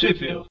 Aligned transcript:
Trip 0.00 0.46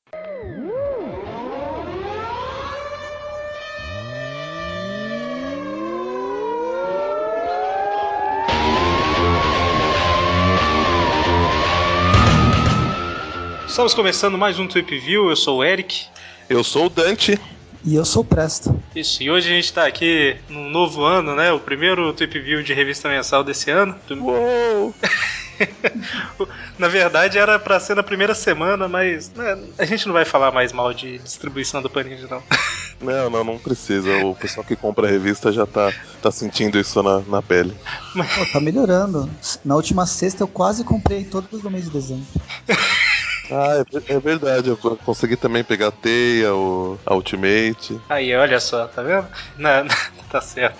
Estamos 13.67 13.95
começando 13.95 14.37
mais 14.37 14.59
um 14.59 14.67
Trip 14.67 14.99
View. 14.99 15.31
Eu 15.31 15.35
sou 15.35 15.57
o 15.57 15.63
Eric. 15.63 16.05
Eu 16.47 16.63
sou 16.63 16.85
o 16.85 16.89
Dante. 16.89 17.39
E 17.83 17.95
eu 17.95 18.05
sou 18.05 18.21
o 18.21 18.25
Presto. 18.25 18.79
Isso, 18.95 19.23
e 19.23 19.31
hoje 19.31 19.47
a 19.47 19.55
gente 19.55 19.65
está 19.65 19.87
aqui 19.87 20.37
num 20.47 20.69
novo 20.69 21.03
ano, 21.03 21.35
né? 21.35 21.51
O 21.51 21.59
primeiro 21.59 22.13
Trip 22.13 22.39
View 22.39 22.61
de 22.61 22.75
revista 22.75 23.09
mensal 23.09 23.43
desse 23.43 23.71
ano. 23.71 23.95
Uou! 24.11 24.93
Na 26.79 26.87
verdade 26.87 27.37
era 27.37 27.59
para 27.59 27.79
ser 27.79 27.93
na 27.93 28.01
primeira 28.01 28.33
semana, 28.33 28.87
mas 28.87 29.29
né, 29.33 29.61
a 29.77 29.85
gente 29.85 30.07
não 30.07 30.13
vai 30.13 30.23
falar 30.23 30.51
mais 30.51 30.71
mal 30.71 30.93
de 30.93 31.19
distribuição 31.19 31.81
do 31.81 31.89
Panini, 31.89 32.25
não. 32.29 32.41
Não, 33.01 33.29
não, 33.29 33.45
não 33.45 33.57
precisa. 33.57 34.09
O 34.25 34.35
pessoal 34.35 34.65
que 34.65 34.75
compra 34.75 35.07
a 35.07 35.09
revista 35.09 35.53
já 35.53 35.65
tá, 35.65 35.89
tá 36.21 36.29
sentindo 36.29 36.77
isso 36.77 37.01
na, 37.01 37.21
na 37.21 37.41
pele. 37.41 37.73
Pô, 38.13 38.45
tá 38.51 38.59
melhorando. 38.59 39.29
Na 39.63 39.77
última 39.77 40.05
sexta 40.05 40.43
eu 40.43 40.49
quase 40.49 40.83
comprei 40.83 41.23
todos 41.23 41.61
do 41.61 41.71
mês 41.71 41.85
de 41.85 41.91
dezembro. 41.91 42.25
Ah, 43.51 43.83
é, 44.07 44.13
é, 44.13 44.19
verdade. 44.19 44.69
Eu 44.69 44.77
consegui 44.77 45.35
também 45.35 45.63
pegar 45.63 45.87
a 45.87 45.91
Teia, 45.91 46.53
o 46.53 46.99
a 47.03 47.15
Ultimate. 47.15 47.99
Aí, 48.07 48.35
olha 48.35 48.59
só, 48.59 48.85
tá 48.85 49.01
vendo? 49.01 49.27
Não, 49.57 49.85
não 49.85 49.95
tá 50.29 50.39
certo. 50.39 50.77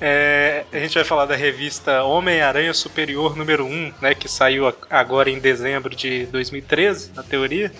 É, 0.00 0.64
a 0.72 0.78
gente 0.78 0.94
vai 0.94 1.04
falar 1.04 1.26
da 1.26 1.34
revista 1.34 2.02
Homem-Aranha 2.04 2.74
Superior 2.74 3.36
número 3.36 3.64
1, 3.64 3.94
né, 4.00 4.14
que 4.14 4.28
saiu 4.28 4.72
agora 4.90 5.30
em 5.30 5.38
dezembro 5.38 5.94
de 5.94 6.26
2013, 6.26 7.12
na 7.14 7.22
teoria. 7.22 7.72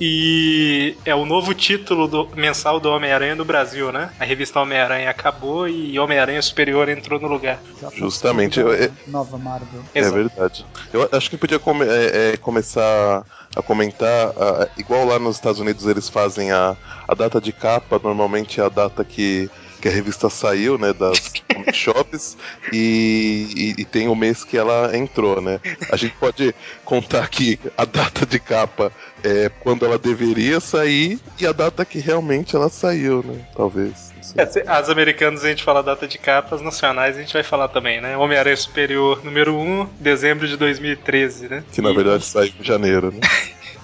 E 0.00 0.96
é 1.04 1.14
o 1.14 1.24
novo 1.24 1.54
título 1.54 2.08
do, 2.08 2.28
mensal 2.34 2.80
do 2.80 2.88
Homem-Aranha 2.88 3.36
no 3.36 3.44
Brasil, 3.44 3.92
né? 3.92 4.10
A 4.18 4.24
revista 4.24 4.58
Homem-Aranha 4.58 5.08
acabou 5.08 5.68
e 5.68 5.96
Homem-Aranha 5.96 6.42
Superior 6.42 6.88
entrou 6.88 7.20
no 7.20 7.28
lugar. 7.28 7.60
Justamente. 7.94 8.58
É, 8.60 8.90
nova 9.06 9.38
Marvel. 9.38 9.80
É 9.94 10.02
verdade. 10.02 10.66
Eu 10.92 11.08
acho 11.12 11.30
que 11.30 11.36
podia 11.36 11.60
come, 11.60 11.86
é, 11.86 12.32
é, 12.32 12.36
começar 12.36 13.24
a 13.54 13.62
comentar, 13.62 14.30
a, 14.30 14.68
igual 14.76 15.04
lá 15.04 15.20
nos 15.20 15.36
Estados 15.36 15.60
Unidos 15.60 15.86
eles 15.86 16.08
fazem 16.08 16.50
a, 16.50 16.76
a 17.06 17.14
data 17.14 17.40
de 17.40 17.52
capa, 17.52 18.00
normalmente 18.02 18.60
é 18.60 18.64
a 18.64 18.68
data 18.68 19.04
que 19.04 19.48
que 19.82 19.88
a 19.88 19.90
revista 19.90 20.30
saiu, 20.30 20.78
né, 20.78 20.92
das 20.92 21.32
shops 21.74 22.36
e, 22.72 23.74
e, 23.76 23.82
e, 23.82 23.84
tem 23.84 24.06
o 24.06 24.14
mês 24.14 24.44
que 24.44 24.56
ela 24.56 24.96
entrou, 24.96 25.42
né? 25.42 25.60
A 25.90 25.96
gente 25.96 26.14
pode 26.14 26.54
contar 26.84 27.24
aqui 27.24 27.58
a 27.76 27.84
data 27.84 28.24
de 28.24 28.38
capa 28.38 28.92
é 29.24 29.50
quando 29.60 29.84
ela 29.84 29.98
deveria 29.98 30.60
sair 30.60 31.18
e 31.38 31.46
a 31.46 31.52
data 31.52 31.84
que 31.84 31.98
realmente 31.98 32.54
ela 32.54 32.68
saiu, 32.68 33.24
né? 33.24 33.44
Talvez. 33.56 34.12
É, 34.36 34.42
as 34.68 34.88
americanas 34.88 35.44
a 35.44 35.48
gente 35.48 35.64
fala 35.64 35.80
a 35.80 35.82
data 35.82 36.06
de 36.06 36.16
capa, 36.16 36.54
as 36.54 36.62
nacionais 36.62 37.16
a 37.16 37.20
gente 37.20 37.32
vai 37.32 37.42
falar 37.42 37.66
também, 37.66 38.00
né? 38.00 38.16
Homem-Aranha 38.16 38.56
Superior 38.56 39.24
número 39.24 39.56
1, 39.56 39.88
dezembro 39.98 40.46
de 40.46 40.56
2013, 40.56 41.48
né? 41.48 41.64
Que 41.72 41.82
na 41.82 41.90
e... 41.90 41.94
verdade 41.94 42.24
saiu 42.24 42.52
em 42.58 42.64
janeiro, 42.64 43.10
né? 43.10 43.18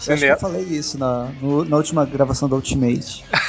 Eu 0.06 0.14
acho 0.14 0.22
que 0.22 0.30
eu 0.30 0.38
falei 0.38 0.62
isso 0.62 0.96
na, 0.96 1.28
no, 1.42 1.64
na 1.64 1.76
última 1.76 2.06
gravação 2.06 2.48
do 2.48 2.54
Ultimate. 2.54 3.24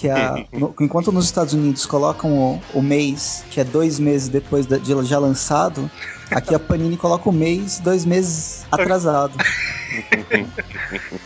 que 0.00 0.08
a, 0.08 0.46
no, 0.50 0.74
enquanto 0.80 1.12
nos 1.12 1.26
Estados 1.26 1.52
Unidos 1.52 1.84
colocam 1.84 2.32
o, 2.32 2.62
o, 2.72 2.80
mês, 2.82 3.44
que 3.50 3.60
é 3.60 3.64
dois 3.64 4.00
meses 4.00 4.28
depois 4.30 4.64
de, 4.64 4.80
já 5.04 5.18
lançado, 5.18 5.90
aqui 6.30 6.54
a 6.54 6.58
Panini 6.58 6.96
coloca 6.96 7.28
o 7.28 7.32
mês 7.32 7.78
dois 7.80 8.06
meses 8.06 8.64
atrasado. 8.72 9.34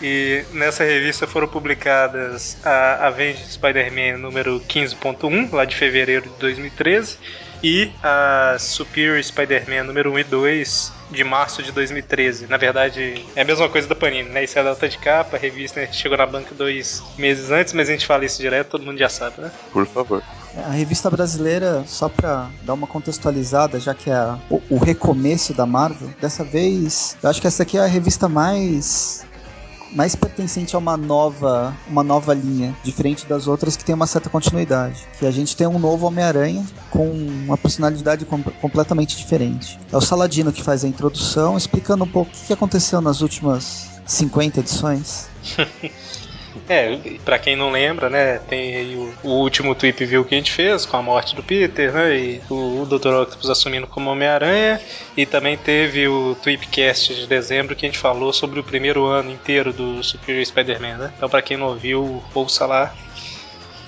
e 0.02 0.45
nessa 0.52 0.83
revista 0.83 1.25
foram 1.25 1.47
publicadas 1.47 2.56
a 2.64 3.06
Avenged 3.06 3.47
Spider-Man 3.47 4.19
número 4.19 4.61
15.1, 4.69 5.52
lá 5.52 5.64
de 5.64 5.77
fevereiro 5.77 6.28
de 6.28 6.36
2013, 6.41 7.17
e 7.63 7.92
a 8.02 8.57
Superior 8.58 9.23
Spider-Man 9.23 9.84
número 9.84 10.13
1 10.13 10.18
e 10.18 10.24
2 10.24 10.92
de 11.14 11.25
março 11.25 11.63
de 11.63 11.73
2013. 11.73 12.47
Na 12.47 12.57
verdade, 12.57 13.25
é 13.35 13.42
a 13.42 13.45
mesma 13.45 13.69
coisa 13.69 13.89
da 13.89 13.95
Panini, 13.95 14.29
né? 14.29 14.45
Isso 14.45 14.58
é 14.58 14.63
a 14.63 14.64
data 14.64 14.89
de 14.89 14.98
capa, 14.98 15.36
a 15.36 15.41
revista 15.41 15.80
né, 15.80 15.89
chegou 15.92 16.19
na 16.19 16.27
banca 16.27 16.55
dois 16.55 17.02
meses 17.17 17.51
antes, 17.51 17.73
mas 17.73 17.89
a 17.89 17.92
gente 17.92 18.07
fala 18.07 18.25
isso 18.25 18.41
direto, 18.41 18.70
todo 18.70 18.85
mundo 18.85 18.98
já 18.98 19.08
sabe, 19.08 19.41
né? 19.41 19.51
Por 19.73 19.86
favor. 19.86 20.23
A 20.57 20.70
revista 20.70 21.11
brasileira, 21.11 21.83
só 21.86 22.08
pra 22.08 22.48
dar 22.63 22.75
uma 22.75 22.86
contextualizada, 22.86 23.80
já 23.80 23.95
que 23.95 24.11
é 24.11 24.36
o, 24.48 24.63
o 24.70 24.79
recomeço 24.79 25.52
da 25.52 25.67
Marvel, 25.67 26.11
dessa 26.20 26.45
vez, 26.45 27.17
eu 27.23 27.31
acho 27.31 27.41
que 27.41 27.46
essa 27.46 27.63
aqui 27.63 27.77
é 27.77 27.81
a 27.81 27.86
revista 27.86 28.29
mais 28.29 29.27
mais 29.94 30.16
pertencente 30.16 30.74
a 30.74 30.78
uma 30.78 30.96
nova, 30.96 31.74
uma 31.88 32.02
nova 32.02 32.34
linha, 32.34 32.74
diferente 32.82 33.27
das 33.27 33.46
outras 33.46 33.77
que 33.77 33.84
tem 33.84 33.94
uma 33.94 34.06
certa 34.06 34.28
continuidade. 34.28 35.06
Que 35.18 35.27
a 35.27 35.30
gente 35.30 35.56
tem 35.56 35.66
um 35.66 35.78
novo 35.78 36.06
Homem-Aranha 36.06 36.64
com 36.90 37.08
uma 37.08 37.56
personalidade 37.56 38.24
com, 38.24 38.42
completamente 38.42 39.16
diferente. 39.16 39.78
É 39.92 39.96
o 39.96 40.00
Saladino 40.00 40.52
que 40.52 40.62
faz 40.62 40.84
a 40.84 40.88
introdução, 40.88 41.56
explicando 41.56 42.04
um 42.04 42.08
pouco 42.08 42.30
o 42.33 42.46
que 42.46 42.52
aconteceu 42.52 43.00
nas 43.00 43.20
últimas 43.20 43.88
50 44.06 44.60
edições. 44.60 45.28
É, 46.68 46.98
pra 47.24 47.38
quem 47.38 47.56
não 47.56 47.70
lembra, 47.70 48.08
né, 48.08 48.38
tem 48.38 48.76
aí 48.76 48.96
o, 48.96 49.28
o, 49.28 49.30
último 49.40 49.74
Tweep 49.74 50.04
View 50.04 50.24
que 50.24 50.34
a 50.34 50.38
gente 50.38 50.52
fez 50.52 50.86
com 50.86 50.96
a 50.96 51.02
morte 51.02 51.34
do 51.34 51.42
Peter, 51.42 51.92
né, 51.92 52.16
e 52.16 52.40
o, 52.48 52.82
o 52.82 52.86
Dr. 52.86 53.08
Octopus 53.08 53.50
assumindo 53.50 53.86
como 53.86 54.10
Homem-Aranha, 54.10 54.80
e 55.16 55.26
também 55.26 55.56
teve 55.56 56.06
o 56.08 56.36
Tweepcast 56.42 57.14
de 57.14 57.26
dezembro 57.26 57.74
que 57.74 57.84
a 57.84 57.88
gente 57.88 57.98
falou 57.98 58.32
sobre 58.32 58.60
o 58.60 58.64
primeiro 58.64 59.04
ano 59.06 59.30
inteiro 59.30 59.72
do 59.72 60.02
Superior 60.02 60.44
Spider-Man, 60.44 60.96
né. 60.96 61.12
Então 61.16 61.28
pra 61.28 61.42
quem 61.42 61.56
não 61.56 61.66
ouviu, 61.66 62.22
ouça 62.34 62.66
lá. 62.66 62.94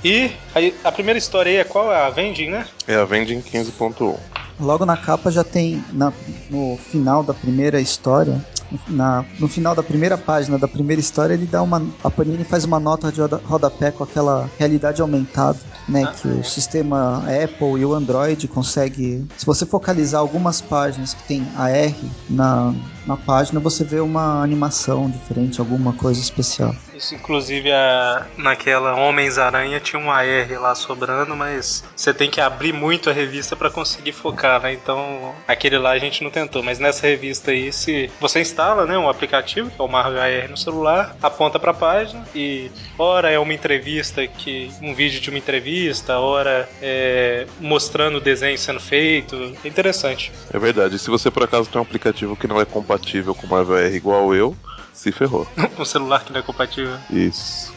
E 0.04 0.31
a, 0.54 0.88
a 0.88 0.93
primeira 0.93 1.19
história 1.19 1.50
aí 1.50 1.56
é 1.59 1.65
qual? 1.65 1.93
É 1.93 1.97
a 1.97 2.10
Vending, 2.10 2.50
né? 2.50 2.66
É 2.87 2.94
a 2.94 3.04
Vending 3.04 3.41
15.1. 3.41 4.36
Logo 4.59 4.87
na 4.87 4.97
capa 4.97 5.31
já 5.31 5.44
tem, 5.44 5.84
na, 5.93 6.12
no 6.49 6.77
final 6.77 7.22
da 7.22 7.34
primeira 7.34 7.81
história, 7.81 8.43
na, 8.89 9.25
no 9.39 9.49
final 9.49 9.75
da 9.75 9.83
primeira 9.83 10.17
página 10.17 10.59
da 10.59 10.67
primeira 10.67 11.00
história, 11.00 11.34
ele 11.34 11.47
dá 11.47 11.62
uma. 11.62 11.83
A 12.03 12.11
Panini 12.11 12.44
faz 12.44 12.65
uma 12.65 12.81
nota 12.81 13.12
de 13.12 13.21
rodapé 13.21 13.91
com 13.91 14.05
aquela 14.05 14.50
realidade 14.59 15.00
aumentada, 15.00 15.59
né? 15.89 16.05
Ah, 16.05 16.12
que 16.12 16.28
é. 16.28 16.33
o 16.33 16.45
sistema 16.45 17.19
Apple 17.19 17.81
e 17.81 17.84
o 17.84 17.95
Android 17.95 18.49
consegue. 18.49 19.25
Se 19.37 19.47
você 19.47 19.65
focalizar 19.65 20.21
algumas 20.21 20.61
páginas 20.61 21.15
que 21.15 21.22
tem 21.25 21.47
a 21.56 21.71
R 21.71 22.11
na, 22.28 22.75
na 23.06 23.17
página, 23.17 23.61
você 23.61 23.84
vê 23.84 24.00
uma 24.00 24.43
animação 24.43 25.09
diferente, 25.09 25.61
alguma 25.61 25.93
coisa 25.93 26.21
especial. 26.21 26.75
Isso, 26.94 27.15
inclusive, 27.15 27.71
a, 27.71 28.27
naquela 28.37 28.94
Homens-Aranha 28.94 29.78
tinha 29.78 30.00
um 30.00 30.11
AR 30.11 30.61
lá 30.61 30.75
sobrando, 30.75 31.37
mas 31.37 31.84
você 31.95 32.12
tem 32.12 32.28
que 32.28 32.41
abrir 32.41 32.72
muito 32.72 33.09
a 33.09 33.12
revista 33.12 33.55
para 33.55 33.71
conseguir 33.71 34.12
focar, 34.12 34.61
né? 34.61 34.72
Então, 34.72 35.34
aquele 35.47 35.78
lá 35.78 35.91
a 35.91 35.99
gente 35.99 36.25
não 36.25 36.31
tentou. 36.31 36.62
Mas 36.62 36.78
nessa 36.78 37.06
revista 37.06 37.53
aí, 37.53 37.72
se 37.72 38.11
você 38.21 38.41
instala 38.41 38.87
né, 38.87 38.99
um 38.99 39.09
aplicativo, 39.09 39.71
que 39.71 39.81
é 39.81 39.84
o 39.84 39.89
Marvel 39.89 40.21
AR 40.21 40.50
no 40.50 40.56
celular, 40.56 41.16
aponta 41.22 41.59
para 41.59 41.71
a 41.71 41.75
página 41.75 42.25
e, 42.34 42.71
ora 42.99 43.31
é 43.31 43.39
uma 43.39 43.55
entrevista, 43.55 44.27
que 44.27 44.71
um 44.83 44.95
vídeo 44.95 45.21
de 45.21 45.31
uma 45.31 45.39
entrevista, 45.39 46.19
ora 46.19 46.69
é 46.83 47.47
mostrando 47.61 48.16
o 48.16 48.21
desenho 48.21 48.59
sendo 48.59 48.81
feito. 48.81 49.37
É 49.62 49.69
interessante. 49.69 50.33
É 50.53 50.59
verdade. 50.59 50.99
Se 50.99 51.11
você 51.11 51.31
por 51.31 51.45
acaso 51.45 51.69
tem 51.69 51.78
um 51.78 51.84
aplicativo 51.84 52.34
que 52.34 52.49
não 52.49 52.61
é 52.61 52.65
compatível 52.65 52.96
com 53.34 53.47
o 53.47 53.51
Marvel 53.51 53.77
AR 53.77 53.95
igual 53.95 54.34
eu, 54.34 54.57
se 54.93 55.12
ferrou. 55.12 55.47
um 55.79 55.84
celular 55.84 56.25
que 56.25 56.33
não 56.33 56.41
é 56.41 56.43
compatível. 56.43 56.97
Isso. 57.11 57.75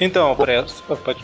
Então, 0.00 0.36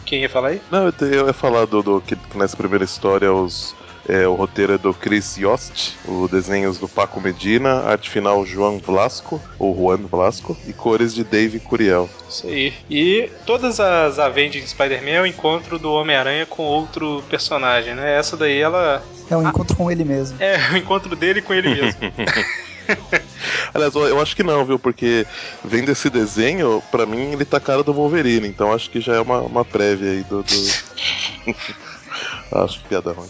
quem 0.04 0.22
ia 0.22 0.28
falar 0.28 0.48
aí? 0.48 0.60
Não, 0.70 0.92
eu 1.00 1.26
ia 1.28 1.32
falar 1.32 1.66
do, 1.66 1.82
do 1.82 2.00
que 2.00 2.16
nessa 2.34 2.56
primeira 2.56 2.84
história 2.84 3.32
os, 3.32 3.74
é, 4.08 4.26
o 4.26 4.34
roteiro 4.34 4.74
é 4.74 4.78
do 4.78 4.94
Chris 4.94 5.36
Yost, 5.36 5.96
os 6.06 6.30
desenhos 6.30 6.78
do 6.78 6.88
Paco 6.88 7.20
Medina, 7.20 7.80
arte 7.82 8.08
final 8.08 8.44
João 8.46 8.78
Blasco, 8.78 9.40
ou 9.58 9.74
Juan 9.74 9.98
Blasco, 9.98 10.56
e 10.66 10.72
cores 10.72 11.14
de 11.14 11.24
Dave 11.24 11.58
Curiel. 11.58 12.08
Isso 12.28 12.46
aí. 12.46 12.72
E 12.88 13.30
todas 13.44 13.80
as 13.80 14.18
Avengers 14.18 14.70
Spider-Man 14.70 15.10
é 15.10 15.22
o 15.22 15.26
encontro 15.26 15.78
do 15.78 15.90
Homem-Aranha 15.92 16.46
com 16.46 16.62
outro 16.62 17.22
personagem, 17.28 17.94
né? 17.94 18.16
Essa 18.16 18.36
daí 18.36 18.60
ela. 18.60 19.02
É 19.28 19.36
um 19.36 19.48
encontro 19.48 19.74
ah, 19.74 19.76
com 19.76 19.90
ele 19.90 20.04
mesmo. 20.04 20.36
É, 20.40 20.56
o 20.72 20.76
encontro 20.76 21.16
dele 21.16 21.42
com 21.42 21.52
ele 21.52 21.74
mesmo. 21.74 22.00
Aliás, 23.74 23.94
eu 23.94 24.20
acho 24.20 24.34
que 24.36 24.42
não, 24.42 24.64
viu? 24.64 24.78
Porque 24.78 25.26
vendo 25.64 25.90
esse 25.90 26.08
desenho, 26.08 26.82
pra 26.90 27.06
mim 27.06 27.32
ele 27.32 27.44
tá 27.44 27.60
cara 27.60 27.82
do 27.82 27.92
Wolverine, 27.92 28.48
então 28.48 28.72
acho 28.72 28.90
que 28.90 29.00
já 29.00 29.14
é 29.14 29.20
uma, 29.20 29.40
uma 29.40 29.64
prévia 29.64 30.10
aí 30.12 30.24
do. 30.24 30.42
do... 30.42 30.54
acho 32.64 32.80
que 32.80 32.88
piada 32.88 33.12
ruim. 33.12 33.28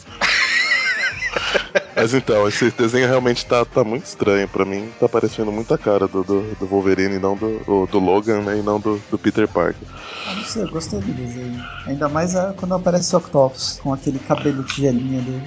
Mas 1.95 2.13
então, 2.13 2.47
esse 2.47 2.71
desenho 2.71 3.09
realmente 3.09 3.47
tá, 3.47 3.65
tá 3.65 3.83
muito 3.83 4.05
estranho. 4.05 4.47
Pra 4.49 4.65
mim, 4.65 4.91
tá 5.01 5.09
parecendo 5.09 5.51
muito 5.51 5.73
a 5.73 5.79
cara 5.79 6.07
do, 6.07 6.23
do, 6.23 6.43
do 6.57 6.67
Wolverine, 6.67 7.19
não 7.19 7.35
do, 7.35 7.59
do, 7.61 7.87
do, 7.87 7.99
Logan, 7.99 8.43
né? 8.43 8.59
E 8.59 8.63
não 8.63 8.79
do, 8.79 9.01
do 9.11 9.19
Peter 9.19 9.49
Parker. 9.49 9.89
Ah, 10.27 10.35
não 10.35 10.45
sei, 10.45 10.63
eu 10.65 10.71
gostei 10.71 11.01
do 11.01 11.13
desenho. 11.13 11.65
Ainda 11.87 12.09
mais 12.09 12.35
quando 12.57 12.75
aparece 12.75 13.15
o 13.15 13.19
Octopus, 13.19 13.81
com 13.83 13.95
aquele 13.95 14.19
cabelo 14.19 14.63
tigelinha 14.65 15.23
dele. 15.23 15.43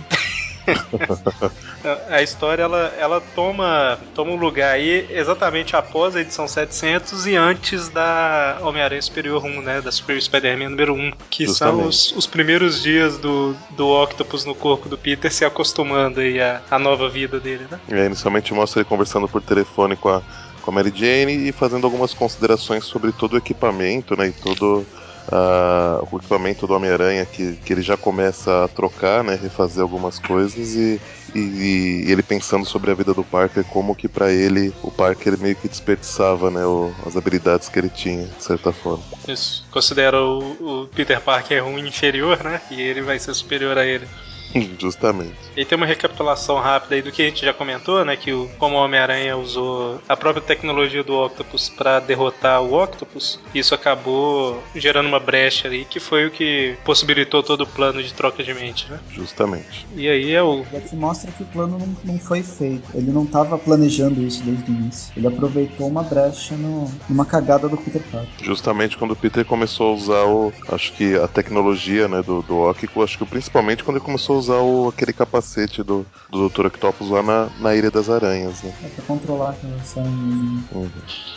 A 2.10 2.22
história 2.22 2.64
ela, 2.64 2.94
ela 2.98 3.22
toma, 3.36 3.98
toma 4.14 4.32
um 4.32 4.36
lugar 4.36 4.74
aí 4.74 5.08
exatamente 5.10 5.76
após 5.76 6.16
a 6.16 6.22
edição 6.22 6.48
700 6.48 7.28
e 7.28 7.36
antes 7.36 7.90
da 7.90 8.60
Homem-Aranha 8.62 9.02
Superior 9.02 9.44
1, 9.44 9.62
né? 9.62 9.82
Da 9.82 9.92
Super 9.92 10.22
Spider-Man 10.22 10.70
número 10.70 10.94
1, 10.94 11.12
que 11.30 11.46
Justamente. 11.46 11.78
são 11.78 11.88
os, 11.88 12.12
os 12.14 12.28
primeiros 12.28 12.82
dias 12.82 13.18
do, 13.18 13.56
do 13.72 13.88
Octopus 13.88 14.46
no 14.46 14.56
corpo 14.56 14.90
do 14.90 14.98
Peter 14.98 15.32
se 15.32 15.46
acostumando 15.46 16.20
aí 16.20 16.40
à, 16.40 16.62
à 16.70 16.80
nova 16.80 17.10
vida 17.10 17.40
dele, 17.40 17.66
né? 17.70 17.80
É, 17.90 18.06
inicialmente 18.06 18.54
mostra 18.54 18.82
ele 18.82 18.90
conversando 18.90 19.28
por 19.28 19.42
telefone 19.42 19.96
com 19.96 20.10
a, 20.10 20.22
com 20.62 20.72
a 20.72 20.74
Mary 20.74 20.94
Jane 20.96 21.50
e 21.50 21.52
fazendo 21.52 21.86
algumas 21.86 22.14
considerações 22.14 22.84
sobre 22.86 23.12
todo 23.12 23.34
o 23.34 23.38
equipamento, 23.38 24.16
né? 24.16 24.28
E 24.28 24.32
todo 24.32 24.86
uh, 25.32 26.08
o 26.12 26.18
equipamento 26.18 26.68
do 26.68 26.74
Homem-Aranha 26.74 27.26
que, 27.26 27.56
que 27.58 27.74
ele 27.74 27.82
já 27.82 27.96
começa 27.96 28.66
a 28.66 28.68
trocar, 28.68 29.24
né, 29.24 29.40
refazer 29.42 29.82
algumas 29.82 30.20
coisas 30.20 30.76
e, 30.76 31.00
e, 31.34 32.04
e 32.08 32.12
ele 32.12 32.24
pensando 32.24 32.66
sobre 32.66 32.92
a 32.92 32.94
vida 32.94 33.14
do 33.14 33.24
Parker, 33.24 33.64
como 33.66 33.96
que 33.96 34.08
para 34.08 34.32
ele 34.32 34.74
o 34.84 34.92
Parker 34.92 35.38
meio 35.40 35.56
que 35.56 35.68
desperdiçava 35.68 36.50
né, 36.50 36.66
o, 36.66 36.92
as 37.06 37.16
habilidades 37.16 37.70
que 37.70 37.80
ele 37.80 37.90
tinha, 37.90 38.26
de 38.26 38.44
certa 38.44 38.72
forma. 38.72 39.04
Isso. 39.28 39.66
Considera 39.72 40.22
o, 40.22 40.84
o 40.84 40.88
Peter 40.88 41.22
Parker 41.22 41.64
um 41.64 41.78
inferior, 41.78 42.44
né? 42.44 42.62
E 42.72 42.82
ele 42.82 43.02
vai 43.02 43.20
ser 43.20 43.34
superior 43.34 43.78
a 43.78 43.86
ele. 43.86 44.08
Justamente. 44.80 45.36
E 45.56 45.66
tem 45.66 45.76
uma 45.76 45.86
recapitulação 45.86 46.60
rápida 46.60 46.96
aí 46.96 47.02
do 47.02 47.12
que 47.12 47.22
a 47.22 47.26
gente 47.26 47.46
já 47.46 47.54
comentou, 47.54 48.04
né? 48.04 48.16
Que 48.16 48.32
o, 48.32 48.50
como 48.58 48.76
o 48.76 48.80
Homem-Aranha 48.80 49.38
usou 49.38 50.02
a 50.08 50.16
própria 50.16 50.42
tecnologia 50.42 51.04
do 51.04 51.14
Octopus 51.14 51.70
para 51.70 52.00
derrotar 52.00 52.62
o 52.62 52.82
Octopus, 52.82 53.40
isso 53.54 53.76
acabou 53.76 54.62
gerando 54.76 55.08
uma 55.08 55.20
brecha 55.20 55.68
ali, 55.68 55.86
que 55.86 56.00
foi 56.00 56.28
o 56.28 56.32
que 56.32 56.78
possibilitou 56.84 57.44
todo 57.44 57.62
o 57.62 57.68
plano 57.68 58.02
de 58.02 58.14
troca 58.14 58.44
de 58.44 58.54
mente, 58.54 58.90
né? 58.90 59.00
Justamente. 59.12 59.86
E 59.96 60.08
aí 60.08 60.32
é 60.32 60.42
o. 60.42 60.64
Já 60.72 60.82
te 60.82 60.96
mostra 60.96 61.32
que 61.32 61.44
o 61.44 61.46
plano 61.48 61.78
não, 61.78 62.14
não 62.14 62.20
foi 62.20 62.44
feito. 62.44 62.84
Ele 62.94 63.12
não 63.12 63.24
estava 63.24 63.58
planejando 63.58 64.22
isso 64.22 64.44
desde 64.44 64.72
o 64.72 64.74
início. 64.74 65.14
Ele 65.16 65.28
aproveitou 65.28 65.88
uma 65.88 66.04
brecha 66.04 66.56
no, 66.56 66.92
numa 67.08 67.26
cagada 67.26 67.68
do 67.68 67.78
Peter 67.78 68.02
Parker. 68.12 68.30
Justamente 68.42 68.98
quando 68.98 69.12
o 69.12 69.16
Peter 69.16 69.46
começou 69.46 69.92
a 69.92 69.94
usar 69.94 70.24
o. 70.26 70.54
Acho 70.70 70.94
que 70.94 71.16
a 71.16 71.28
tecnologia 71.28 72.08
né, 72.08 72.22
do, 72.22 72.42
do 72.42 72.70
Octopus, 72.70 73.04
acho 73.04 73.18
que 73.18 73.26
principalmente 73.26 73.84
quando 73.84 73.98
ele 73.98 74.06
começou 74.06 74.36
a 74.36 74.39
usar 74.40 74.58
o, 74.58 74.90
aquele 74.90 75.14
capacete 75.14 75.84
do, 75.84 76.06
do 76.30 76.50
Dr. 76.50 76.68
Octopus 76.68 77.10
lá 77.10 77.22
na, 77.22 77.50
na 77.60 77.76
Ilha 77.76 77.92
das 77.92 78.10
Aranhas, 78.10 78.62
né? 78.64 78.74
É 78.84 78.88
pra 78.88 79.06
controlar 79.06 79.52
aquelas 79.52 79.98
aranhas. 79.98 80.64
Uhum. 80.72 80.90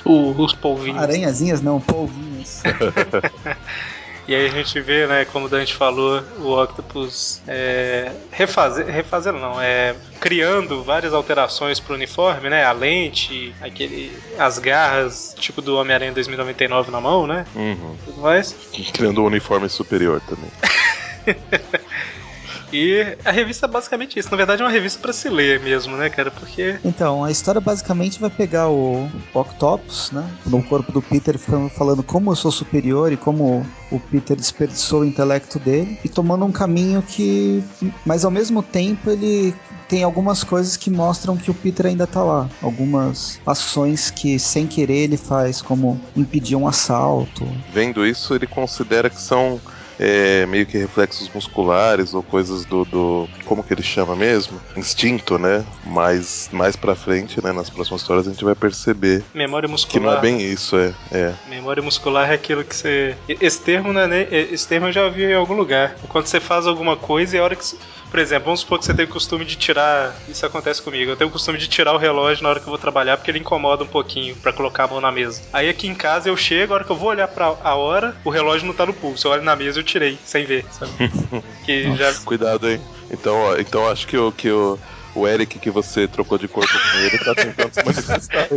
O, 0.04 0.42
os 0.42 0.54
polvinhos. 0.54 1.02
Aranhazinhas 1.02 1.60
não, 1.60 1.80
polvinhos. 1.80 2.62
E 4.26 4.34
aí 4.36 4.46
a 4.46 4.50
gente 4.50 4.80
vê, 4.80 5.06
né, 5.06 5.24
como 5.24 5.46
o 5.46 5.48
Dante 5.48 5.74
falou, 5.74 6.22
o 6.38 6.62
Octopus 6.62 7.42
é, 7.46 8.12
refazer, 8.30 8.86
refazendo 8.86 9.38
não, 9.38 9.60
é 9.60 9.96
criando 10.20 10.82
várias 10.84 11.12
alterações 11.12 11.80
pro 11.80 11.94
uniforme, 11.94 12.48
né? 12.48 12.64
A 12.64 12.70
lente, 12.70 13.52
aquele, 13.60 14.16
as 14.38 14.60
garras, 14.60 15.34
tipo 15.36 15.60
do 15.60 15.76
Homem-Aranha 15.76 16.12
2099 16.12 16.92
na 16.92 17.00
mão, 17.00 17.26
né? 17.26 17.44
Uhum. 17.54 17.96
Tudo 18.04 18.20
mais. 18.20 18.54
Criando 18.92 19.22
um 19.22 19.26
uniforme 19.26 19.68
superior 19.68 20.20
também. 20.20 20.50
E 22.72 23.16
a 23.24 23.30
revista 23.30 23.66
é 23.66 23.68
basicamente 23.68 24.18
isso. 24.18 24.30
Na 24.30 24.36
verdade, 24.36 24.62
é 24.62 24.64
uma 24.64 24.70
revista 24.70 24.98
para 25.00 25.12
se 25.12 25.28
ler 25.28 25.60
mesmo, 25.60 25.96
né, 25.96 26.08
cara? 26.08 26.30
Porque. 26.30 26.76
Então, 26.84 27.22
a 27.24 27.30
história 27.30 27.60
basicamente 27.60 28.20
vai 28.20 28.30
pegar 28.30 28.68
o 28.68 29.08
Octopus, 29.34 30.10
né? 30.10 30.28
No 30.46 30.62
corpo 30.62 30.90
do 30.90 31.02
Peter, 31.02 31.38
falando 31.38 32.02
como 32.02 32.30
eu 32.30 32.36
sou 32.36 32.50
superior 32.50 33.12
e 33.12 33.16
como 33.16 33.66
o 33.90 34.00
Peter 34.00 34.36
desperdiçou 34.36 35.00
o 35.02 35.04
intelecto 35.04 35.58
dele, 35.58 35.98
e 36.04 36.08
tomando 36.08 36.44
um 36.44 36.52
caminho 36.52 37.02
que. 37.02 37.62
Mas 38.06 38.24
ao 38.24 38.30
mesmo 38.30 38.62
tempo 38.62 39.10
ele 39.10 39.54
tem 39.88 40.02
algumas 40.02 40.42
coisas 40.42 40.74
que 40.74 40.90
mostram 40.90 41.36
que 41.36 41.50
o 41.50 41.54
Peter 41.54 41.86
ainda 41.86 42.06
tá 42.06 42.22
lá. 42.22 42.48
Algumas 42.62 43.38
ações 43.46 44.10
que, 44.10 44.38
sem 44.38 44.66
querer, 44.66 45.04
ele 45.04 45.18
faz, 45.18 45.60
como 45.60 46.00
impedir 46.16 46.56
um 46.56 46.66
assalto. 46.66 47.46
Vendo 47.74 48.06
isso, 48.06 48.34
ele 48.34 48.46
considera 48.46 49.10
que 49.10 49.20
são 49.20 49.60
é, 49.98 50.46
meio 50.46 50.66
que 50.66 50.78
reflexos 50.78 51.28
musculares 51.34 52.14
ou 52.14 52.22
coisas 52.22 52.64
do, 52.64 52.84
do, 52.84 53.28
como 53.44 53.62
que 53.62 53.72
ele 53.72 53.82
chama 53.82 54.16
mesmo? 54.16 54.60
Instinto, 54.76 55.38
né? 55.38 55.64
Mas 55.84 56.48
mais 56.52 56.76
pra 56.76 56.94
frente, 56.94 57.42
né, 57.42 57.52
nas 57.52 57.70
próximas 57.70 58.02
histórias 58.02 58.26
a 58.26 58.30
gente 58.30 58.44
vai 58.44 58.54
perceber 58.54 59.22
Memória 59.34 59.68
muscular. 59.68 59.92
que 59.92 60.00
não 60.00 60.12
é 60.12 60.20
bem 60.20 60.40
isso, 60.40 60.76
é. 60.76 60.94
é. 61.10 61.34
Memória 61.48 61.82
muscular 61.82 62.30
é 62.30 62.34
aquilo 62.34 62.64
que 62.64 62.74
você... 62.74 63.16
Esse 63.28 63.60
termo, 63.60 63.92
né, 63.92 64.26
esse 64.30 64.66
termo 64.66 64.88
eu 64.88 64.92
já 64.92 65.08
vi 65.08 65.24
em 65.24 65.34
algum 65.34 65.54
lugar. 65.54 65.96
Quando 66.08 66.26
você 66.26 66.40
faz 66.40 66.66
alguma 66.66 66.96
coisa 66.96 67.36
e 67.36 67.40
a 67.40 67.44
hora 67.44 67.56
que 67.56 67.64
por 68.12 68.20
exemplo, 68.20 68.44
vamos 68.44 68.60
supor 68.60 68.78
que 68.78 68.84
você 68.84 68.92
tem 68.92 69.06
o 69.06 69.08
costume 69.08 69.42
de 69.42 69.56
tirar. 69.56 70.14
Isso 70.28 70.44
acontece 70.44 70.82
comigo. 70.82 71.10
Eu 71.10 71.16
tenho 71.16 71.30
o 71.30 71.32
costume 71.32 71.56
de 71.56 71.66
tirar 71.66 71.94
o 71.94 71.96
relógio 71.96 72.42
na 72.42 72.50
hora 72.50 72.60
que 72.60 72.66
eu 72.66 72.70
vou 72.70 72.78
trabalhar 72.78 73.16
porque 73.16 73.30
ele 73.30 73.38
incomoda 73.38 73.84
um 73.84 73.86
pouquinho 73.86 74.36
para 74.36 74.52
colocar 74.52 74.84
a 74.84 74.88
mão 74.88 75.00
na 75.00 75.10
mesa. 75.10 75.40
Aí 75.50 75.66
aqui 75.66 75.88
em 75.88 75.94
casa 75.94 76.28
eu 76.28 76.36
chego, 76.36 76.74
a 76.74 76.76
hora 76.76 76.84
que 76.84 76.92
eu 76.92 76.96
vou 76.96 77.08
olhar 77.08 77.26
para 77.26 77.46
a 77.46 77.74
hora, 77.74 78.14
o 78.22 78.28
relógio 78.28 78.66
não 78.66 78.74
tá 78.74 78.84
no 78.84 78.92
pulso. 78.92 79.26
Eu 79.26 79.32
olho 79.32 79.42
na 79.42 79.56
mesa 79.56 79.78
e 79.78 79.80
eu 79.80 79.84
tirei, 79.84 80.18
sem 80.22 80.44
ver, 80.44 80.66
sabe? 80.70 80.92
que 81.64 81.96
já... 81.96 82.12
Cuidado, 82.22 82.68
hein? 82.68 82.82
Então, 83.10 83.58
então 83.58 83.90
acho 83.90 84.06
que 84.06 84.18
o 84.18 84.30
que 84.30 84.50
o 84.50 84.78
o 85.14 85.26
Eric 85.26 85.58
que 85.58 85.70
você 85.70 86.08
trocou 86.08 86.38
de 86.38 86.48
corpo 86.48 86.72
com 86.72 86.98
ele 86.98 87.18
tá 87.18 87.34
tentando 87.34 87.72
se 87.72 87.82
manifestar. 87.84 88.48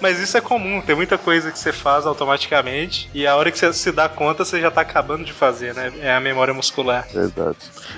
Mas 0.00 0.18
isso 0.18 0.36
é 0.36 0.40
comum, 0.40 0.80
tem 0.80 0.94
muita 0.94 1.16
coisa 1.16 1.50
que 1.50 1.58
você 1.58 1.72
faz 1.72 2.06
automaticamente 2.06 3.10
e 3.14 3.26
a 3.26 3.36
hora 3.36 3.50
que 3.50 3.58
você 3.58 3.72
se 3.72 3.92
dá 3.92 4.08
conta 4.08 4.44
você 4.44 4.60
já 4.60 4.70
tá 4.70 4.80
acabando 4.80 5.24
de 5.24 5.32
fazer, 5.32 5.74
né? 5.74 5.92
É 6.00 6.12
a 6.12 6.20
memória 6.20 6.52
muscular. 6.52 7.06
Verdade. 7.12 7.56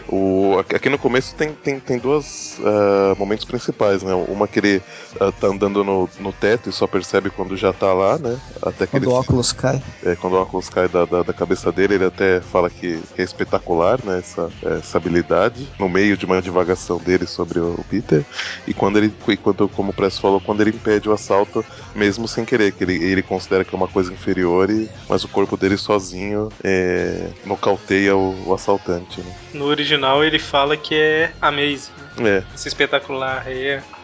O, 0.08 0.58
aqui 0.58 0.88
no 0.88 0.98
começo 0.98 1.34
tem, 1.34 1.52
tem, 1.52 1.80
tem 1.80 1.98
dois 1.98 2.58
uh, 2.60 3.18
momentos 3.18 3.44
principais, 3.44 4.02
né? 4.02 4.14
Uma 4.14 4.46
que 4.46 4.58
ele 4.58 4.82
uh, 5.20 5.32
tá 5.32 5.48
andando 5.48 5.82
no, 5.82 6.08
no 6.20 6.32
teto 6.32 6.68
e 6.68 6.72
só 6.72 6.86
percebe 6.86 7.30
quando 7.30 7.56
já 7.56 7.72
tá 7.72 7.92
lá, 7.92 8.18
né? 8.18 8.38
Até 8.62 8.86
que 8.86 8.92
quando 8.92 9.04
ele, 9.04 9.12
o 9.12 9.14
óculos 9.14 9.52
cai. 9.52 9.82
É, 10.04 10.14
quando 10.16 10.34
o 10.34 10.40
óculos 10.40 10.68
cai 10.68 10.88
da, 10.88 11.04
da, 11.04 11.22
da 11.22 11.32
cabeça 11.32 11.72
dele, 11.72 11.94
ele 11.94 12.04
até 12.04 12.40
fala 12.40 12.68
que, 12.70 13.00
que 13.14 13.22
é 13.22 13.24
espetacular, 13.24 13.98
né? 14.04 14.18
Essa, 14.18 14.50
essa 14.62 14.98
habilidade. 14.98 15.68
No 15.78 15.88
meio 15.88 16.16
de 16.16 16.26
uma 16.26 16.40
divagação 16.40 16.98
dele 16.98 17.26
sobre 17.26 17.63
o 17.66 17.84
Peter. 17.88 18.24
E 18.66 18.74
quando 18.74 18.98
ele, 18.98 19.12
quando, 19.42 19.68
como 19.68 19.90
o 19.90 19.94
Press 19.94 20.18
falou, 20.18 20.40
quando 20.40 20.60
ele 20.60 20.70
impede 20.70 21.08
o 21.08 21.12
assalto, 21.12 21.64
mesmo 21.94 22.26
sem 22.28 22.44
querer, 22.44 22.72
que 22.72 22.84
ele, 22.84 23.02
ele 23.02 23.22
considera 23.22 23.64
que 23.64 23.74
é 23.74 23.78
uma 23.78 23.88
coisa 23.88 24.12
inferior, 24.12 24.70
e, 24.70 24.88
mas 25.08 25.24
o 25.24 25.28
corpo 25.28 25.56
dele 25.56 25.76
sozinho 25.76 26.48
é, 26.62 27.30
nocauteia 27.44 28.16
o, 28.16 28.48
o 28.48 28.54
assaltante. 28.54 29.20
Né? 29.20 29.34
No 29.54 29.66
original 29.66 30.24
ele 30.24 30.38
fala 30.38 30.76
que 30.76 30.94
é 30.94 31.32
amazing. 31.40 31.92
Né? 32.18 32.38
É. 32.38 32.44
Esse 32.54 32.68
espetacular 32.68 33.44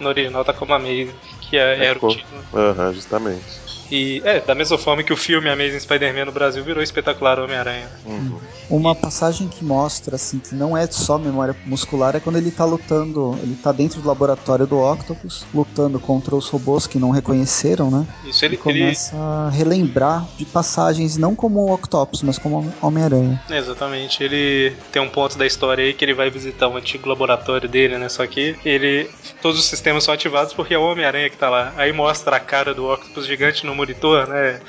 no 0.00 0.08
original 0.08 0.44
tá 0.44 0.52
como 0.52 0.74
amazing, 0.74 1.12
que 1.40 1.56
é, 1.56 1.84
era 1.84 1.98
o 1.98 2.08
título. 2.08 2.42
Aham, 2.54 2.92
justamente. 2.92 3.69
E 3.90 4.22
é, 4.24 4.40
da 4.40 4.54
mesma 4.54 4.78
forma 4.78 5.02
que 5.02 5.12
o 5.12 5.16
filme 5.16 5.48
Amazing 5.48 5.80
Spider-Man 5.80 6.26
no 6.26 6.32
Brasil 6.32 6.62
virou 6.62 6.82
espetacular 6.82 7.38
Homem-Aranha. 7.38 7.88
Uhum. 8.06 8.38
Uma 8.68 8.94
passagem 8.94 9.48
que 9.48 9.64
mostra, 9.64 10.14
assim, 10.14 10.38
que 10.38 10.54
não 10.54 10.76
é 10.76 10.86
só 10.86 11.18
memória 11.18 11.56
muscular, 11.66 12.14
é 12.14 12.20
quando 12.20 12.36
ele 12.36 12.52
tá 12.52 12.64
lutando, 12.64 13.36
ele 13.42 13.56
tá 13.56 13.72
dentro 13.72 14.00
do 14.00 14.06
laboratório 14.06 14.66
do 14.66 14.78
Octopus, 14.78 15.44
lutando 15.52 15.98
contra 15.98 16.36
os 16.36 16.48
robôs 16.48 16.86
que 16.86 16.98
não 16.98 17.10
reconheceram, 17.10 17.90
né? 17.90 18.06
Isso, 18.24 18.44
ele, 18.44 18.54
e 18.54 18.58
começa 18.58 19.16
ele... 19.16 19.22
a 19.22 19.50
relembrar 19.50 20.24
de 20.36 20.44
passagens, 20.44 21.16
não 21.16 21.34
como 21.34 21.60
o 21.60 21.74
Octopus, 21.74 22.22
mas 22.22 22.38
como 22.38 22.72
Homem-Aranha. 22.80 23.42
exatamente. 23.50 24.22
Ele 24.22 24.72
tem 24.92 25.02
um 25.02 25.08
ponto 25.08 25.36
da 25.36 25.46
história 25.46 25.84
aí 25.84 25.92
que 25.92 26.04
ele 26.04 26.14
vai 26.14 26.30
visitar 26.30 26.68
o 26.68 26.72
um 26.72 26.76
antigo 26.76 27.08
laboratório 27.08 27.68
dele, 27.68 27.98
né? 27.98 28.08
Só 28.08 28.24
que 28.26 28.56
ele. 28.64 29.10
Todos 29.42 29.58
os 29.58 29.64
sistemas 29.64 30.04
são 30.04 30.14
ativados 30.14 30.52
porque 30.52 30.74
é 30.74 30.78
o 30.78 30.82
Homem-Aranha 30.82 31.28
que 31.28 31.36
tá 31.36 31.48
lá. 31.48 31.72
Aí 31.76 31.92
mostra 31.92 32.36
a 32.36 32.40
cara 32.40 32.72
do 32.72 32.88
Octopus 32.88 33.26
gigante 33.26 33.66
no 33.66 33.74
monitor, 33.80 34.28
né? 34.28 34.60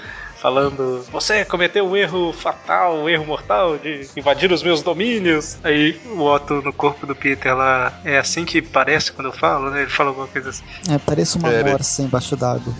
falando: 0.41 1.05
Você 1.11 1.45
cometeu 1.45 1.87
um 1.87 1.95
erro 1.95 2.33
fatal, 2.33 2.97
um 2.97 3.07
erro 3.07 3.25
mortal 3.25 3.77
de 3.77 4.07
invadir 4.17 4.51
os 4.51 4.63
meus 4.63 4.81
domínios. 4.81 5.57
Aí 5.63 6.01
o 6.05 6.21
Otto 6.23 6.61
no 6.61 6.73
corpo 6.73 7.05
do 7.05 7.15
Peter 7.15 7.55
lá 7.55 7.93
é 8.03 8.17
assim 8.17 8.43
que 8.43 8.61
parece 8.61 9.11
quando 9.11 9.27
eu 9.27 9.33
falo, 9.33 9.69
né? 9.69 9.81
Ele 9.81 9.91
fala 9.91 10.09
alguma 10.09 10.27
coisa 10.27 10.49
assim. 10.49 10.63
É, 10.89 10.97
parece 10.97 11.37
uma 11.37 11.53
é, 11.53 11.63
morsa 11.63 12.01
embaixo 12.01 12.35
d'água. 12.35 12.73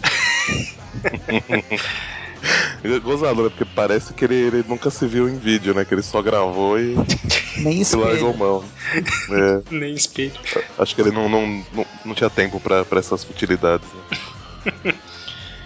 Gozado, 3.04 3.44
né? 3.44 3.50
Porque 3.50 3.66
parece 3.76 4.12
que 4.14 4.26
ele, 4.26 4.36
ele, 4.36 4.66
nunca 4.68 4.90
se 4.90 5.06
viu 5.06 5.30
em 5.30 5.38
vídeo, 5.38 5.76
né? 5.76 5.86
Que 5.86 5.94
ele 5.94 6.02
só 6.02 6.20
gravou 6.22 6.80
e. 6.80 6.96
Nem 7.62 7.82
espelho. 7.82 8.04
E 8.04 8.08
largou 8.08 8.36
mão. 8.36 8.64
É. 8.96 9.62
Nem 9.70 9.94
espelho. 9.94 10.34
Acho 10.80 10.96
que 10.96 11.02
ele 11.02 11.12
não, 11.12 11.30
não, 11.30 11.64
não, 11.72 11.86
não 12.04 12.16
tinha 12.16 12.32
tempo 12.32 12.60
pra, 12.60 12.84
pra 12.84 13.00
essas 13.00 13.24
futilidades. 13.24 13.88
Né? 13.94 14.96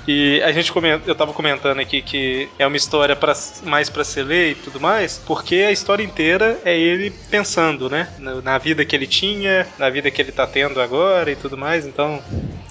E 0.08 0.42
a 0.44 0.52
gente 0.52 0.72
comenta, 0.72 1.10
eu 1.10 1.16
tava 1.16 1.34
comentando 1.34 1.80
aqui 1.80 2.02
que 2.02 2.50
é 2.60 2.68
uma 2.68 2.78
história 2.78 3.16
pra, 3.16 3.34
mais 3.64 3.90
para 3.90 4.04
ser 4.04 4.24
ler 4.24 4.52
e 4.52 4.56
tudo 4.56 4.80
mais, 4.80 5.22
porque 5.26 5.56
a 5.56 5.72
história 5.72 6.04
inteira 6.04 6.60
é 6.64 6.78
ele 6.78 7.10
pensando, 7.30 7.90
né? 7.90 8.10
Na, 8.20 8.42
na, 8.42 8.58
vida 8.58 8.86
que 8.86 8.96
ele 8.96 9.08
tinha, 9.08 9.68
na 9.78 9.90
vida 9.90 10.12
que 10.12 10.22
ele 10.22 10.32
tá 10.32 10.46
tendo 10.46 10.80
agora 10.80 11.32
e 11.32 11.36
tudo 11.36 11.58
mais. 11.58 11.86
Então, 11.86 12.22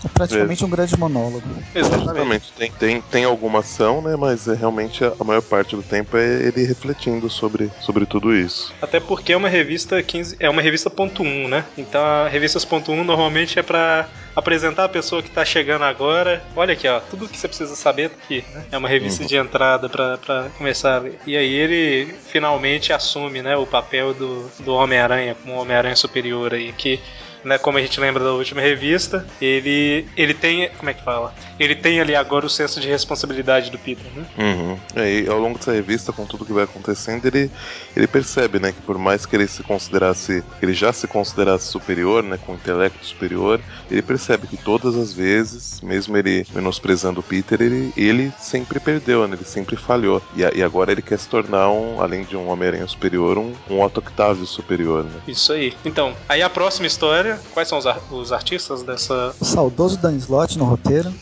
É 0.04 0.08
praticamente 0.08 0.64
um 0.64 0.70
grande 0.70 0.96
monólogo. 0.98 1.42
Exatamente. 1.74 2.52
Tem, 2.52 2.70
tem, 2.70 3.00
tem 3.00 3.24
alguma 3.24 3.60
ação, 3.60 4.00
né? 4.00 4.16
Mas 4.16 4.48
é 4.48 4.54
realmente 4.54 5.04
a, 5.04 5.24
maior 5.24 5.42
parte 5.42 5.74
do 5.74 5.82
tempo 5.82 6.16
é 6.16 6.46
ele 6.46 6.64
refletindo 6.64 7.28
sobre, 7.28 7.70
sobre 7.80 8.06
tudo 8.06 8.34
isso. 8.34 8.72
Até 8.80 9.00
porque 9.00 9.32
é 9.32 9.36
uma 9.36 9.48
revista 9.48 10.02
15, 10.02 10.36
é 10.38 10.48
uma 10.48 10.62
revista 10.62 10.88
ponto 10.88 11.22
.1, 11.22 11.48
né? 11.48 11.64
Então 11.76 12.04
a 12.04 12.28
revistas 12.28 12.64
ponto 12.64 12.92
.1 12.92 13.02
normalmente 13.04 13.58
é 13.58 13.62
pra 13.62 14.08
apresentar 14.34 14.84
a 14.84 14.88
pessoa 14.88 15.22
que 15.22 15.30
tá 15.30 15.44
chegando 15.44 15.82
agora. 15.82 16.42
Olha 16.56 16.72
aqui, 16.72 16.88
ó, 16.88 17.00
tudo 17.00 17.23
que 17.28 17.36
você 17.38 17.48
precisa 17.48 17.74
saber 17.76 18.06
aqui, 18.06 18.44
né? 18.52 18.64
É 18.72 18.78
uma 18.78 18.88
revista 18.88 19.22
Uhum. 19.22 19.28
de 19.28 19.36
entrada 19.36 19.88
pra, 19.88 20.18
pra 20.18 20.48
começar. 20.58 21.02
E 21.26 21.36
aí 21.36 21.52
ele 21.54 22.14
finalmente 22.26 22.92
assume, 22.92 23.42
né, 23.42 23.56
o 23.56 23.66
papel 23.66 24.12
do, 24.14 24.48
do 24.60 24.74
Homem-Aranha, 24.74 25.34
como 25.42 25.54
Homem-Aranha 25.60 25.96
superior 25.96 26.52
aí, 26.54 26.72
que 26.72 27.00
né, 27.44 27.58
como 27.58 27.76
a 27.76 27.80
gente 27.82 28.00
lembra 28.00 28.24
da 28.24 28.32
última 28.32 28.60
revista, 28.62 29.26
ele 29.40 30.08
ele 30.16 30.32
tem, 30.32 30.70
como 30.78 30.88
é 30.90 30.94
que 30.94 31.02
fala? 31.04 31.34
Ele 31.58 31.74
tem 31.74 32.00
ali 32.00 32.14
agora 32.14 32.46
o 32.46 32.50
senso 32.50 32.80
de 32.80 32.88
responsabilidade 32.88 33.70
do 33.70 33.78
Peter, 33.78 34.04
né? 34.14 34.26
Uhum. 34.38 34.76
É, 34.96 35.20
e 35.20 35.28
ao 35.28 35.38
longo 35.38 35.58
dessa 35.58 35.72
revista, 35.72 36.12
com 36.12 36.24
tudo 36.26 36.44
que 36.44 36.52
vai 36.52 36.64
acontecendo, 36.64 37.24
ele, 37.26 37.50
ele 37.96 38.06
percebe, 38.06 38.58
né, 38.58 38.72
que 38.72 38.80
por 38.82 38.98
mais 38.98 39.24
que 39.24 39.36
ele 39.36 39.46
se 39.46 39.62
considerasse, 39.62 40.42
ele 40.60 40.72
já 40.72 40.92
se 40.92 41.06
considerasse 41.06 41.66
superior, 41.66 42.22
né, 42.22 42.38
com 42.38 42.54
intelecto 42.54 43.04
superior, 43.06 43.60
ele 43.90 44.02
percebe 44.02 44.46
que 44.46 44.56
todas 44.56 44.96
as 44.96 45.12
vezes, 45.12 45.80
mesmo 45.82 46.16
ele 46.16 46.46
menosprezando 46.54 47.20
o 47.20 47.22
Peter, 47.22 47.60
ele, 47.62 47.92
ele 47.96 48.32
sempre 48.38 48.80
perdeu, 48.80 49.26
né, 49.28 49.36
ele 49.36 49.44
sempre 49.44 49.76
falhou. 49.76 50.20
E, 50.34 50.44
a- 50.44 50.52
e 50.54 50.62
agora 50.62 50.90
ele 50.92 51.02
quer 51.02 51.18
se 51.18 51.28
tornar, 51.28 51.70
um, 51.70 52.00
além 52.00 52.24
de 52.24 52.36
um 52.36 52.48
Homem-Aranha 52.48 52.86
superior, 52.86 53.38
um, 53.38 53.52
um 53.70 53.80
Otto 53.80 53.98
Octavio 54.00 54.46
superior, 54.46 55.04
né. 55.04 55.20
Isso 55.28 55.52
aí. 55.52 55.72
Então, 55.84 56.14
aí 56.28 56.42
a 56.42 56.50
próxima 56.50 56.86
história, 56.86 57.40
quais 57.52 57.68
são 57.68 57.78
os, 57.78 57.86
ar- 57.86 58.00
os 58.10 58.32
artistas 58.32 58.82
dessa 58.82 59.34
O 59.40 59.44
saudoso 59.44 59.96
Dan 59.98 60.16
Slott 60.16 60.58
no 60.58 60.64
roteiro, 60.64 61.12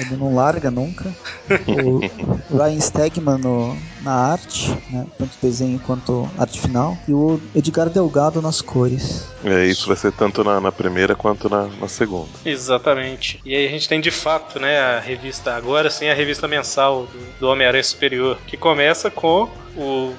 ele 0.00 0.16
não 0.16 0.34
larga 0.34 0.70
nunca. 0.70 1.14
O 2.48 2.56
Ryan 2.56 2.80
Stegman 2.80 3.38
no- 3.38 3.76
na 4.02 4.12
arte, 4.32 4.70
né, 4.90 5.06
tanto 5.18 5.36
desenho 5.42 5.78
quanto 5.80 6.28
arte 6.38 6.60
final. 6.60 6.96
E 7.06 7.12
o 7.12 7.40
Edgar 7.54 7.88
Delgado 7.90 8.40
nas 8.40 8.60
cores. 8.60 9.26
É, 9.44 9.66
isso 9.66 9.86
vai 9.88 9.96
ser 9.96 10.12
tanto 10.12 10.42
na, 10.44 10.60
na 10.60 10.72
primeira 10.72 11.14
quanto 11.14 11.48
na, 11.48 11.66
na 11.80 11.88
segunda. 11.88 12.28
Exatamente. 12.44 13.40
E 13.44 13.54
aí 13.54 13.66
a 13.66 13.70
gente 13.70 13.88
tem 13.88 14.00
de 14.00 14.10
fato, 14.10 14.58
né, 14.58 14.78
a 14.80 15.00
revista, 15.00 15.54
agora 15.54 15.90
sim 15.90 16.08
a 16.08 16.14
revista 16.14 16.46
mensal 16.48 17.06
do, 17.06 17.18
do 17.40 17.48
Homem-Aranha 17.48 17.84
Superior, 17.84 18.38
que 18.46 18.56
começa 18.56 19.10
com 19.10 19.48
o. 19.76 20.12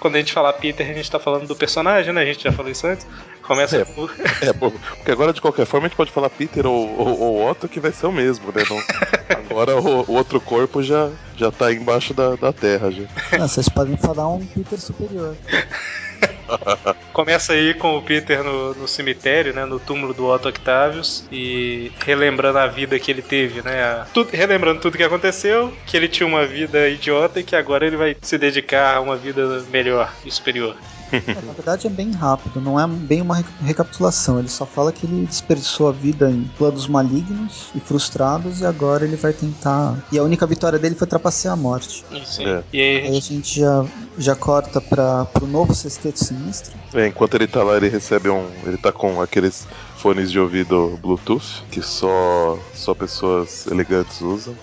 Quando 0.00 0.16
a 0.16 0.18
gente 0.18 0.32
falar 0.32 0.52
Peter, 0.54 0.88
a 0.88 0.92
gente 0.94 1.10
tá 1.10 1.18
falando 1.20 1.46
do 1.46 1.54
personagem, 1.54 2.12
né? 2.12 2.22
A 2.22 2.24
gente 2.24 2.42
já 2.42 2.50
falou 2.50 2.70
isso 2.72 2.86
antes. 2.86 3.06
Começa 3.42 3.76
É. 3.76 3.84
por. 3.84 4.10
É, 4.42 4.52
porque 4.54 5.10
agora 5.10 5.32
de 5.32 5.40
qualquer 5.40 5.66
forma 5.66 5.86
a 5.86 5.88
gente 5.88 5.96
pode 5.96 6.10
falar 6.10 6.30
Peter 6.30 6.66
ou, 6.66 6.98
ou, 6.98 7.20
ou 7.20 7.50
Otto 7.50 7.68
que 7.68 7.78
vai 7.78 7.92
ser 7.92 8.06
o 8.06 8.12
mesmo, 8.12 8.50
né? 8.52 8.62
Não- 8.68 8.82
agora 9.50 9.76
o, 9.76 10.10
o 10.10 10.14
outro 10.14 10.40
corpo 10.40 10.82
já, 10.82 11.10
já 11.36 11.50
tá 11.52 11.70
embaixo 11.72 12.14
da, 12.14 12.34
da 12.36 12.52
terra 12.52 12.90
já. 12.90 13.02
Ah, 13.32 13.46
vocês 13.46 13.68
podem 13.68 13.96
falar 13.98 14.28
um 14.28 14.44
Peter 14.46 14.80
superior. 14.80 15.36
Começa 17.12 17.52
aí 17.52 17.74
com 17.74 17.96
o 17.96 18.02
Peter 18.02 18.42
no, 18.42 18.74
no 18.74 18.88
cemitério, 18.88 19.52
né? 19.52 19.64
No 19.64 19.78
túmulo 19.78 20.14
do 20.14 20.26
Otto 20.26 20.48
Octavius. 20.48 21.24
E 21.30 21.90
relembrando 22.04 22.58
a 22.58 22.66
vida 22.66 22.98
que 22.98 23.10
ele 23.10 23.22
teve, 23.22 23.62
né? 23.62 24.04
tudo- 24.14 24.30
relembrando 24.32 24.80
tudo 24.80 24.96
que 24.96 25.02
aconteceu, 25.02 25.72
que 25.86 25.96
ele 25.96 26.08
tinha 26.08 26.26
uma 26.26 26.46
vida 26.46 26.88
idiota 26.88 27.40
e 27.40 27.44
que 27.44 27.56
agora 27.56 27.86
ele 27.86 27.96
vai 27.96 28.16
se 28.22 28.38
dedicar 28.38 28.96
a 28.96 29.00
uma 29.00 29.16
vida 29.16 29.62
melhor 29.70 30.12
e 30.24 30.30
superior. 30.30 30.76
Na 31.46 31.52
verdade 31.52 31.86
é 31.86 31.90
bem 31.90 32.12
rápido, 32.12 32.60
não 32.60 32.78
é 32.78 32.86
bem 32.86 33.20
uma 33.20 33.36
reca- 33.36 33.50
recapitulação. 33.62 34.38
Ele 34.38 34.48
só 34.48 34.64
fala 34.66 34.92
que 34.92 35.06
ele 35.06 35.26
desperdiçou 35.26 35.88
a 35.88 35.92
vida 35.92 36.30
em 36.30 36.44
planos 36.56 36.86
malignos 36.86 37.70
e 37.74 37.80
frustrados 37.80 38.60
e 38.60 38.66
agora 38.66 39.04
ele 39.04 39.16
vai 39.16 39.32
tentar. 39.32 39.96
E 40.12 40.18
a 40.18 40.22
única 40.22 40.46
vitória 40.46 40.78
dele 40.78 40.94
foi 40.94 41.06
trapacear 41.06 41.54
a 41.54 41.56
morte. 41.56 42.04
Isso 42.10 42.42
É. 42.42 42.62
E 42.72 42.80
aí 42.80 42.96
a 42.96 43.00
Aí 43.00 43.08
a 43.08 43.12
gente 43.12 43.40
gente 43.40 43.60
já, 43.60 43.84
já 44.18 44.34
corta 44.36 44.80
para 44.80 45.24
pro 45.26 45.46
novo 45.46 45.74
Sexteto 45.74 46.22
Sinistro. 46.22 46.72
É, 46.92 47.06
enquanto 47.06 47.34
ele 47.34 47.46
tá 47.46 47.62
lá, 47.62 47.76
ele 47.76 47.88
recebe 47.88 48.28
um. 48.28 48.46
Ele 48.66 48.76
tá 48.76 48.92
com 48.92 49.20
aqueles 49.20 49.66
fones 49.96 50.30
de 50.30 50.38
ouvido 50.38 50.98
Bluetooth 51.02 51.62
que 51.70 51.80
só, 51.82 52.58
só 52.74 52.94
pessoas 52.94 53.66
elegantes 53.66 54.20
usam. 54.20 54.54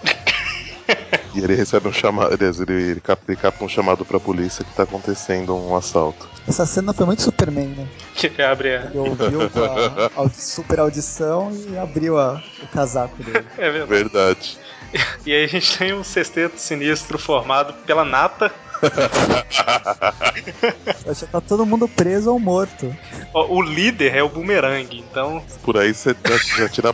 E 1.35 1.39
ele 1.39 1.53
recebe 1.53 1.87
um 1.87 1.93
chamado. 1.93 2.33
Aliás, 2.33 2.59
ele, 2.59 2.73
ele, 2.73 2.99
capta, 3.01 3.31
ele 3.31 3.39
capta 3.39 3.63
um 3.63 3.69
chamado 3.69 4.03
pra 4.03 4.19
polícia 4.19 4.65
que 4.65 4.73
tá 4.73 4.83
acontecendo 4.83 5.55
um 5.55 5.75
assalto. 5.75 6.27
Essa 6.47 6.65
cena 6.65 6.93
foi 6.93 7.05
muito 7.05 7.21
Superman, 7.21 7.67
né? 7.67 7.87
que 8.15 8.25
ele 8.27 8.41
abre 8.41 8.75
a. 8.75 8.85
Ele 8.85 8.97
ouviu 8.97 9.47
com 9.51 9.63
a 9.63 10.09
audi- 10.19 10.41
super 10.41 10.79
audição 10.79 11.51
e 11.69 11.77
abriu 11.77 12.17
a- 12.17 12.41
o 12.63 12.67
casaco 12.69 13.21
dele. 13.21 13.45
É 13.57 13.69
verdade. 13.69 13.87
Verdade. 13.89 14.57
E 15.25 15.33
aí 15.33 15.43
a 15.43 15.47
gente 15.47 15.77
tem 15.77 15.93
um 15.93 16.03
sexteto 16.03 16.57
sinistro 16.57 17.19
formado 17.19 17.73
pela 17.85 18.03
Nata. 18.03 18.51
Já 21.05 21.27
tá 21.27 21.41
todo 21.41 21.65
mundo 21.65 21.87
preso 21.87 22.31
ou 22.31 22.39
morto. 22.39 22.95
O 23.33 23.61
líder 23.61 24.15
é 24.15 24.23
o 24.23 24.29
Boomerang, 24.29 24.87
então, 24.97 25.43
Por 25.61 25.77
aí 25.77 25.93
você 25.93 26.15
já, 26.25 26.37
já 26.63 26.69
tira 26.69 26.89
a 26.89 26.93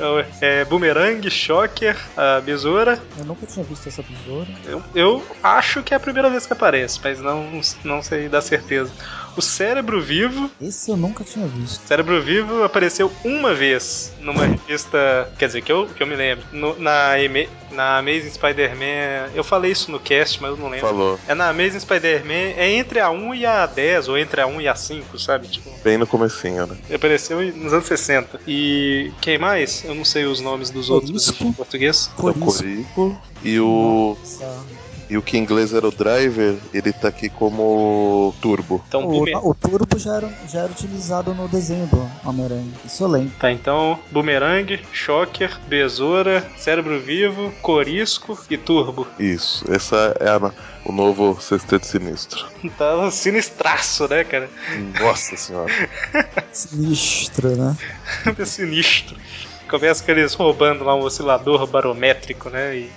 então 0.00 0.24
é 0.40 0.64
Boomerang, 0.64 1.30
Shocker, 1.30 1.94
a 2.16 2.40
Besoura. 2.40 2.98
Eu 3.18 3.24
nunca 3.26 3.44
tinha 3.46 3.62
visto 3.64 3.86
essa 3.86 4.02
besoura. 4.02 4.48
Eu, 4.64 4.82
eu 4.94 5.26
acho 5.42 5.82
que 5.82 5.92
é 5.92 5.96
a 5.98 6.00
primeira 6.00 6.30
vez 6.30 6.46
que 6.46 6.52
aparece, 6.54 6.98
mas 7.04 7.20
não, 7.20 7.60
não 7.84 8.00
sei 8.00 8.26
dar 8.28 8.40
certeza. 8.40 8.90
O 9.36 9.42
Cérebro 9.42 10.00
Vivo. 10.00 10.50
Esse 10.60 10.90
eu 10.90 10.96
nunca 10.96 11.22
tinha 11.22 11.46
visto. 11.46 11.86
Cérebro 11.86 12.20
Vivo 12.22 12.64
apareceu 12.64 13.12
uma 13.22 13.52
vez 13.52 14.14
numa 14.20 14.46
revista. 14.46 15.30
Quer 15.38 15.46
dizer, 15.48 15.60
que 15.62 15.70
eu, 15.70 15.86
que 15.86 16.02
eu 16.02 16.06
me 16.06 16.16
lembro. 16.16 16.44
no- 16.50 16.78
na, 16.78 17.12
Ame- 17.14 17.48
na 17.72 17.98
Amazing 17.98 18.30
Spider-Man. 18.30 19.30
Eu 19.34 19.44
falei 19.44 19.72
isso 19.72 19.90
no 19.90 19.98
cast, 20.00 20.40
mas 20.40 20.50
eu 20.50 20.56
não 20.56 20.68
lembro. 20.68 20.86
Falou. 20.86 21.18
É 21.26 21.34
na 21.34 21.48
Amazing 21.48 21.80
Spider-Man, 21.80 22.54
é 22.56 22.70
entre 22.72 23.00
a 23.00 23.10
1 23.10 23.34
e 23.34 23.46
a 23.46 23.66
10, 23.66 24.08
ou 24.08 24.18
entre 24.18 24.40
a 24.40 24.46
1 24.46 24.60
e 24.60 24.68
a 24.68 24.74
5, 24.74 25.18
sabe? 25.18 25.48
Tipo, 25.48 25.70
Bem 25.82 25.96
no 25.98 26.06
comecinho, 26.06 26.66
né? 26.66 26.76
apareceu 26.94 27.40
nos 27.54 27.72
anos 27.72 27.86
60. 27.86 28.40
E 28.46 29.12
quem 29.20 29.38
mais? 29.38 29.84
Eu 29.84 29.94
não 29.94 30.04
sei 30.04 30.24
os 30.24 30.40
nomes 30.40 30.70
dos 30.70 30.90
outros 30.90 31.26
Corisco. 31.26 31.44
em 31.44 31.52
português. 31.52 32.10
Corisco. 32.16 32.44
Corico. 32.52 33.22
E 33.42 33.58
o, 33.58 34.16
Nossa. 34.20 34.58
E 35.10 35.18
o 35.18 35.22
que 35.22 35.36
em 35.36 35.40
inglês 35.42 35.74
era 35.74 35.86
o 35.86 35.90
Driver, 35.90 36.56
ele 36.72 36.92
tá 36.92 37.08
aqui 37.08 37.28
como 37.28 38.32
Turbo. 38.40 38.82
Então, 38.88 39.04
O, 39.04 39.08
Boomer- 39.08 39.46
o 39.46 39.54
turbo 39.54 39.98
já 39.98 40.16
era, 40.16 40.32
já 40.48 40.60
era 40.60 40.70
utilizado 40.72 41.34
no 41.34 41.48
desenho 41.48 41.86
do 41.88 42.08
Homem-Aranha. 42.24 42.70
Isso 42.84 43.02
eu 43.02 43.08
lembro. 43.08 43.32
Tá, 43.38 43.50
então, 43.50 43.98
Boomerang, 44.10 44.80
Shocker, 44.92 45.58
Besoura, 45.66 46.48
Cérebro 46.56 47.00
Vivo, 47.00 47.52
Corisco 47.60 48.38
e 48.48 48.56
Turbo. 48.56 49.06
Isso, 49.18 49.64
essa 49.70 50.14
é 50.20 50.28
a- 50.30 50.52
o 50.84 50.92
novo 50.92 51.36
Sexteto 51.40 51.86
Sinistro. 51.86 52.46
Tá 52.78 52.96
um 52.96 53.10
sinistraço, 53.10 54.06
né, 54.08 54.22
cara? 54.24 54.48
Nossa 55.00 55.36
senhora. 55.36 55.72
Sinistro, 56.52 57.56
né? 57.56 57.76
Sinistro. 58.44 59.16
Começa 59.68 60.02
com 60.04 60.10
eles 60.10 60.34
roubando 60.34 60.84
lá 60.84 60.94
um 60.94 61.00
oscilador 61.00 61.66
barométrico, 61.66 62.50
né? 62.50 62.76
E 62.76 62.90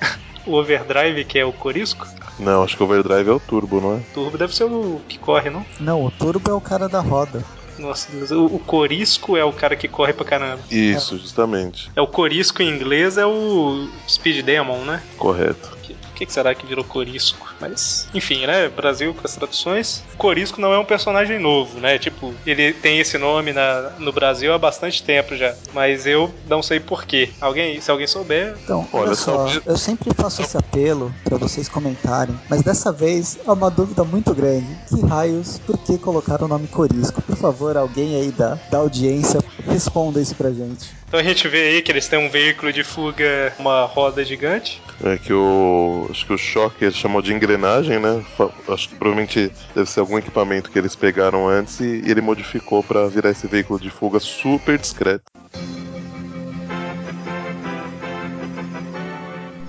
o 0.45 0.53
Overdrive, 0.53 1.23
que 1.25 1.39
é 1.39 1.45
o 1.45 1.53
Corisco. 1.53 2.07
Não, 2.39 2.63
acho 2.63 2.75
que 2.75 2.83
o 2.83 2.85
Overdrive 2.85 3.29
é 3.29 3.33
o 3.33 3.39
Turbo, 3.39 3.79
não 3.79 3.95
é? 3.97 4.00
Turbo 4.13 4.38
deve 4.38 4.55
ser 4.55 4.65
o 4.65 5.01
que 5.07 5.17
corre, 5.17 5.50
não? 5.50 5.65
Não, 5.79 6.03
o 6.05 6.12
turbo 6.12 6.50
é 6.50 6.53
o 6.53 6.62
cara 6.62 6.89
da 6.89 7.00
roda. 7.00 7.43
Nossa 7.77 8.12
Deus, 8.12 8.31
o, 8.31 8.45
o 8.45 8.59
Corisco 8.59 9.35
é 9.35 9.43
o 9.43 9.51
cara 9.51 9.75
que 9.75 9.88
corre 9.88 10.13
pra 10.13 10.25
caramba. 10.25 10.62
Isso, 10.69 11.17
justamente. 11.17 11.91
É 11.95 12.01
o 12.01 12.07
Corisco 12.07 12.62
em 12.62 12.69
inglês, 12.69 13.17
é 13.17 13.25
o 13.25 13.88
Speed 14.07 14.45
Demon, 14.45 14.79
né? 14.85 15.01
Correto. 15.17 15.75
O 16.13 16.15
que, 16.15 16.25
que 16.27 16.34
será 16.34 16.53
que 16.53 16.65
virou 16.65 16.84
Corisco? 16.86 17.48
Mas, 17.60 18.08
enfim, 18.13 18.46
né? 18.46 18.70
Brasil 18.70 19.13
com 19.15 19.22
as 19.25 19.34
traduções. 19.36 20.03
Corisco 20.17 20.62
não 20.62 20.72
é 20.72 20.77
um 20.77 20.86
personagem 20.86 21.39
novo, 21.39 21.79
né? 21.79 21.98
Tipo, 21.98 22.34
ele 22.46 22.72
tem 22.72 23.00
esse 23.00 23.17
nome 23.17 23.51
na, 23.51 23.89
no 23.98 24.12
Brasil 24.12 24.53
há 24.53 24.58
bastante 24.60 25.01
tempo 25.03 25.36
já. 25.36 25.55
Mas 25.74 26.05
eu 26.05 26.34
não 26.48 26.62
sei 26.62 26.79
porquê. 26.79 27.32
Alguém, 27.41 27.82
se 27.82 27.89
alguém 27.89 28.05
souber. 28.05 28.55
Então, 28.63 28.88
olha, 28.93 29.08
Olha, 29.08 29.15
só, 29.15 29.48
só- 29.48 29.62
eu 29.65 29.75
sempre 29.75 30.13
faço 30.15 30.41
esse 30.43 30.55
apelo 30.55 31.13
pra 31.24 31.38
vocês 31.38 31.67
comentarem, 31.67 32.39
mas 32.50 32.62
dessa 32.62 32.91
vez 32.91 33.39
é 33.46 33.51
uma 33.51 33.72
dúvida 33.72 34.03
muito 34.03 34.36
grande. 34.36 34.67
Que 34.88 35.01
raios, 35.05 35.60
que 35.86 35.98
colocaram 35.98 36.46
o 36.46 36.50
nome 36.50 36.68
Corisco? 36.68 37.22
Por 37.22 37.36
favor, 37.36 37.78
alguém 37.78 38.16
aí 38.16 38.32
da, 38.32 38.56
da 38.70 38.78
audiência 38.80 39.40
responda 39.68 40.22
isso 40.22 40.36
pra 40.36 40.52
gente. 40.52 40.90
Então 41.08 41.20
a 41.20 41.24
gente 41.24 41.48
vê 41.48 41.62
aí 41.62 41.82
que 41.82 41.92
eles 41.92 42.08
têm 42.08 42.20
um 42.20 42.30
veículo 42.30 42.74
de 42.74 42.84
fuga, 42.84 43.54
uma 43.60 43.86
roda 43.86 44.24
gigante. 44.24 44.82
É 45.04 45.18
que 45.18 45.34
o. 45.34 46.08
Acho 46.10 46.25
que 46.25 46.34
o 46.34 46.38
Shocker 46.38 46.92
chamou 46.92 47.22
de 47.22 47.34
engrenagem, 47.34 48.00
né? 48.00 48.24
Acho 48.68 48.90
que 48.90 48.96
provavelmente 48.96 49.52
deve 49.75 49.90
ser 49.90 50.00
algum 50.00 50.18
equipamento 50.18 50.72
que 50.72 50.80
eles 50.80 50.96
pegaram 50.96 51.48
antes 51.48 51.80
e, 51.80 52.02
e 52.06 52.12
ele 52.12 52.22
modificou 52.22 52.82
pra 52.82 53.08
virar 53.08 53.30
esse 53.30 53.48
veículo 53.48 53.80
de 53.80 53.90
fuga 53.90 54.20
super 54.20 54.78
discreto. 54.78 55.24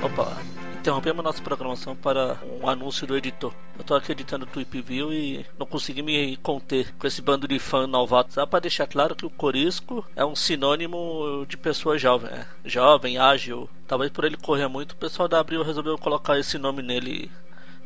Opa. 0.02 0.43
Interrompemos 0.84 1.24
nossa 1.24 1.40
programação 1.42 1.96
para 1.96 2.36
um 2.60 2.68
anúncio 2.68 3.06
do 3.06 3.16
editor. 3.16 3.54
Eu 3.78 3.82
tô 3.82 3.94
aqui 3.94 4.12
editando 4.12 4.44
o 4.44 4.46
Tweep 4.46 4.82
View 4.82 5.14
e 5.14 5.46
não 5.58 5.64
consegui 5.66 6.02
me 6.02 6.36
conter 6.36 6.94
com 6.98 7.06
esse 7.06 7.22
bando 7.22 7.48
de 7.48 7.58
fã 7.58 7.86
novato. 7.86 8.34
Só 8.34 8.44
para 8.44 8.60
deixar 8.60 8.86
claro 8.86 9.16
que 9.16 9.24
o 9.24 9.30
Corisco 9.30 10.04
é 10.14 10.22
um 10.26 10.36
sinônimo 10.36 11.46
de 11.48 11.56
pessoa 11.56 11.96
jovem, 11.96 12.30
é. 12.30 12.46
jovem, 12.66 13.16
ágil. 13.16 13.66
Talvez 13.88 14.12
por 14.12 14.26
ele 14.26 14.36
correr 14.36 14.68
muito, 14.68 14.92
o 14.92 14.96
pessoal 14.96 15.26
da 15.26 15.40
Abril 15.40 15.62
resolveu 15.62 15.96
colocar 15.96 16.38
esse 16.38 16.58
nome 16.58 16.82
nele. 16.82 17.30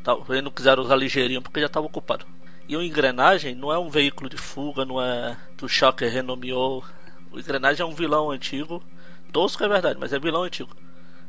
Talvez 0.03 0.43
não 0.43 0.51
quiseram 0.51 0.83
usar 0.83 0.97
ligeirinho 0.97 1.41
porque 1.41 1.61
já 1.61 1.67
estava 1.67 1.87
ocupado. 1.87 2.27
E 2.69 2.77
o 2.77 2.83
Engrenagem 2.83 3.55
não 3.55 3.73
é 3.73 3.79
um 3.79 3.89
veículo 3.89 4.29
de 4.29 4.37
fuga, 4.37 4.85
não 4.85 5.01
é 5.01 5.37
que 5.57 5.65
o 5.65 5.69
Shocker 5.69 6.13
renomeou. 6.13 6.83
O 7.31 7.39
Engrenagem 7.39 7.81
é 7.81 7.87
um 7.87 7.95
vilão 7.95 8.29
antigo. 8.29 8.83
Tosco 9.33 9.63
é 9.63 9.69
verdade, 9.69 10.01
mas 10.01 10.13
é 10.13 10.19
vilão 10.19 10.43
antigo. 10.43 10.75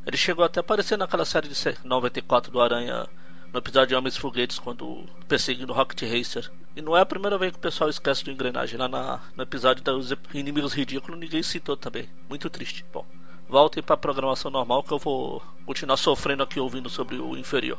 Ele 0.10 0.18
chegou 0.18 0.44
até 0.44 0.60
a 0.60 0.62
aparecer 0.62 0.98
naquela 0.98 1.24
série 1.24 1.48
de 1.48 1.56
94 1.84 2.52
do 2.52 2.60
Aranha, 2.60 3.08
no 3.54 3.60
episódio 3.60 3.90
de 3.90 3.96
Homens 3.96 4.18
Foguetes, 4.18 4.58
quando 4.58 5.06
perseguindo 5.28 5.72
Rocket 5.72 6.02
Racer. 6.02 6.52
E 6.76 6.82
não 6.82 6.98
é 6.98 7.02
a 7.02 7.06
primeira 7.06 7.38
vez 7.38 7.52
que 7.52 7.60
o 7.60 7.62
pessoal 7.62 7.92
esquece 7.92 8.24
do 8.24 8.32
engrenagem. 8.32 8.80
Lá 8.80 8.88
na, 8.88 9.20
no 9.38 9.44
episódio 9.44 9.84
dos 9.84 10.12
inimigos 10.34 10.74
ridículos, 10.74 11.20
ninguém 11.20 11.44
citou 11.44 11.78
também. 11.78 12.10
Muito 12.28 12.50
triste. 12.50 12.84
Bom, 12.92 13.06
voltem 13.48 13.84
para 13.84 13.94
a 13.94 13.98
programação 14.00 14.50
normal 14.50 14.82
que 14.82 14.92
eu 14.92 14.98
vou 14.98 15.44
continuar 15.64 15.98
sofrendo 15.98 16.42
aqui 16.42 16.60
ouvindo 16.60 16.90
sobre 16.90 17.18
o 17.18 17.38
inferior. 17.38 17.78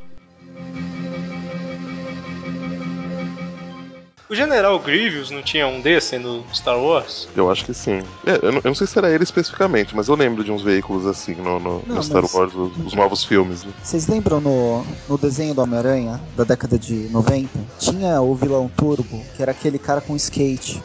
O 4.30 4.34
General 4.34 4.78
Grievous 4.78 5.28
não 5.32 5.42
tinha 5.42 5.66
um 5.66 5.80
desse 5.80 6.16
no 6.16 6.44
Star 6.54 6.78
Wars? 6.78 7.26
Eu 7.34 7.50
acho 7.50 7.64
que 7.64 7.74
sim. 7.74 8.00
É, 8.24 8.36
eu, 8.40 8.52
não, 8.52 8.58
eu, 8.58 8.62
não, 8.66 8.74
sei 8.76 8.86
se 8.86 8.96
era 8.96 9.10
ele 9.10 9.24
especificamente, 9.24 9.96
mas 9.96 10.06
eu 10.06 10.14
lembro 10.14 10.44
de 10.44 10.52
uns 10.52 10.62
veículos 10.62 11.04
assim 11.04 11.34
no, 11.34 11.58
no, 11.58 11.82
não, 11.84 11.96
no 11.96 12.02
Star 12.04 12.22
Wars, 12.32 12.54
os, 12.54 12.86
os, 12.86 12.94
novos 12.94 13.24
filmes. 13.24 13.64
Né? 13.64 13.72
Vocês 13.82 14.06
lembram 14.06 14.40
no, 14.40 14.86
no 15.08 15.18
desenho 15.18 15.52
do 15.52 15.60
Homem-Aranha, 15.60 16.20
da 16.36 16.44
década 16.44 16.78
de 16.78 17.08
90? 17.10 17.48
Tinha 17.80 18.20
o 18.20 18.32
vilão 18.36 18.70
Turbo, 18.76 19.20
que 19.34 19.42
era 19.42 19.50
aquele 19.50 19.80
cara 19.80 20.00
com 20.00 20.14
skate. 20.14 20.80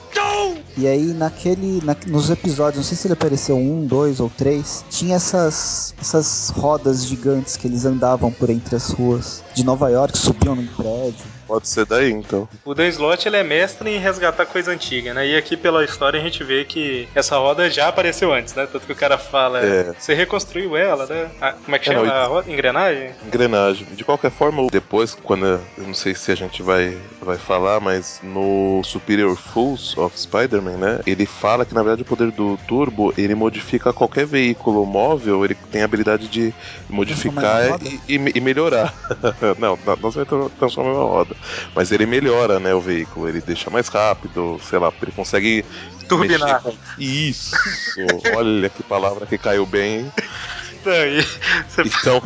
E 0.76 0.88
aí 0.88 1.14
naquele. 1.14 1.86
Na, 1.86 1.96
nos 2.08 2.32
episódios, 2.32 2.78
não 2.78 2.84
sei 2.84 2.98
se 2.98 3.08
ele 3.08 3.14
apareceu 3.14 3.56
um, 3.56 3.86
dois 3.86 4.20
ou 4.20 4.30
três, 4.36 4.84
tinha 4.90 5.18
essas, 5.18 5.94
essas 6.02 6.50
rodas 6.50 7.06
gigantes 7.06 7.56
que 7.56 7.68
eles 7.68 7.86
andavam 7.86 8.32
por 8.32 8.50
entre 8.50 8.76
as 8.76 8.90
ruas 8.90 9.44
de 9.54 9.64
Nova 9.64 9.90
York, 9.90 10.18
subiam 10.18 10.56
num 10.56 10.66
prédio. 10.66 11.35
Pode 11.48 11.68
ser 11.68 11.86
daí, 11.86 12.12
então. 12.12 12.48
O 12.64 12.74
Dan 12.74 12.88
Slott 12.88 13.28
ele 13.28 13.38
é 13.38 13.44
mestre 13.44 13.90
em 13.90 14.00
resgatar 14.00 14.46
coisa 14.46 14.72
antiga, 14.72 15.14
né? 15.14 15.28
E 15.28 15.36
aqui 15.36 15.56
pela 15.56 15.84
história 15.84 16.20
a 16.20 16.24
gente 16.24 16.44
vê 16.44 16.66
que 16.66 17.08
essa 17.14 17.38
roda 17.38 17.70
já 17.70 17.88
apareceu 17.88 18.34
antes, 18.34 18.54
né? 18.54 18.68
Tanto 18.72 18.86
que 18.86 18.92
o 18.92 18.96
cara 18.96 19.18
fala, 19.18 19.60
é. 19.60 19.94
você 19.98 20.14
reconstruiu 20.14 20.76
ela, 20.76 21.06
né? 21.06 21.30
Ah, 21.42 21.54
como 21.54 21.76
é 21.76 21.80
que 21.80 21.90
é, 21.90 21.94
chama? 21.94 22.08
Não, 22.08 22.14
a 22.14 22.26
roda? 22.26 22.52
Engrenagem? 22.52 23.12
Engrenagem. 23.26 23.88
De 23.92 24.04
qualquer 24.04 24.32
forma, 24.32 24.66
depois, 24.72 25.14
quando 25.14 25.46
eu 25.46 25.62
não 25.78 25.94
sei 25.94 26.16
se 26.16 26.32
a 26.32 26.36
gente 26.36 26.62
vai, 26.62 26.98
vai 27.22 27.38
falar, 27.38 27.80
mas 27.80 28.20
no 28.24 28.82
Superior 28.84 29.36
Fools 29.36 29.98
of 29.98 30.20
Spider-Man, 30.20 30.78
né? 30.78 31.00
Ele 31.06 31.26
fala 31.26 31.66
que 31.66 31.74
na 31.74 31.84
verdade 31.84 32.02
o 32.02 32.06
poder 32.06 32.32
do 32.32 32.58
Turbo 32.68 33.14
ele 33.18 33.36
modifica 33.36 33.94
qualquer 33.94 34.26
veículo 34.26 34.86
móvel, 34.86 35.44
ele 35.44 35.56
tem 35.72 35.82
a 35.82 35.86
habilidade 35.86 36.28
de 36.28 36.54
modificar 36.90 37.80
e, 37.84 38.16
e, 38.16 38.32
e, 38.36 38.42
melhorar. 38.42 38.94
não, 39.60 39.78
não 40.02 40.12
vai 40.12 40.26
transformar 40.58 40.94
uma 40.94 41.04
roda. 41.04 41.35
Mas 41.74 41.92
ele 41.92 42.06
melhora, 42.06 42.60
né, 42.60 42.74
o 42.74 42.82
veículo. 42.82 43.28
Ele 43.28 43.42
deixa 43.42 43.70
mais 43.70 43.88
rápido, 43.88 44.60
sei 44.70 44.80
lá, 44.80 44.92
ele 45.02 45.12
consegue. 45.12 45.66
Turbinar. 46.08 46.62
Com... 46.62 46.76
Isso! 46.98 47.56
Olha 48.36 48.70
que 48.70 48.84
palavra 48.84 49.26
que 49.26 49.38
caiu 49.38 49.66
bem. 49.66 50.12
Não, 50.86 51.84
então. 51.84 52.22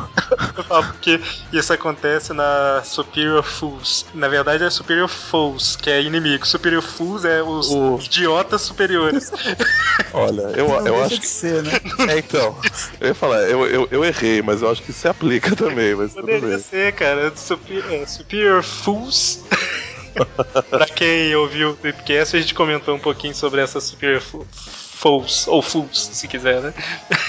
porque 0.87 1.19
isso 1.53 1.71
acontece 1.71 2.33
na 2.33 2.81
Superior 2.83 3.43
Fools. 3.43 4.05
Na 4.13 4.27
verdade 4.27 4.65
é 4.65 4.69
Superior 4.69 5.07
Foes, 5.07 5.77
que 5.77 5.89
é 5.89 6.01
inimigo. 6.01 6.45
Superior 6.45 6.81
Fools 6.81 7.23
é 7.23 7.41
os 7.41 7.69
o... 7.71 7.97
idiotas 8.03 8.61
superiores. 8.61 9.31
Olha, 10.13 10.41
eu, 10.57 10.67
eu 10.85 11.03
acho 11.03 11.21
que. 11.21 11.27
Ser, 11.27 11.63
né? 11.63 11.71
É, 12.09 12.17
então. 12.17 12.55
Eu 12.99 13.07
ia 13.07 13.15
falar, 13.15 13.41
eu, 13.43 13.65
eu, 13.65 13.87
eu, 13.91 14.03
errei, 14.03 14.41
mas 14.41 14.61
eu 14.61 14.69
acho 14.69 14.83
que 14.83 14.91
se 14.91 15.07
aplica 15.07 15.55
também. 15.55 15.95
Mas 15.95 16.13
Poderia 16.13 16.41
tudo 16.41 16.49
bem. 16.49 16.59
ser, 16.59 16.93
cara. 16.93 17.31
Superior, 17.35 17.93
é, 17.93 18.05
Superior 18.05 18.63
Fools. 18.63 19.43
pra 20.69 20.85
quem 20.85 21.33
ouviu 21.35 21.69
o 21.69 21.75
Tripcast, 21.75 22.35
a 22.35 22.41
gente 22.41 22.53
comentou 22.53 22.95
um 22.95 22.99
pouquinho 22.99 23.33
sobre 23.33 23.61
essa 23.61 23.79
Superior 23.79 24.21
Fools 24.21 24.78
Fools, 24.99 25.47
ou 25.47 25.61
Fools, 25.61 26.09
se 26.11 26.27
quiser, 26.27 26.59
né? 26.59 26.73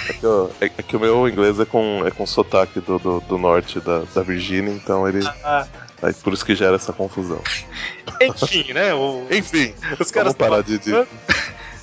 É 0.08 0.12
que, 0.12 0.24
eu, 0.24 0.52
é, 0.60 0.64
é 0.64 0.82
que, 0.82 0.96
o 0.96 0.98
meu 0.98 1.28
inglês 1.28 1.60
é 1.60 1.64
com, 1.64 2.02
é 2.04 2.10
com 2.10 2.26
sotaque 2.26 2.80
do, 2.80 2.98
do, 2.98 3.20
do 3.20 3.38
norte 3.38 3.78
da, 3.78 4.02
da 4.12 4.22
Virgínia, 4.22 4.72
então 4.72 5.06
ele. 5.06 5.24
Ah. 5.44 5.68
É 6.02 6.12
por 6.12 6.32
isso 6.32 6.44
que 6.44 6.56
gera 6.56 6.74
essa 6.74 6.92
confusão. 6.92 7.40
Enfim, 8.20 8.72
né? 8.72 8.92
O... 8.92 9.24
Enfim, 9.30 9.72
os 10.00 10.10
caras. 10.10 10.32
Vamos 10.32 10.34
parar 10.34 10.62
de. 10.64 10.78
de... 10.78 10.90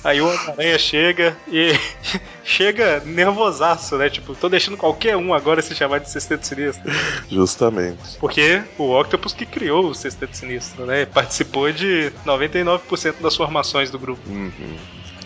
Aí 0.04 0.20
o 0.20 0.28
Homem-Aranha 0.28 0.78
chega 0.78 1.34
e 1.48 1.72
chega 2.44 3.00
nervosaço, 3.06 3.96
né? 3.96 4.10
Tipo, 4.10 4.34
tô 4.34 4.48
deixando 4.50 4.76
qualquer 4.76 5.16
um 5.16 5.32
agora 5.32 5.62
se 5.62 5.74
chamar 5.74 6.00
de 6.00 6.10
Sexteto 6.10 6.46
Sinistro. 6.46 6.82
Justamente. 7.30 8.18
Porque 8.20 8.62
o 8.76 8.90
Octopus 8.90 9.32
que 9.32 9.46
criou 9.46 9.86
o 9.86 9.94
Sexteto 9.94 10.36
Sinistro, 10.36 10.84
né? 10.84 11.06
Participou 11.06 11.72
de 11.72 12.12
99% 12.26 13.22
das 13.22 13.34
formações 13.34 13.90
do 13.90 13.98
grupo. 13.98 14.20
Uhum. 14.28 14.76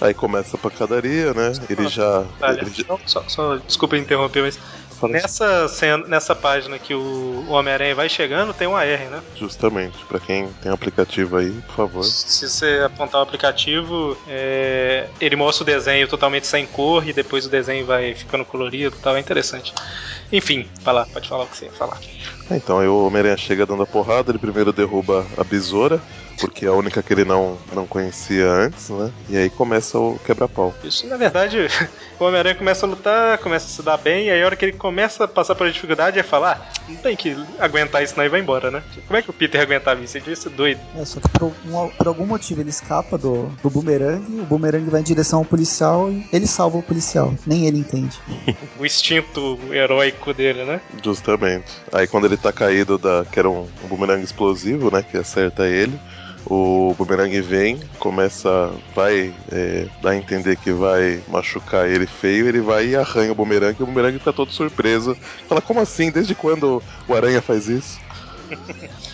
Aí 0.03 0.13
começa 0.13 0.57
a 0.57 0.59
pancadaria, 0.59 1.33
né? 1.33 1.53
Ele 1.71 1.89
já. 1.89 2.25
Ele 2.59 2.71
já... 2.71 2.99
Só, 3.07 3.23
só, 3.29 3.57
desculpa 3.59 3.97
interromper, 3.97 4.43
mas 4.43 4.59
nessa, 5.09 5.69
cena, 5.69 6.05
nessa 6.09 6.35
página 6.35 6.77
que 6.77 6.93
o 6.93 7.47
Homem-Aranha 7.49 7.95
vai 7.95 8.09
chegando, 8.09 8.53
tem 8.53 8.67
um 8.67 8.75
AR, 8.75 8.85
né? 8.85 9.23
Justamente. 9.37 9.97
Para 10.07 10.19
quem 10.19 10.49
tem 10.61 10.73
aplicativo 10.73 11.37
aí, 11.37 11.53
por 11.69 11.75
favor. 11.77 12.03
Se 12.03 12.49
você 12.49 12.83
apontar 12.85 13.21
o 13.21 13.23
aplicativo, 13.23 14.19
é... 14.27 15.07
ele 15.21 15.37
mostra 15.37 15.63
o 15.63 15.67
desenho 15.67 16.09
totalmente 16.09 16.49
sem 16.49 16.67
cor 16.67 17.09
e 17.09 17.13
depois 17.13 17.47
o 17.47 17.49
desenho 17.49 17.87
vai 17.87 18.13
ficando 18.13 18.45
colorido 18.45 18.97
e 18.99 19.01
tal. 19.01 19.17
É 19.17 19.21
interessante. 19.21 19.73
Enfim, 20.33 20.69
vai 20.81 20.95
lá, 20.95 21.07
pode 21.07 21.29
falar 21.29 21.45
o 21.45 21.47
que 21.47 21.57
você 21.57 21.67
ia 21.67 21.73
falar. 21.73 22.01
Então 22.51 22.81
aí 22.81 22.89
o 22.89 23.07
Homem-Aranha 23.07 23.37
chega 23.37 23.65
dando 23.65 23.85
a 23.85 23.87
porrada, 23.87 24.33
ele 24.33 24.39
primeiro 24.39 24.73
derruba 24.73 25.25
a 25.39 25.45
besoura 25.45 26.01
porque 26.39 26.67
é 26.67 26.69
a 26.69 26.73
única 26.73 27.03
que 27.03 27.13
ele 27.13 27.25
não, 27.25 27.59
não 27.73 27.87
conhecia 27.87 28.49
antes, 28.51 28.89
né? 28.91 29.11
E 29.29 29.37
aí 29.37 29.51
começa 29.51 29.99
o 29.99 30.19
quebra-pau. 30.25 30.75
Isso, 30.85 31.07
na 31.07 31.17
verdade, 31.17 31.69
o 32.19 32.25
Homem-Aranha 32.25 32.55
começa 32.55 32.87
a 32.87 32.89
lutar, 32.89 33.39
começa 33.39 33.67
a 33.67 33.69
se 33.69 33.83
dar 33.83 33.97
bem, 33.97 34.27
e 34.27 34.31
aí 34.31 34.43
a 34.43 34.47
hora 34.47 34.57
que 34.57 34.65
ele 34.65 34.73
começa 34.73 35.25
a 35.25 35.29
passar 35.29 35.55
por 35.55 35.71
dificuldade 35.71 36.19
é 36.19 36.23
falar, 36.23 36.53
ah, 36.53 36.83
não 36.89 36.97
tem 36.97 37.17
que 37.17 37.37
aguentar 37.59 38.03
isso 38.03 38.15
não 38.17 38.25
e 38.25 38.29
vai 38.29 38.41
embora, 38.41 38.71
né? 38.71 38.83
Como 39.07 39.17
é 39.17 39.23
que 39.23 39.31
o 39.31 39.33
Peter 39.33 39.61
aguentava 39.61 40.01
isso? 40.01 40.17
Ele 40.17 40.25
devia 40.25 40.37
ser 40.37 40.51
doido. 40.51 40.81
É, 40.97 41.05
só 41.05 41.21
que 41.21 41.29
por, 41.29 41.45
um, 41.45 41.89
por 41.89 42.07
algum 42.07 42.27
motivo 42.27 42.61
ele 42.61 42.71
escapa 42.71 43.17
do, 43.17 43.47
do 43.63 43.71
boomerang, 43.71 44.23
o 44.41 44.45
boomerang 44.45 44.89
vai 44.91 45.01
em 45.01 45.05
direção 45.05 45.41
ao 45.41 45.45
policial 45.45 46.11
e 46.11 46.27
ele 46.33 46.47
salva 46.47 46.79
o 46.79 46.83
policial. 46.83 47.35
Nem 47.47 47.67
ele 47.67 47.79
entende. 47.79 48.19
o 48.79 48.85
instinto 48.85 49.59
heróico 49.71 50.33
dele, 50.33 50.65
né? 50.65 50.81
Justamente. 51.03 51.73
Aí 51.93 52.07
quando 52.07 52.27
ele 52.27 52.37
tá 52.37 52.53
caído 52.53 52.99
da. 52.99 53.25
que 53.31 53.39
era 53.39 53.49
um, 53.49 53.69
um 53.85 53.89
boomerang 53.89 54.23
explosivo, 54.23 54.91
né? 54.91 55.03
Que 55.03 55.17
acerta 55.17 55.67
ele 55.67 55.99
o 56.47 56.95
Boomerang 56.97 57.41
vem, 57.41 57.81
começa, 57.99 58.73
vai 58.95 59.33
é, 59.51 59.87
dar 60.03 60.11
a 60.11 60.17
entender 60.17 60.57
que 60.57 60.73
vai 60.73 61.23
machucar 61.29 61.89
ele 61.89 62.07
feio, 62.07 62.49
ele 62.49 62.61
vai 62.61 62.89
e 62.89 62.97
arranha 62.97 63.33
o 63.33 63.35
Boomerang, 63.35 63.77
e 63.79 63.83
o 63.83 63.87
Boomerang 63.87 64.19
fica 64.19 64.33
todo 64.33 64.51
surpreso. 64.51 65.17
Fala, 65.49 65.61
como 65.61 65.81
assim? 65.81 66.11
Desde 66.11 66.35
quando 66.35 66.83
o 67.09 67.15
Aranha 67.15 67.41
faz 67.41 67.69
isso? 67.69 67.99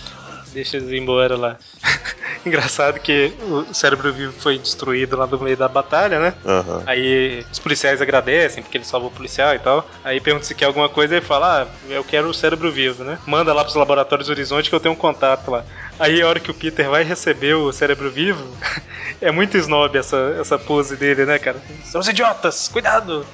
Deixa 0.53 0.77
eles 0.77 0.91
ir 0.91 0.99
embora 0.99 1.37
lá. 1.37 1.57
Engraçado 2.47 3.01
que 3.01 3.33
o 3.43 3.75
cérebro 3.75 4.13
vivo 4.13 4.33
foi 4.33 4.59
destruído 4.59 5.17
lá 5.17 5.27
no 5.27 5.39
meio 5.41 5.57
da 5.57 5.69
batalha, 5.69 6.19
né? 6.19 6.35
Uhum. 6.45 6.83
Aí 6.87 7.45
os 7.51 7.59
policiais 7.59 8.01
agradecem 8.01 8.63
porque 8.63 8.79
ele 8.79 8.85
salvou 8.85 9.11
o 9.11 9.13
policial 9.13 9.55
e 9.55 9.59
tal. 9.59 9.89
Aí 10.05 10.21
pergunta 10.21 10.47
se 10.47 10.55
quer 10.55 10.67
alguma 10.67 10.89
coisa 10.89 11.17
e 11.17 11.21
fala: 11.21 11.63
Ah, 11.63 11.67
eu 11.89 12.05
quero 12.05 12.29
o 12.29 12.35
cérebro 12.35 12.71
vivo, 12.71 13.05
né? 13.05 13.19
Manda 13.27 13.53
lá 13.53 13.63
pros 13.63 13.77
laboratórios 13.77 14.29
Horizonte 14.29 14.69
que 14.69 14.75
eu 14.75 14.81
tenho 14.81 14.95
um 14.95 14.99
contato 14.99 15.51
lá. 15.51 15.65
Aí 15.99 16.23
a 16.23 16.29
hora 16.29 16.39
que 16.39 16.51
o 16.51 16.55
Peter 16.55 16.89
vai 16.89 17.03
receber 17.03 17.55
o 17.55 17.73
cérebro 17.73 18.11
vivo, 18.11 18.45
é 19.21 19.31
muito 19.33 19.57
snob 19.57 19.99
essa, 19.99 20.37
essa 20.41 20.59
pose 20.59 20.97
dele, 20.97 21.27
né, 21.27 21.39
cara? 21.39 21.61
São 21.85 22.01
os 22.01 22.09
idiotas, 22.09 22.69
cuidado! 22.69 23.27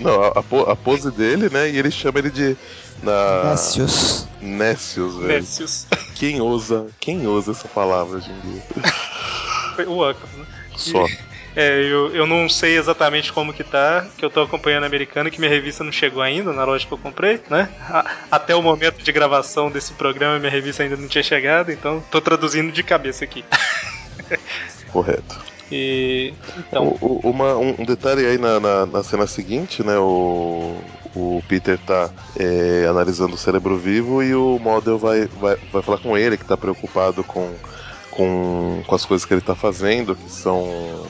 Não, 0.00 0.22
a, 0.22 0.72
a, 0.72 0.76
pose 0.76 1.10
dele, 1.10 1.48
né? 1.50 1.68
E 1.68 1.78
ele 1.78 1.90
chama 1.90 2.18
ele 2.18 2.30
de. 2.30 2.56
Na... 3.02 3.50
Nécios. 3.50 4.26
Nécios, 4.40 5.16
velho. 5.16 5.28
Nécios. 5.28 5.86
Quem 6.14 6.40
ousa, 6.40 6.86
quem 7.00 7.26
ousa 7.26 7.52
essa 7.52 7.68
palavra 7.68 8.18
hoje 8.18 8.30
em 8.30 8.40
dia? 8.40 8.62
o 9.86 10.08
Octopus, 10.08 10.38
né? 10.38 10.46
Só. 10.76 11.06
É, 11.56 11.80
eu, 11.80 12.14
eu 12.14 12.26
não 12.26 12.50
sei 12.50 12.76
exatamente 12.76 13.32
como 13.32 13.52
que 13.52 13.64
tá, 13.64 14.06
que 14.18 14.22
eu 14.22 14.28
tô 14.28 14.42
acompanhando 14.42 14.84
a 14.84 14.86
americana, 14.86 15.30
que 15.30 15.40
minha 15.40 15.50
revista 15.50 15.82
não 15.82 15.90
chegou 15.90 16.22
ainda 16.22 16.52
na 16.52 16.64
loja 16.64 16.86
que 16.86 16.92
eu 16.92 16.98
comprei, 16.98 17.40
né? 17.48 17.70
A, 17.88 18.04
até 18.30 18.54
o 18.54 18.60
momento 18.62 19.02
de 19.02 19.10
gravação 19.10 19.70
desse 19.70 19.94
programa, 19.94 20.38
minha 20.38 20.50
revista 20.50 20.82
ainda 20.82 20.98
não 20.98 21.08
tinha 21.08 21.24
chegado, 21.24 21.72
então 21.72 22.04
tô 22.10 22.20
traduzindo 22.20 22.70
de 22.70 22.82
cabeça 22.82 23.24
aqui. 23.24 23.42
Correto. 24.92 25.40
E. 25.72 26.34
Então. 26.58 26.96
O, 27.00 27.20
uma, 27.24 27.56
um 27.56 27.84
detalhe 27.84 28.26
aí 28.26 28.36
na, 28.36 28.60
na, 28.60 28.86
na, 28.86 29.02
cena 29.02 29.26
seguinte, 29.26 29.82
né? 29.82 29.96
O, 29.96 30.78
o 31.16 31.42
Peter 31.48 31.78
tá 31.78 32.10
é, 32.38 32.86
analisando 32.88 33.34
o 33.34 33.38
cérebro 33.38 33.78
vivo 33.78 34.22
e 34.22 34.34
o 34.34 34.58
Model 34.58 34.98
vai, 34.98 35.26
vai, 35.26 35.56
vai 35.72 35.82
falar 35.82 35.98
com 35.98 36.16
ele 36.16 36.36
que 36.36 36.44
tá 36.44 36.56
preocupado 36.56 37.24
com, 37.24 37.54
com, 38.10 38.82
com 38.86 38.94
as 38.94 39.04
coisas 39.06 39.24
que 39.24 39.32
ele 39.32 39.40
tá 39.40 39.54
fazendo, 39.54 40.14
que 40.14 40.30
são 40.30 41.06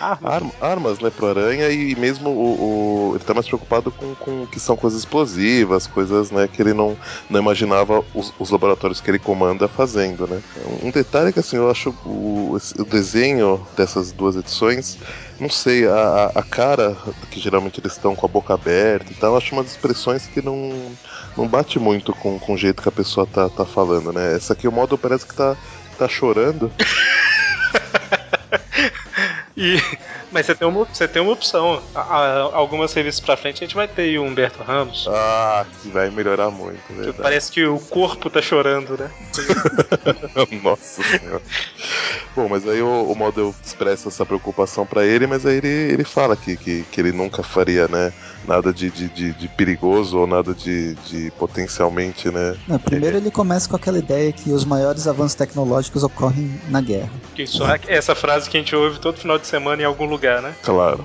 armas. 0.00 0.52
armas, 0.60 0.98
né, 1.00 1.10
pro 1.10 1.28
Aranha, 1.28 1.68
e 1.70 1.94
mesmo 1.96 2.30
o, 2.30 3.10
o, 3.10 3.16
ele 3.16 3.24
tá 3.24 3.34
mais 3.34 3.46
preocupado 3.46 3.90
com, 3.90 4.14
com 4.14 4.46
que 4.46 4.60
são 4.60 4.76
coisas 4.76 5.00
explosivas, 5.00 5.86
coisas, 5.86 6.30
né, 6.30 6.48
que 6.48 6.60
ele 6.60 6.72
não, 6.72 6.96
não 7.28 7.40
imaginava 7.40 8.04
os, 8.14 8.32
os 8.38 8.50
laboratórios 8.50 9.00
que 9.00 9.10
ele 9.10 9.18
comanda 9.18 9.68
fazendo, 9.68 10.26
né. 10.26 10.42
Um 10.82 10.90
detalhe 10.90 11.32
que, 11.32 11.40
assim, 11.40 11.56
eu 11.56 11.70
acho 11.70 11.90
o, 12.04 12.56
o 12.78 12.84
desenho 12.84 13.66
dessas 13.76 14.12
duas 14.12 14.36
edições, 14.36 14.98
não 15.40 15.50
sei, 15.50 15.86
a, 15.86 16.32
a 16.34 16.42
cara, 16.42 16.96
que 17.30 17.40
geralmente 17.40 17.80
eles 17.80 17.92
estão 17.92 18.14
com 18.14 18.26
a 18.26 18.28
boca 18.28 18.54
aberta 18.54 19.10
e 19.10 19.14
tal, 19.14 19.32
eu 19.32 19.36
acho 19.36 19.54
umas 19.54 19.66
expressões 19.66 20.26
que 20.26 20.40
não, 20.40 20.92
não 21.36 21.48
bate 21.48 21.78
muito 21.78 22.12
com, 22.14 22.38
com 22.38 22.54
o 22.54 22.58
jeito 22.58 22.82
que 22.82 22.88
a 22.88 22.92
pessoa 22.92 23.26
tá, 23.26 23.48
tá 23.48 23.64
falando, 23.64 24.12
né. 24.12 24.36
Essa 24.36 24.52
aqui, 24.52 24.68
o 24.68 24.72
modo 24.72 24.96
parece 24.96 25.26
que 25.26 25.34
tá, 25.34 25.56
tá 25.98 26.08
chorando. 26.08 26.70
E, 29.56 29.78
mas 30.32 30.46
você 30.46 30.54
tem 30.54 30.66
uma, 30.66 30.84
você 30.84 31.06
tem 31.06 31.22
uma 31.22 31.32
opção. 31.32 31.82
algumas 32.52 32.92
revistas 32.92 33.24
pra 33.24 33.36
frente 33.36 33.62
a 33.62 33.66
gente 33.66 33.74
vai 33.74 33.86
ter 33.86 34.18
o 34.18 34.24
Humberto 34.24 34.62
Ramos. 34.62 35.06
Ah, 35.08 35.64
que 35.80 35.88
vai 35.88 36.10
melhorar 36.10 36.50
muito, 36.50 36.80
verdade. 36.90 37.22
Parece 37.22 37.52
que 37.52 37.64
o 37.64 37.78
corpo 37.78 38.30
tá 38.30 38.40
chorando, 38.40 38.98
né? 38.98 39.10
Nossa 40.62 41.02
senhora. 41.02 41.42
Bom, 42.34 42.48
mas 42.48 42.66
aí 42.66 42.80
o, 42.80 43.12
o 43.12 43.14
Model 43.14 43.54
expressa 43.62 44.08
essa 44.08 44.24
preocupação 44.24 44.86
para 44.86 45.04
ele, 45.04 45.26
mas 45.26 45.44
aí 45.44 45.56
ele, 45.58 45.68
ele 45.68 46.04
fala 46.04 46.34
que, 46.34 46.56
que, 46.56 46.84
que 46.90 47.00
ele 47.00 47.12
nunca 47.12 47.42
faria, 47.42 47.86
né? 47.88 48.12
Nada 48.48 48.72
de, 48.72 48.90
de, 48.90 49.08
de, 49.08 49.32
de 49.32 49.48
perigoso 49.48 50.18
ou 50.18 50.26
nada 50.26 50.54
de, 50.54 50.94
de 50.94 51.30
potencialmente, 51.38 52.30
né? 52.30 52.56
Não, 52.66 52.78
primeiro 52.78 53.18
ele 53.18 53.30
começa 53.30 53.68
com 53.68 53.76
aquela 53.76 53.98
ideia 53.98 54.32
que 54.32 54.50
os 54.50 54.64
maiores 54.64 55.06
avanços 55.06 55.34
tecnológicos 55.34 56.02
ocorrem 56.02 56.58
na 56.68 56.80
guerra. 56.80 57.10
Isso, 57.36 57.62
essa 57.86 58.14
frase 58.14 58.48
que 58.48 58.56
a 58.56 58.60
gente 58.60 58.74
ouve 58.74 58.98
todo 58.98 59.18
final 59.18 59.38
de 59.38 59.46
semana 59.46 59.82
em 59.82 59.84
algum 59.84 60.06
lugar, 60.06 60.21
né? 60.40 60.54
Claro. 60.62 61.04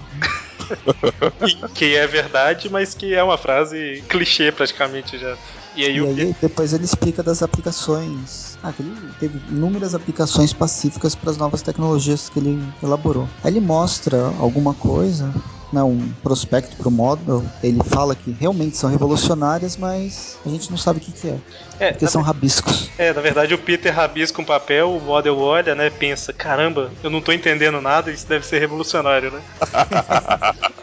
que 1.73 1.95
é 1.95 2.05
verdade, 2.07 2.69
mas 2.69 2.93
que 2.93 3.13
é 3.13 3.23
uma 3.23 3.37
frase 3.37 4.03
clichê 4.09 4.51
praticamente 4.51 5.17
já. 5.17 5.37
E 5.75 5.85
aí, 5.85 5.97
e 5.97 6.21
aí 6.21 6.35
depois 6.41 6.73
ele 6.73 6.85
explica 6.85 7.21
das 7.21 7.43
aplicações. 7.43 8.57
Ah, 8.63 8.73
que 8.73 8.81
ele 8.81 8.95
teve 9.19 9.39
inúmeras 9.49 9.93
aplicações 9.93 10.51
pacíficas 10.51 11.13
para 11.13 11.29
as 11.29 11.37
novas 11.37 11.61
tecnologias 11.61 12.29
que 12.29 12.39
ele 12.39 12.59
elaborou. 12.81 13.29
Aí 13.43 13.51
ele 13.51 13.61
mostra 13.61 14.17
alguma 14.39 14.73
coisa 14.73 15.31
né, 15.71 15.83
um 15.83 16.11
prospecto 16.23 16.75
para 16.75 16.87
o 16.87 16.91
módulo, 16.91 17.45
ele 17.63 17.81
fala 17.83 18.15
que 18.15 18.31
realmente 18.31 18.77
são 18.77 18.89
revolucionárias, 18.89 19.77
mas 19.77 20.37
a 20.45 20.49
gente 20.49 20.69
não 20.69 20.77
sabe 20.77 20.99
o 20.99 21.01
que, 21.01 21.11
que 21.11 21.27
é. 21.29 21.39
é 21.79 21.91
porque 21.91 22.07
são 22.07 22.21
rabiscos. 22.21 22.89
É, 22.97 23.13
na 23.13 23.21
verdade 23.21 23.53
o 23.53 23.57
Peter 23.57 23.93
rabisca 23.93 24.41
um 24.41 24.45
papel, 24.45 24.91
o 24.91 25.01
model 25.01 25.37
olha, 25.37 25.75
né, 25.75 25.89
pensa, 25.89 26.31
caramba, 26.31 26.91
eu 27.03 27.09
não 27.09 27.19
estou 27.19 27.33
entendendo 27.33 27.81
nada, 27.81 28.11
isso 28.11 28.27
deve 28.27 28.45
ser 28.45 28.59
revolucionário, 28.59 29.31
né? 29.31 29.41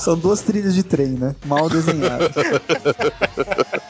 São 0.00 0.16
duas 0.16 0.40
trilhas 0.40 0.74
de 0.74 0.82
trem, 0.82 1.08
né? 1.08 1.36
Mal 1.44 1.68
desenhadas. 1.68 2.30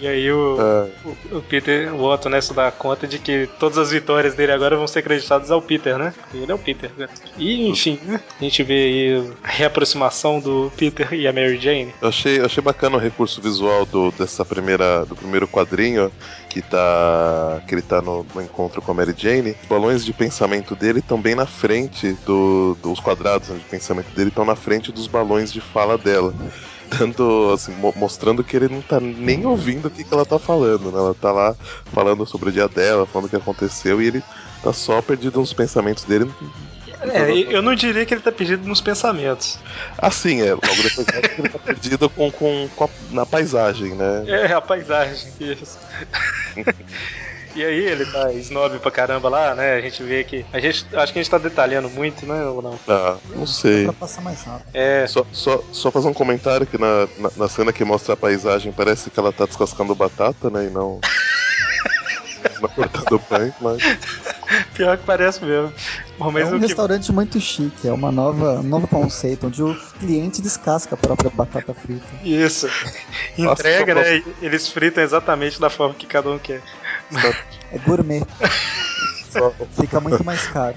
e 0.00 0.06
aí 0.06 0.30
o, 0.30 0.56
é. 0.60 1.34
o, 1.34 1.40
Peter, 1.42 1.94
o 1.94 2.02
Otto, 2.02 2.28
né, 2.28 2.40
se 2.40 2.52
dá 2.52 2.70
conta 2.70 3.06
de 3.06 3.18
que 3.18 3.48
todas 3.58 3.78
as 3.78 3.90
vitórias 3.90 4.34
dele 4.34 4.52
agora 4.52 4.76
vão 4.76 4.86
ser 4.86 5.00
acreditadas 5.00 5.50
ao 5.50 5.62
Peter, 5.62 5.98
né? 5.98 6.12
Ele 6.34 6.50
é 6.50 6.54
o 6.54 6.58
Peter. 6.58 6.90
Né? 6.96 7.08
E, 7.38 7.68
enfim, 7.68 7.98
né? 8.04 8.20
a 8.38 8.44
gente 8.44 8.62
vê 8.62 8.74
aí 8.74 9.32
a 9.42 9.48
reaproximação 9.48 10.40
do 10.40 10.70
Peter 10.76 11.12
e 11.14 11.26
a 11.26 11.32
Mary 11.32 11.58
Jane. 11.58 11.94
Eu 12.00 12.08
achei, 12.08 12.40
achei 12.40 12.62
bacana 12.62 12.96
o 12.96 13.00
recurso 13.00 13.40
visual 13.40 13.86
do, 13.86 14.10
dessa 14.12 14.44
primeira, 14.44 15.04
do 15.04 15.16
primeiro 15.16 15.48
quadrinho, 15.48 16.12
que 16.48 16.62
tá 16.62 17.60
que 17.66 17.74
ele 17.74 17.82
tá 17.82 18.00
no, 18.00 18.26
no, 18.34 18.42
encontro 18.42 18.80
com 18.80 18.90
a 18.92 18.94
Mary 18.94 19.14
Jane, 19.16 19.56
os 19.62 19.68
balões 19.68 20.04
de 20.04 20.12
pensamento 20.12 20.74
dele 20.74 21.00
estão 21.00 21.20
bem 21.20 21.34
na 21.34 21.46
frente 21.46 22.12
do, 22.24 22.76
dos 22.82 23.00
quadrados 23.00 23.48
de 23.48 23.64
pensamento 23.64 24.10
dele 24.14 24.28
estão 24.28 24.44
na 24.44 24.56
frente 24.56 24.92
dos 24.92 25.06
balões 25.06 25.52
de 25.52 25.60
fala 25.60 25.98
dela. 25.98 26.34
Dando, 26.88 27.52
assim, 27.52 27.72
mo 27.72 27.92
mostrando 27.96 28.44
que 28.44 28.56
ele 28.56 28.68
não 28.68 28.80
tá 28.80 29.00
nem 29.00 29.44
ouvindo 29.44 29.88
o 29.88 29.90
que, 29.90 30.04
que 30.04 30.14
ela 30.14 30.24
tá 30.24 30.38
falando, 30.38 30.92
né? 30.92 30.98
Ela 30.98 31.14
tá 31.14 31.32
lá 31.32 31.54
falando 31.92 32.24
sobre 32.26 32.50
o 32.50 32.52
dia 32.52 32.68
dela, 32.68 33.06
falando 33.06 33.26
o 33.26 33.30
que 33.30 33.36
aconteceu, 33.36 34.00
e 34.00 34.06
ele 34.06 34.22
tá 34.62 34.72
só 34.72 35.02
perdido 35.02 35.40
nos 35.40 35.52
pensamentos 35.52 36.04
dele, 36.04 36.30
é, 37.12 37.30
eu 37.54 37.60
não 37.62 37.74
diria 37.74 38.06
que 38.06 38.14
ele 38.14 38.22
tá 38.22 38.32
perdido 38.32 38.66
nos 38.66 38.80
pensamentos. 38.80 39.58
Assim, 39.98 40.40
é. 40.40 40.50
Logo 40.50 40.82
depois 40.82 41.06
ele 41.38 41.48
tá 41.48 41.58
perdido 41.58 42.08
com, 42.08 42.30
com, 42.30 42.68
com 42.74 42.84
a, 42.84 42.88
na 43.10 43.26
paisagem, 43.26 43.94
né? 43.94 44.24
É, 44.26 44.52
a 44.52 44.60
paisagem, 44.60 45.28
isso. 45.40 45.78
E 47.56 47.64
aí 47.64 47.86
ele 47.86 48.04
tá 48.04 48.30
snob 48.34 48.78
pra 48.80 48.90
caramba 48.90 49.30
lá, 49.30 49.54
né? 49.54 49.76
A 49.76 49.80
gente 49.80 50.02
vê 50.02 50.22
que. 50.22 50.44
A 50.52 50.60
gente, 50.60 50.86
acho 50.94 51.10
que 51.10 51.18
a 51.18 51.22
gente 51.22 51.30
tá 51.30 51.38
detalhando 51.38 51.88
muito, 51.88 52.26
né? 52.26 52.44
Ou 52.44 52.60
não? 52.60 52.78
Ah, 52.86 53.16
não 53.34 53.46
sei. 53.46 53.84
Pra 53.84 53.94
passar 53.94 54.20
mais 54.20 54.42
rápido. 54.42 54.68
É. 54.74 55.06
Só, 55.06 55.24
só, 55.32 55.64
só 55.72 55.90
fazer 55.90 56.06
um 56.08 56.12
comentário 56.12 56.66
que 56.66 56.76
na, 56.76 57.08
na, 57.18 57.30
na, 57.34 57.48
cena 57.48 57.72
que 57.72 57.82
mostra 57.82 58.12
a 58.12 58.16
paisagem 58.16 58.72
parece 58.72 59.08
que 59.08 59.18
ela 59.18 59.32
tá 59.32 59.46
descascando 59.46 59.94
batata, 59.94 60.50
né? 60.50 60.66
E 60.66 60.70
não. 60.70 61.00
não 62.60 62.68
cortando 62.68 63.18
pães, 63.20 63.54
mas. 63.58 63.82
Pior 64.74 64.98
que 64.98 65.04
parece 65.04 65.42
mesmo. 65.42 65.72
Bom, 66.18 66.38
é 66.38 66.44
um 66.44 66.58
restaurante 66.58 67.06
que... 67.06 67.12
muito 67.12 67.40
chique, 67.40 67.88
é 67.88 67.92
uma 67.92 68.12
nova, 68.12 68.60
um 68.60 68.62
novo 68.62 68.86
conceito, 68.86 69.46
onde 69.46 69.62
o 69.62 69.74
cliente 69.98 70.40
descasca 70.40 70.94
a 70.94 70.98
própria 70.98 71.30
batata 71.30 71.74
frita. 71.74 72.06
Isso. 72.22 72.68
Entrega, 73.36 73.94
Nossa, 73.94 74.10
né? 74.10 74.22
Eles 74.40 74.68
fritam 74.68 75.02
exatamente 75.02 75.60
da 75.60 75.68
forma 75.68 75.94
que 75.94 76.06
cada 76.06 76.30
um 76.30 76.38
quer. 76.38 76.62
É 77.72 77.78
gourmet. 77.78 78.22
Só... 79.30 79.52
Fica 79.78 80.00
muito 80.00 80.24
mais 80.24 80.46
caro. 80.48 80.76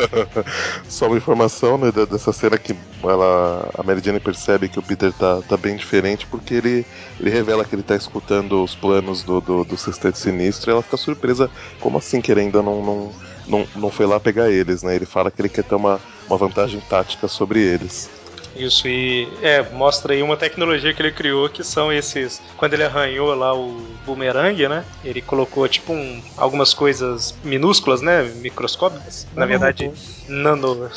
Só 0.88 1.06
uma 1.06 1.16
informação 1.16 1.76
né, 1.76 1.90
dessa 1.90 2.32
cena 2.32 2.56
que 2.56 2.76
ela, 3.02 3.68
a 3.76 3.82
Mary 3.82 4.00
Jane 4.02 4.20
percebe 4.20 4.68
que 4.68 4.78
o 4.78 4.82
Peter 4.82 5.12
tá, 5.12 5.42
tá 5.42 5.56
bem 5.56 5.76
diferente 5.76 6.26
porque 6.26 6.54
ele, 6.54 6.86
ele 7.18 7.30
revela 7.30 7.64
que 7.64 7.74
ele 7.74 7.82
tá 7.82 7.96
escutando 7.96 8.62
os 8.62 8.74
planos 8.74 9.22
do, 9.22 9.40
do, 9.40 9.64
do 9.64 9.76
Sexteto 9.76 10.16
Sinistro 10.16 10.70
e 10.70 10.72
ela 10.72 10.82
fica 10.82 10.96
surpresa, 10.96 11.50
como 11.80 11.98
assim 11.98 12.20
que 12.20 12.30
ele 12.30 12.42
ainda 12.42 12.62
não, 12.62 12.84
não, 12.84 13.12
não, 13.46 13.68
não 13.76 13.90
foi 13.90 14.06
lá 14.06 14.20
pegar 14.20 14.50
eles, 14.50 14.82
né? 14.82 14.94
Ele 14.94 15.06
fala 15.06 15.30
que 15.30 15.40
ele 15.40 15.48
quer 15.48 15.64
ter 15.64 15.74
uma, 15.74 16.00
uma 16.28 16.38
vantagem 16.38 16.80
tática 16.88 17.26
sobre 17.28 17.60
eles. 17.60 18.08
Isso, 18.56 18.86
e 18.88 19.28
é, 19.42 19.62
mostra 19.70 20.14
aí 20.14 20.22
uma 20.22 20.36
tecnologia 20.36 20.92
que 20.92 21.02
ele 21.02 21.12
criou 21.12 21.48
que 21.48 21.64
são 21.64 21.92
esses. 21.92 22.40
Quando 22.56 22.74
ele 22.74 22.84
arranhou 22.84 23.34
lá 23.34 23.54
o 23.54 23.80
bumerangue, 24.06 24.68
né? 24.68 24.84
Ele 25.04 25.20
colocou 25.20 25.68
tipo 25.68 25.92
um, 25.92 26.22
algumas 26.36 26.72
coisas 26.72 27.34
minúsculas, 27.42 28.00
né? 28.00 28.22
Microscópicas. 28.36 29.26
Na 29.34 29.46
verdade, 29.46 29.90
nano. 30.28 30.90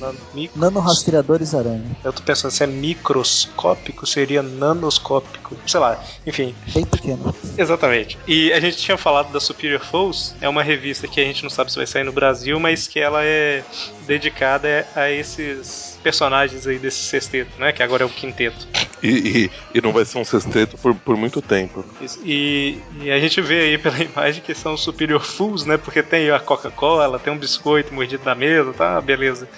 Nano, 0.00 0.18
micro, 0.34 0.58
nano 0.58 0.80
rastreadores 0.80 1.54
aranha. 1.54 1.84
Eu 2.04 2.12
tô 2.12 2.22
pensando 2.22 2.50
se 2.50 2.62
é 2.62 2.66
microscópico, 2.66 4.06
seria 4.06 4.42
nanoscópico. 4.42 5.56
Sei 5.66 5.80
lá, 5.80 6.02
enfim. 6.26 6.54
Bem 6.74 6.84
pequeno. 6.84 7.34
Exatamente. 7.56 8.18
E 8.26 8.52
a 8.52 8.60
gente 8.60 8.76
tinha 8.76 8.98
falado 8.98 9.32
da 9.32 9.40
Superior 9.40 9.80
Foes, 9.80 10.34
é 10.40 10.48
uma 10.48 10.62
revista 10.62 11.08
que 11.08 11.20
a 11.20 11.24
gente 11.24 11.42
não 11.42 11.50
sabe 11.50 11.70
se 11.70 11.76
vai 11.76 11.86
sair 11.86 12.04
no 12.04 12.12
Brasil, 12.12 12.58
mas 12.60 12.86
que 12.86 13.00
ela 13.00 13.24
é 13.24 13.64
dedicada 14.06 14.86
a 14.94 15.10
esses 15.10 15.95
personagens 16.06 16.68
aí 16.68 16.78
desse 16.78 16.98
sexteto, 16.98 17.50
né? 17.58 17.72
Que 17.72 17.82
agora 17.82 18.04
é 18.04 18.06
o 18.06 18.08
quinteto. 18.08 18.68
E, 19.02 19.08
e, 19.08 19.50
e 19.74 19.80
não 19.80 19.92
vai 19.92 20.04
ser 20.04 20.18
um 20.18 20.24
sexteto 20.24 20.78
por, 20.78 20.94
por 20.94 21.16
muito 21.16 21.42
tempo. 21.42 21.84
E, 22.24 22.78
e, 23.00 23.10
a 23.10 23.18
gente 23.18 23.40
vê 23.40 23.62
aí 23.62 23.78
pela 23.78 23.98
imagem 24.00 24.40
que 24.40 24.54
são 24.54 24.76
superior 24.76 25.24
fools, 25.24 25.66
né? 25.66 25.76
Porque 25.76 26.04
tem 26.04 26.30
a 26.30 26.38
Coca-Cola, 26.38 27.18
tem 27.18 27.32
um 27.32 27.36
biscoito 27.36 27.92
mordido 27.92 28.24
na 28.24 28.36
mesa, 28.36 28.72
tá? 28.72 29.00
Beleza. 29.00 29.48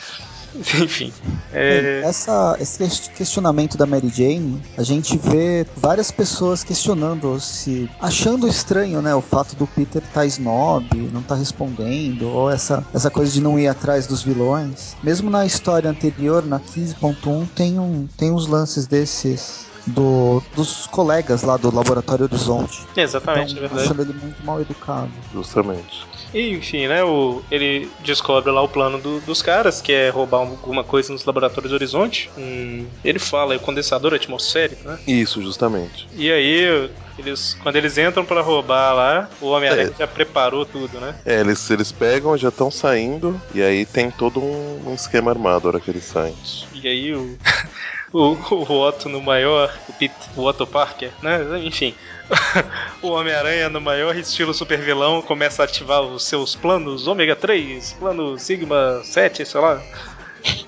Enfim. 0.83 1.13
É... 1.53 2.03
Essa, 2.05 2.57
esse 2.61 3.11
questionamento 3.11 3.77
da 3.77 3.87
Mary 3.87 4.09
Jane, 4.09 4.63
a 4.77 4.83
gente 4.83 5.17
vê 5.19 5.67
várias 5.77 6.11
pessoas 6.11 6.65
questionando 6.65 7.39
se. 7.41 7.91
achando 8.01 8.49
estranho, 8.49 9.01
né? 9.03 9.15
O 9.15 9.21
fato 9.21 9.55
do 9.57 9.67
Peter 9.67 10.03
tá 10.13 10.25
snob, 10.27 10.87
não 11.13 11.23
tá 11.23 11.35
respondendo, 11.35 12.29
ou 12.29 12.51
essa, 12.51 12.85
essa 12.95 13.11
coisa 13.11 13.33
de 13.33 13.41
não 13.41 13.59
ir 13.59 13.69
atrás 13.69 14.07
dos 14.07 14.23
vilões. 14.23 14.97
Mesmo 15.03 15.31
na 15.31 15.45
história 15.47 15.91
anterior, 15.91 16.45
na 16.45 16.61
15.1, 16.61 17.49
tem, 17.55 17.79
um, 17.79 18.09
tem 18.17 18.31
uns 18.31 18.47
lances 18.47 18.87
desses 18.87 19.68
do, 19.89 20.43
dos 20.55 20.87
colegas 20.87 21.43
lá 21.43 21.57
do 21.57 21.75
Laboratório 21.75 22.25
Horizonte. 22.25 22.87
Exatamente, 22.97 23.53
então, 23.53 23.65
é 23.65 23.69
verdade. 23.69 23.85
Achando 23.85 24.03
ele 24.03 24.13
muito 24.13 24.45
mal 24.45 24.61
educado. 24.61 25.11
Justamente. 25.33 26.07
E, 26.33 26.51
enfim, 26.51 26.87
né, 26.87 27.03
o, 27.03 27.43
ele 27.51 27.91
descobre 28.01 28.51
lá 28.51 28.63
o 28.63 28.69
plano 28.69 28.99
do, 28.99 29.21
dos 29.21 29.41
caras, 29.41 29.81
que 29.81 29.93
é 29.93 30.11
roubar 30.11 30.39
alguma 30.39 30.85
coisa 30.85 31.13
nos 31.13 31.25
laboratórios 31.25 31.73
Horizonte. 31.73 32.31
Hum, 32.37 32.87
ele 33.05 33.19
fala, 33.19 33.55
é 33.55 33.57
o 33.57 33.61
condensador 33.61 34.13
atmosférico, 34.15 34.87
né? 34.87 34.99
Isso, 35.07 35.43
justamente. 35.43 36.07
E 36.15 36.31
aí, 36.31 36.91
eles, 37.19 37.57
quando 37.63 37.77
eles 37.77 37.97
entram 37.97 38.25
para 38.25 38.43
roubar 38.43 38.95
lá, 38.95 39.31
o 39.41 39.47
Homem-Aranha 39.47 39.93
é. 39.95 39.99
já 39.99 40.07
preparou 40.07 40.67
tudo, 40.67 41.01
né? 41.01 41.15
É, 41.25 41.41
eles, 41.41 41.69
eles 41.71 41.91
pegam, 41.91 42.37
já 42.37 42.49
estão 42.49 42.71
saindo, 42.71 43.41
e 43.55 43.63
aí 43.63 43.87
tem 43.87 44.11
todo 44.11 44.41
um, 44.41 44.83
um 44.87 44.95
esquema 44.95 45.31
armado 45.31 45.65
na 45.65 45.69
hora 45.69 45.81
que 45.81 45.91
eles 45.91 46.05
saem. 46.05 46.37
E 46.75 46.87
aí 46.87 47.15
o. 47.15 47.39
o, 48.13 48.37
o 48.51 48.81
Otto 48.81 49.09
no 49.09 49.21
maior, 49.21 49.73
o, 49.89 49.93
Pete, 49.93 50.15
o 50.37 50.45
Otto 50.45 50.67
Parker, 50.67 51.13
né? 51.23 51.41
Enfim. 51.63 51.95
o 53.01 53.09
Homem-Aranha 53.09 53.69
no 53.69 53.81
maior 53.81 54.15
estilo 54.17 54.53
super 54.53 54.79
vilão 54.79 55.23
começa 55.23 55.63
a 55.63 55.65
ativar 55.65 56.03
os 56.03 56.25
seus 56.25 56.55
planos 56.55 57.07
ômega 57.07 57.35
3, 57.35 57.95
plano 57.95 58.39
Sigma 58.39 59.01
7, 59.03 59.47
sei 59.47 59.61
lá 59.61 59.83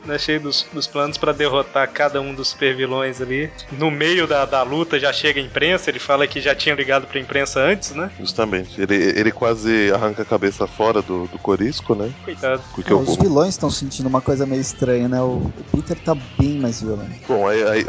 né, 0.05 0.19
cheio 0.19 0.41
dos, 0.41 0.67
dos 0.73 0.87
planos 0.87 1.19
para 1.19 1.33
derrotar 1.33 1.89
cada 1.91 2.21
um 2.21 2.35
dos 2.35 2.49
super 2.49 2.75
vilões 2.75 3.21
ali. 3.21 3.51
No 3.73 3.91
meio 3.91 4.27
da, 4.27 4.45
da 4.45 4.63
luta 4.63 4.99
já 4.99 5.13
chega 5.13 5.41
a 5.41 5.43
imprensa, 5.43 5.91
ele 5.91 5.99
fala 5.99 6.27
que 6.27 6.41
já 6.41 6.55
tinha 6.55 6.75
ligado 6.75 7.07
pra 7.07 7.21
imprensa 7.21 7.61
antes, 7.61 7.93
né? 7.93 8.11
Justamente. 8.19 8.81
Ele, 8.81 8.95
ele 8.95 9.33
quase 9.33 9.93
arranca 9.93 10.23
a 10.23 10.25
cabeça 10.25 10.67
fora 10.67 11.03
do, 11.03 11.27
do 11.27 11.39
Corisco, 11.39 11.95
né? 11.95 12.13
Coitado. 12.25 12.63
Porque 12.75 12.93
é, 12.93 12.95
o... 12.95 13.01
Os 13.01 13.17
vilões 13.17 13.51
estão 13.51 13.71
sentindo 13.71 14.09
uma 14.09 14.21
coisa 14.21 14.47
meio 14.47 14.61
estranha, 14.61 15.09
né? 15.09 15.21
O, 15.21 15.37
o 15.37 15.53
Peter 15.73 15.99
tá 15.99 16.17
bem 16.39 16.59
mais 16.59 16.83
violento. 16.83 17.11
Bom, 17.27 17.47
aí, 17.47 17.63
aí 17.63 17.85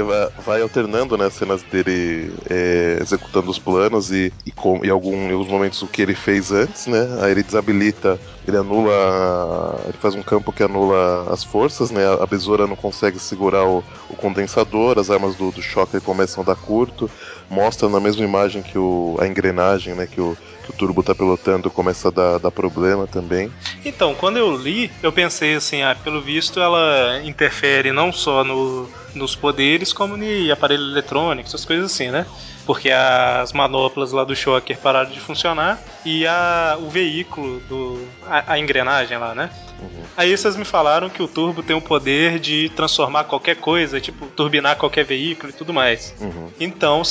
vai 0.46 0.62
alternando, 0.62 1.18
né, 1.18 1.30
cenas 1.30 1.64
dele 1.64 2.34
é, 2.50 2.98
executando 3.02 3.50
os 3.50 3.60
planos 3.60 4.12
e, 4.12 4.32
e, 4.46 4.52
com, 4.52 4.84
e 4.84 4.90
algum, 4.90 5.16
em 5.16 5.32
alguns 5.32 5.48
momentos 5.48 5.82
o 5.82 5.88
que 5.88 6.02
ele 6.02 6.16
fez 6.16 6.52
antes, 6.52 6.88
né? 6.88 7.20
Aí 7.22 7.32
ele 7.32 7.44
desabilita, 7.44 8.20
ele 8.48 8.58
anula. 8.58 9.80
Ele 9.86 9.98
faz 9.98 10.16
um 10.16 10.24
campo 10.24 10.52
que 10.52 10.64
anula 10.64 11.32
as 11.32 11.44
forças, 11.44 11.92
né? 11.92 12.02
A 12.20 12.26
besoura 12.26 12.68
não 12.68 12.76
consegue 12.76 13.20
segurar 13.20 13.66
o, 13.66 13.84
o 14.10 14.16
condensador, 14.16 14.98
as 14.98 15.10
armas 15.10 15.36
do, 15.36 15.52
do 15.52 15.62
Shocker 15.62 16.02
começam 16.02 16.44
a 16.44 16.48
dar 16.48 16.56
curto. 16.56 17.10
Mostra 17.50 17.90
na 17.90 18.00
mesma 18.00 18.24
imagem 18.24 18.62
que 18.62 18.78
o, 18.78 19.18
a 19.20 19.28
engrenagem, 19.28 19.94
né? 19.94 20.08
Que 20.08 20.20
o, 20.20 20.36
que 20.64 20.72
o 20.72 20.74
turbo 20.74 21.04
tá 21.04 21.14
pilotando 21.14 21.70
começa 21.70 22.08
a 22.08 22.12
dar, 22.12 22.40
dar 22.40 22.52
problema 22.52 23.06
também. 23.06 23.52
Então, 23.86 24.16
quando 24.16 24.38
eu 24.38 24.56
li, 24.56 24.92
eu 25.04 25.12
pensei 25.12 25.56
assim, 25.56 25.82
ah, 25.82 25.96
pelo 25.96 26.22
visto 26.22 26.60
ela 26.60 27.22
interfere 27.24 27.92
não 27.92 28.12
só 28.12 28.44
no, 28.44 28.90
nos 29.14 29.36
poderes, 29.36 29.94
como 29.94 30.22
em 30.22 30.50
aparelho 30.52 30.84
eletrônico, 30.84 31.48
essas 31.48 31.66
coisas 31.66 31.92
assim, 31.92 32.10
né? 32.10 32.26
Porque 32.72 32.90
as 32.90 33.52
manoplas 33.52 34.14
lá 34.14 34.24
do 34.24 34.34
Shocker 34.34 34.78
pararam 34.78 35.12
de 35.12 35.20
funcionar 35.20 35.78
e 36.06 36.26
a, 36.26 36.78
o 36.80 36.90
veículo, 36.90 37.60
do, 37.68 38.08
a, 38.26 38.54
a 38.54 38.60
engrenagem 38.60 39.18
lá, 39.18 39.36
né? 39.36 39.50
Uhum. 39.82 40.04
Aí 40.16 40.38
vocês 40.38 40.56
me 40.56 40.64
falaram 40.64 41.10
que 41.10 41.24
o 41.24 41.28
turbo 41.28 41.64
tem 41.64 41.76
o 41.76 41.82
poder 41.82 42.40
de 42.40 42.70
transformar 42.76 43.24
qualquer 43.24 43.56
coisa, 43.56 44.00
tipo, 44.00 44.28
turbinar 44.28 44.78
qualquer 44.78 45.04
veículo 45.04 45.50
e 45.50 45.54
tudo 45.54 45.74
mais. 45.74 46.14
Uhum. 46.22 46.50
Então, 46.60 47.02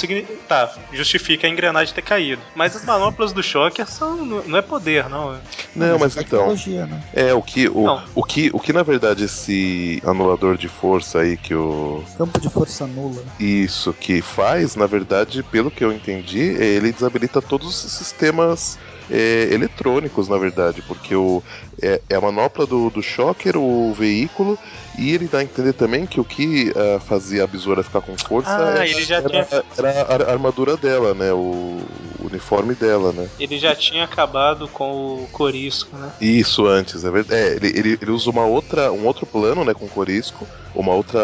tá, 0.46 0.72
justifica 0.92 1.46
a 1.46 1.50
engrenagem 1.50 1.92
ter 1.94 2.02
caído. 2.02 2.40
Mas 2.54 2.76
as 2.76 2.84
manoplas 2.84 3.32
do 3.32 3.42
Shocker 3.42 3.86
são, 3.86 4.24
não 4.24 4.58
é 4.58 4.62
poder, 4.62 5.08
não. 5.08 5.36
Não, 5.74 5.98
mas, 5.98 6.16
é 6.16 6.20
então. 6.20 6.54
Né? 6.54 7.02
É, 7.12 7.34
o 7.34 7.42
que, 7.42 7.68
o, 7.68 8.00
o, 8.14 8.22
que, 8.22 8.50
o 8.52 8.60
que 8.60 8.72
na 8.72 8.82
verdade 8.82 9.24
esse 9.24 10.00
anulador 10.04 10.56
de 10.56 10.68
força 10.68 11.20
aí 11.20 11.36
que 11.36 11.54
o. 11.54 12.04
Campo 12.16 12.40
de 12.40 12.48
força 12.48 12.86
nula. 12.86 13.22
Isso, 13.38 13.92
que 13.92 14.22
faz, 14.22 14.76
na 14.76 14.86
verdade, 14.86 15.42
pelo 15.50 15.70
que 15.70 15.84
eu 15.84 15.92
entendi, 15.92 16.40
ele 16.40 16.92
desabilita 16.92 17.42
todos 17.42 17.68
os 17.68 17.92
sistemas 17.92 18.78
é, 19.10 19.48
eletrônicos, 19.52 20.28
na 20.28 20.38
verdade, 20.38 20.82
porque 20.82 21.14
o, 21.14 21.42
é, 21.82 22.00
é 22.08 22.14
a 22.14 22.20
manopla 22.20 22.64
do, 22.64 22.88
do 22.90 23.02
Shocker, 23.02 23.56
o 23.56 23.92
veículo, 23.92 24.58
e 24.96 25.12
ele 25.12 25.26
dá 25.26 25.38
a 25.38 25.42
entender 25.42 25.72
também 25.72 26.06
que 26.06 26.20
o 26.20 26.24
que 26.24 26.70
uh, 26.70 27.00
fazia 27.00 27.44
a 27.44 27.46
besoura 27.46 27.82
ficar 27.82 28.00
com 28.00 28.16
força 28.16 28.50
ah, 28.50 28.84
era, 28.84 28.88
era, 28.88 29.28
tinha... 29.28 29.64
era, 29.78 30.24
a 30.26 30.32
armadura 30.32 30.76
dela, 30.76 31.14
né? 31.14 31.32
O, 31.32 31.80
o, 32.18 32.26
uniforme 32.26 32.74
dela, 32.74 33.12
né? 33.12 33.28
Ele 33.38 33.58
já 33.58 33.74
tinha 33.74 34.04
acabado 34.04 34.68
com 34.68 35.24
o 35.24 35.28
Corisco, 35.32 35.96
né? 35.96 36.12
Isso, 36.20 36.66
antes, 36.66 37.04
é 37.04 37.10
verdade. 37.10 37.40
É, 37.40 37.56
ele, 37.56 37.68
ele, 37.68 37.98
ele 38.00 38.10
usa 38.10 38.30
uma 38.30 38.44
outra, 38.44 38.92
um 38.92 39.04
outro 39.06 39.26
plano, 39.26 39.64
né, 39.64 39.74
com 39.74 39.86
o 39.86 39.88
Corisco, 39.88 40.46
uma 40.74 40.92
outra. 40.92 41.18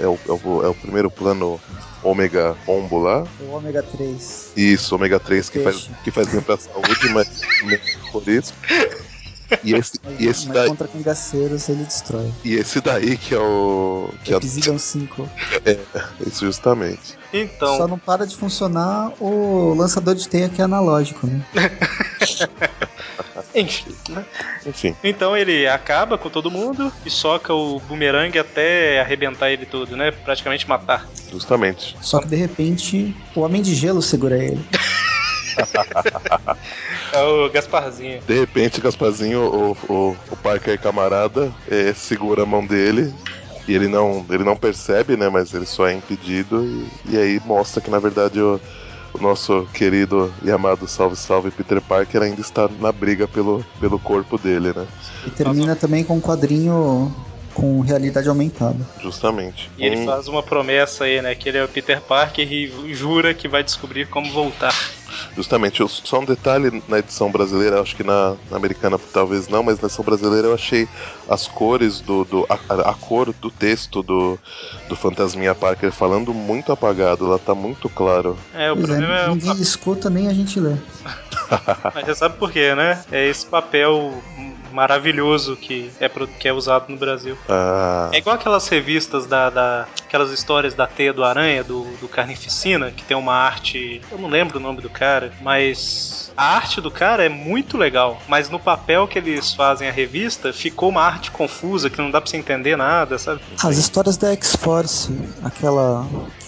É 0.00 0.06
o, 0.06 0.18
é 0.28 0.32
o, 0.32 0.64
é 0.64 0.68
o 0.68 0.74
primeiro 0.74 1.10
plano 1.10 1.60
ômega 2.06 2.56
ombo 2.66 2.98
lá. 2.98 3.26
O 3.40 3.52
ômega 3.52 3.82
3. 3.82 4.52
Isso, 4.56 4.94
ômega 4.94 5.18
3 5.18 5.50
que 5.50 5.58
faz, 5.60 5.90
que 6.04 6.10
faz 6.10 6.28
bem 6.28 6.40
pra 6.40 6.56
saúde, 6.56 7.08
mas 7.12 7.28
por 8.12 8.26
isso. 8.28 8.54
E 9.62 9.74
esse, 9.74 10.00
mas, 10.02 10.20
e 10.20 10.26
esse 10.26 10.46
mas 10.46 10.56
daí. 10.56 10.68
contra 10.68 10.88
cangaceiros 10.88 11.68
ele 11.68 11.84
destrói. 11.84 12.30
E 12.44 12.54
esse 12.54 12.80
daí 12.80 13.16
que 13.16 13.34
é 13.34 13.38
o. 13.38 14.10
Que 14.24 14.34
é 14.34 14.36
Episidon 14.36 14.78
5. 14.78 15.28
É, 15.64 15.78
isso 16.26 16.44
justamente. 16.44 17.18
Então. 17.32 17.76
Só 17.76 17.88
não 17.88 17.98
para 17.98 18.26
de 18.26 18.36
funcionar 18.36 19.12
o 19.20 19.74
lançador 19.74 20.14
de 20.14 20.28
teia 20.28 20.48
que 20.48 20.60
é 20.60 20.64
analógico, 20.64 21.26
né? 21.26 21.44
Enfim, 23.54 23.94
né? 24.10 24.24
Enfim. 24.66 24.94
Então 25.02 25.36
ele 25.36 25.66
acaba 25.66 26.18
com 26.18 26.28
todo 26.28 26.50
mundo 26.50 26.92
e 27.04 27.10
soca 27.10 27.54
o 27.54 27.80
bumerangue 27.80 28.38
até 28.38 29.00
arrebentar 29.00 29.50
ele 29.50 29.64
todo, 29.64 29.96
né? 29.96 30.10
Praticamente 30.10 30.68
matar. 30.68 31.08
Justamente. 31.30 31.96
Só 32.02 32.20
que 32.20 32.28
de 32.28 32.36
repente 32.36 33.16
o 33.34 33.40
Homem 33.40 33.62
de 33.62 33.74
Gelo 33.74 34.02
segura 34.02 34.36
ele. 34.36 34.62
é 37.12 37.22
o 37.22 37.50
Gasparzinho. 37.50 38.20
De 38.26 38.38
repente, 38.38 38.80
Gasparzinho, 38.80 39.40
o, 39.40 39.76
o, 39.88 40.16
o 40.30 40.36
Parker 40.36 40.78
camarada, 40.80 41.52
é, 41.70 41.92
segura 41.94 42.42
a 42.42 42.46
mão 42.46 42.64
dele 42.64 43.14
e 43.68 43.74
ele 43.74 43.88
não, 43.88 44.24
ele 44.30 44.44
não 44.44 44.56
percebe, 44.56 45.16
né? 45.16 45.28
Mas 45.28 45.52
ele 45.52 45.66
só 45.66 45.86
é 45.86 45.94
impedido. 45.94 46.64
E, 46.64 47.14
e 47.14 47.18
aí 47.18 47.40
mostra 47.44 47.80
que 47.80 47.90
na 47.90 47.98
verdade 47.98 48.40
o, 48.40 48.60
o 49.12 49.18
nosso 49.20 49.66
querido 49.72 50.32
e 50.42 50.50
amado 50.50 50.86
Salve 50.86 51.16
Salve 51.16 51.50
Peter 51.50 51.80
Parker 51.80 52.22
ainda 52.22 52.40
está 52.40 52.68
na 52.80 52.92
briga 52.92 53.26
pelo, 53.26 53.64
pelo 53.80 53.98
corpo 53.98 54.38
dele, 54.38 54.72
né? 54.74 54.86
E 55.26 55.30
termina 55.30 55.74
também 55.74 56.04
com 56.04 56.16
um 56.16 56.20
quadrinho 56.20 57.12
com 57.54 57.80
realidade 57.80 58.28
aumentada. 58.28 58.86
Justamente. 59.02 59.70
E 59.78 59.86
ele 59.86 60.04
faz 60.04 60.28
uma 60.28 60.42
promessa 60.42 61.04
aí, 61.04 61.22
né? 61.22 61.34
Que 61.34 61.48
ele 61.48 61.58
é 61.58 61.64
o 61.64 61.68
Peter 61.68 62.00
Parker 62.00 62.46
e 62.52 62.94
jura 62.94 63.32
que 63.32 63.48
vai 63.48 63.64
descobrir 63.64 64.06
como 64.06 64.30
voltar. 64.30 64.74
Justamente, 65.36 65.82
só 65.88 66.20
um 66.20 66.24
detalhe 66.24 66.82
na 66.88 66.98
edição 66.98 67.30
brasileira, 67.30 67.80
acho 67.80 67.96
que 67.96 68.02
na, 68.02 68.34
na, 68.50 68.56
americana 68.56 68.98
talvez 69.12 69.48
não, 69.48 69.62
mas 69.62 69.80
na 69.80 69.86
edição 69.86 70.04
brasileira 70.04 70.48
eu 70.48 70.54
achei 70.54 70.88
as 71.28 71.46
cores 71.46 72.00
do. 72.00 72.24
do 72.24 72.46
a, 72.48 72.90
a, 72.90 72.94
cor 72.94 73.32
do 73.32 73.50
texto 73.50 74.02
do, 74.02 74.38
do 74.88 74.96
Fantasminha 74.96 75.54
Parker 75.54 75.92
falando 75.92 76.32
muito 76.32 76.72
apagado, 76.72 77.26
ela 77.26 77.38
tá 77.38 77.54
muito 77.54 77.88
claro. 77.88 78.36
É, 78.54 78.70
o 78.70 78.76
pois 78.76 78.86
problema 78.86 79.18
é, 79.18 79.24
é 79.24 79.28
Ninguém 79.28 79.52
o... 79.52 79.62
escuta 79.62 80.10
nem 80.10 80.28
a 80.28 80.32
gente 80.32 80.58
lê. 80.58 80.74
mas 81.94 82.06
você 82.06 82.14
sabe 82.14 82.36
por 82.36 82.50
quê, 82.50 82.74
né? 82.74 83.02
É 83.10 83.26
esse 83.28 83.46
papel 83.46 84.14
maravilhoso 84.76 85.56
que 85.56 85.90
é, 85.98 86.08
que 86.08 86.46
é 86.46 86.52
usado 86.52 86.90
no 86.90 86.98
Brasil. 86.98 87.36
Ah. 87.48 88.10
É 88.12 88.18
igual 88.18 88.36
aquelas 88.36 88.68
revistas 88.68 89.26
da, 89.26 89.48
da, 89.48 89.86
aquelas 90.04 90.30
histórias 90.30 90.74
da 90.74 90.86
teia 90.86 91.14
do 91.14 91.24
aranha, 91.24 91.64
do, 91.64 91.84
do 91.98 92.06
Carnificina, 92.06 92.90
que 92.90 93.02
tem 93.02 93.16
uma 93.16 93.34
arte. 93.34 94.02
Eu 94.12 94.18
não 94.18 94.28
lembro 94.28 94.58
o 94.58 94.60
nome 94.60 94.82
do 94.82 94.90
cara, 94.90 95.05
mas 95.40 96.32
a 96.36 96.56
arte 96.56 96.80
do 96.80 96.90
cara 96.90 97.24
é 97.24 97.28
muito 97.28 97.78
legal, 97.78 98.20
mas 98.28 98.50
no 98.50 98.58
papel 98.58 99.08
que 99.08 99.18
eles 99.18 99.54
fazem 99.54 99.88
a 99.88 99.92
revista 99.92 100.52
ficou 100.52 100.90
uma 100.90 101.02
arte 101.02 101.30
confusa 101.30 101.88
que 101.88 101.98
não 101.98 102.10
dá 102.10 102.20
pra 102.20 102.30
você 102.30 102.36
entender 102.36 102.76
nada, 102.76 103.18
sabe? 103.18 103.40
As 103.62 103.78
histórias 103.78 104.16
da 104.16 104.32
X-Force, 104.32 105.10
aquela 105.42 106.06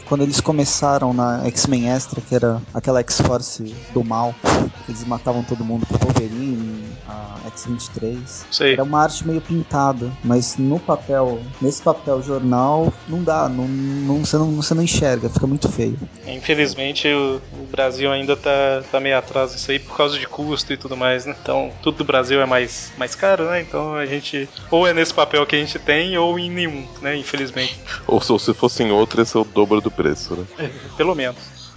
quando 0.09 0.23
eles 0.23 0.41
começaram 0.41 1.13
na 1.13 1.47
X-Men 1.47 1.91
Extra, 1.91 2.21
que 2.21 2.35
era 2.35 2.61
aquela 2.73 3.01
X-Force 3.01 3.63
do 3.93 4.03
mal, 4.03 4.35
eles 4.89 5.05
matavam 5.05 5.43
todo 5.43 5.63
mundo 5.63 5.87
com 5.87 5.99
Wolverine, 5.99 6.83
a 7.09 7.49
X-23. 7.49 8.73
Era 8.73 8.83
uma 8.83 9.03
arte 9.03 9.27
meio 9.27 9.41
pintada, 9.41 10.13
mas 10.23 10.57
no 10.57 10.79
papel, 10.79 11.41
nesse 11.61 11.83
papel 11.83 12.23
jornal, 12.23 12.93
não 13.09 13.23
dá, 13.23 13.49
não, 13.49 13.67
não, 13.67 14.25
você, 14.25 14.37
não, 14.37 14.53
você 14.53 14.75
não 14.75 14.83
enxerga, 14.83 15.29
fica 15.29 15.47
muito 15.47 15.69
feio. 15.69 15.99
Infelizmente 16.27 17.09
o, 17.09 17.41
o 17.55 17.67
Brasil 17.67 18.13
ainda 18.13 18.37
tá, 18.37 18.83
tá 18.91 19.01
meio 19.01 19.17
atrás 19.17 19.53
disso 19.53 19.71
aí 19.71 19.79
por 19.79 19.97
causa 19.97 20.19
de 20.19 20.27
custo 20.27 20.73
e 20.73 20.77
tudo 20.77 20.97
mais, 20.97 21.25
né? 21.25 21.35
Então 21.41 21.73
tudo 21.83 21.99
do 21.99 22.05
Brasil 22.05 22.41
é 22.41 22.47
mais, 22.47 22.93
mais 22.99 23.15
caro, 23.15 23.45
né? 23.47 23.61
Então 23.61 23.95
a 23.95 24.05
gente 24.05 24.49
ou 24.71 24.87
é 24.87 24.93
nesse 24.93 25.15
papel 25.15 25.45
que 25.47 25.57
a 25.57 25.59
gente 25.59 25.79
tem 25.79 26.17
ou 26.19 26.39
em 26.39 26.51
nenhum, 26.51 26.87
né? 27.01 27.17
Infelizmente. 27.17 27.81
Ou 28.07 28.21
se 28.21 28.53
fosse 28.53 28.83
em 28.83 28.91
outro, 28.91 29.23
esse 29.23 29.37
é 29.37 29.41
o 29.41 29.45
dobro 29.45 29.81
do 29.81 29.91
preço, 29.91 30.35
né? 30.35 30.71
Pelo 30.97 31.15
menos. 31.15 31.68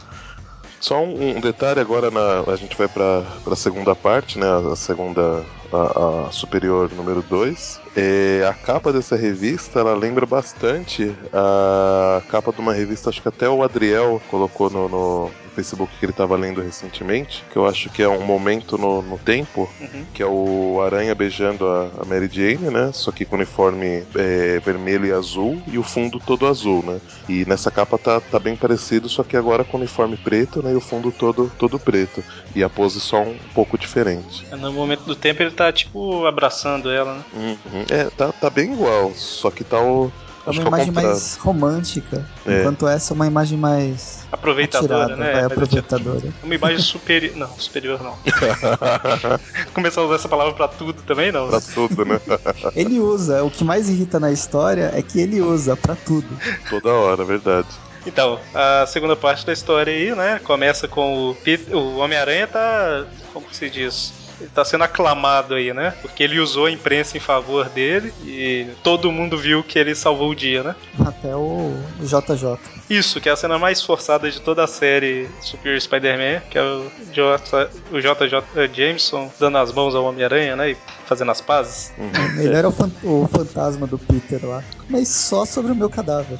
Só 0.81 1.03
um, 1.03 1.37
um, 1.37 1.39
detalhe 1.39 1.79
agora, 1.79 2.09
na, 2.09 2.51
a 2.51 2.55
gente 2.55 2.75
vai 2.75 2.87
para 2.87 3.23
a 3.45 3.55
segunda 3.55 3.95
parte, 3.95 4.39
né? 4.39 4.47
A 4.71 4.75
segunda, 4.75 5.45
a, 5.71 6.27
a 6.27 6.31
superior 6.31 6.91
número 6.91 7.21
2. 7.21 7.79
É, 7.95 8.43
a 8.49 8.53
capa 8.53 8.91
dessa 8.91 9.15
revista, 9.15 9.79
ela 9.79 9.93
lembra 9.93 10.25
bastante 10.25 11.15
a 11.31 12.21
capa 12.29 12.51
de 12.51 12.59
uma 12.59 12.73
revista, 12.73 13.11
acho 13.11 13.21
que 13.21 13.27
até 13.27 13.47
o 13.47 13.61
Adriel 13.61 14.19
colocou 14.31 14.71
no, 14.71 14.89
no 14.89 15.31
Facebook 15.55 15.91
que 15.99 16.05
ele 16.05 16.11
estava 16.11 16.35
lendo 16.35 16.61
recentemente, 16.61 17.43
que 17.51 17.57
eu 17.57 17.65
acho 17.65 17.89
que 17.89 18.01
é 18.01 18.07
um 18.07 18.23
momento 18.23 18.77
no, 18.77 19.01
no 19.01 19.17
tempo, 19.17 19.69
uhum. 19.79 20.05
que 20.13 20.23
é 20.23 20.25
o 20.25 20.81
Aranha 20.81 21.13
beijando 21.13 21.67
a, 21.67 21.89
a, 22.01 22.05
Mary 22.05 22.29
Jane, 22.31 22.69
né? 22.69 22.91
Só 22.93 23.11
que 23.11 23.25
com 23.25 23.35
uniforme 23.35 24.03
é, 24.15 24.59
vermelho 24.59 25.05
e 25.05 25.11
azul 25.11 25.61
e 25.67 25.77
o 25.77 25.83
fundo 25.83 26.19
todo 26.19 26.47
azul, 26.47 26.83
né? 26.83 26.99
E 27.27 27.45
nessa 27.45 27.69
capa 27.69 27.97
tá, 27.97 28.19
tá 28.19 28.39
bem 28.39 28.55
parecido, 28.55 29.09
só 29.09 29.23
que 29.23 29.35
agora 29.35 29.63
com 29.63 29.77
uniforme 29.77 30.17
preto, 30.17 30.61
né? 30.63 30.71
E 30.71 30.75
o 30.75 30.81
fundo 30.81 31.11
todo, 31.11 31.51
todo 31.57 31.79
preto. 31.79 32.23
E 32.55 32.63
a 32.63 32.69
pose 32.69 32.99
só 32.99 33.21
um 33.21 33.37
pouco 33.53 33.77
diferente. 33.77 34.45
No 34.55 34.71
momento 34.71 35.03
do 35.03 35.15
tempo 35.15 35.41
ele 35.41 35.51
tá, 35.51 35.71
tipo, 35.71 36.25
abraçando 36.25 36.89
ela, 36.89 37.15
né? 37.15 37.23
Uhum. 37.33 37.85
É, 37.89 38.05
tá, 38.09 38.31
tá 38.31 38.49
bem 38.49 38.73
igual, 38.73 39.11
só 39.13 39.51
que 39.51 39.63
tá 39.63 39.81
o 39.81 40.11
É 40.45 40.49
uma 40.49 40.61
é 40.63 40.67
imagem 40.67 40.91
mais 40.91 41.35
romântica, 41.37 42.25
É. 42.45 42.59
enquanto 42.61 42.87
essa 42.87 43.13
é 43.13 43.15
uma 43.15 43.27
imagem 43.27 43.57
mais 43.57 44.25
Aproveitadora, 44.31 45.03
atirada, 45.03 45.15
né? 45.15 45.31
vai, 45.33 45.41
Mas 45.43 45.51
aproveitadora. 45.51 46.33
Uma 46.43 46.55
imagem 46.55 46.79
superior. 46.79 47.35
Não, 47.37 47.59
superior 47.59 48.01
não. 48.03 48.17
Começar 49.73 50.01
a 50.01 50.05
usar 50.05 50.15
essa 50.15 50.29
palavra 50.29 50.53
pra 50.53 50.67
tudo 50.67 51.01
também, 51.03 51.31
não. 51.31 51.47
pra 51.49 51.61
tudo, 51.61 52.05
né? 52.05 52.19
Ele 52.75 52.99
usa, 52.99 53.43
o 53.43 53.51
que 53.51 53.63
mais 53.63 53.89
irrita 53.89 54.19
na 54.19 54.31
história 54.31 54.91
é 54.95 55.01
que 55.01 55.19
ele 55.19 55.41
usa 55.41 55.75
pra 55.75 55.95
tudo. 55.95 56.27
Toda 56.69 56.89
hora, 56.89 57.23
verdade. 57.23 57.67
Então, 58.05 58.39
a 58.53 58.85
segunda 58.87 59.15
parte 59.15 59.45
da 59.45 59.53
história 59.53 59.93
aí, 59.93 60.15
né? 60.15 60.39
Começa 60.43 60.87
com 60.87 61.29
o 61.31 61.37
o 61.71 61.97
Homem-Aranha 61.97 62.47
tá. 62.47 63.05
Como 63.33 63.45
que 63.45 63.55
se 63.55 63.69
diz? 63.69 64.11
Ele 64.41 64.49
tá 64.53 64.65
sendo 64.65 64.83
aclamado 64.83 65.53
aí, 65.53 65.71
né? 65.73 65.93
Porque 66.01 66.23
ele 66.23 66.39
usou 66.39 66.65
a 66.65 66.71
imprensa 66.71 67.15
em 67.15 67.19
favor 67.19 67.69
dele 67.69 68.11
e 68.23 68.67
todo 68.83 69.11
mundo 69.11 69.37
viu 69.37 69.63
que 69.63 69.77
ele 69.77 69.93
salvou 69.93 70.31
o 70.31 70.35
dia, 70.35 70.63
né? 70.63 70.75
Até 71.05 71.35
o 71.35 71.73
JJ. 71.99 72.57
Isso, 72.89 73.21
que 73.21 73.29
é 73.29 73.31
a 73.31 73.35
cena 73.35 73.57
mais 73.59 73.81
forçada 73.81 74.29
de 74.29 74.41
toda 74.41 74.63
a 74.63 74.67
série 74.67 75.29
Superior 75.41 75.79
Spider-Man, 75.79 76.41
que 76.49 76.57
é 76.57 76.61
o, 76.63 76.91
J, 77.13 77.69
o 77.91 77.99
JJ 77.99 78.73
Jameson 78.73 79.31
dando 79.39 79.57
as 79.59 79.71
mãos 79.71 79.93
ao 79.95 80.03
Homem-Aranha, 80.05 80.55
né? 80.55 80.71
E 80.71 80.77
fazendo 81.05 81.31
as 81.31 81.39
pazes. 81.39 81.93
Ele 82.37 82.53
era 82.55 82.67
o, 82.67 82.71
fan- 82.71 82.91
o 83.03 83.27
fantasma 83.31 83.85
do 83.85 83.97
Peter 83.99 84.43
lá. 84.45 84.63
Mas 84.89 85.07
só 85.07 85.45
sobre 85.45 85.71
o 85.71 85.75
meu 85.75 85.89
cadáver. 85.89 86.39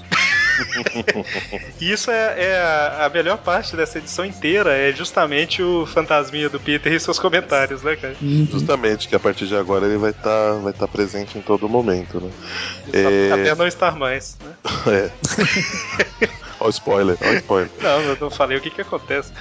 E 1.79 1.91
isso 1.91 2.11
é, 2.11 2.35
é 2.37 3.05
a, 3.05 3.09
melhor 3.09 3.37
parte 3.37 3.75
dessa 3.75 3.97
edição 3.97 4.25
inteira, 4.25 4.73
é 4.73 4.91
justamente 4.91 5.61
o 5.61 5.85
fantasminha 5.85 6.49
do 6.49 6.59
Peter 6.59 6.91
e 6.91 6.99
seus 6.99 7.19
comentários, 7.19 7.81
né, 7.81 7.95
cara? 7.95 8.15
Uhum. 8.21 8.47
Justamente, 8.51 9.07
que 9.07 9.15
a 9.15 9.19
partir 9.19 9.47
de 9.47 9.55
agora 9.55 9.85
ele 9.85 9.97
vai 9.97 10.11
estar 10.11 10.53
vai 10.55 10.73
tá 10.73 10.87
presente 10.87 11.37
em 11.37 11.41
todo 11.41 11.67
momento, 11.67 12.19
né? 12.19 12.31
É. 12.93 13.31
Até 13.31 13.55
não 13.55 13.67
estar 13.67 13.95
mais, 13.95 14.37
né? 14.43 14.53
É. 14.91 15.11
Ó 16.59 16.67
o 16.67 16.69
spoiler, 16.69 17.17
ó 17.21 17.29
o 17.29 17.33
spoiler. 17.33 17.71
Não, 17.81 18.01
eu 18.01 18.17
não 18.19 18.29
falei 18.29 18.57
o 18.57 18.61
que 18.61 18.69
que 18.69 18.81
acontece. 18.81 19.31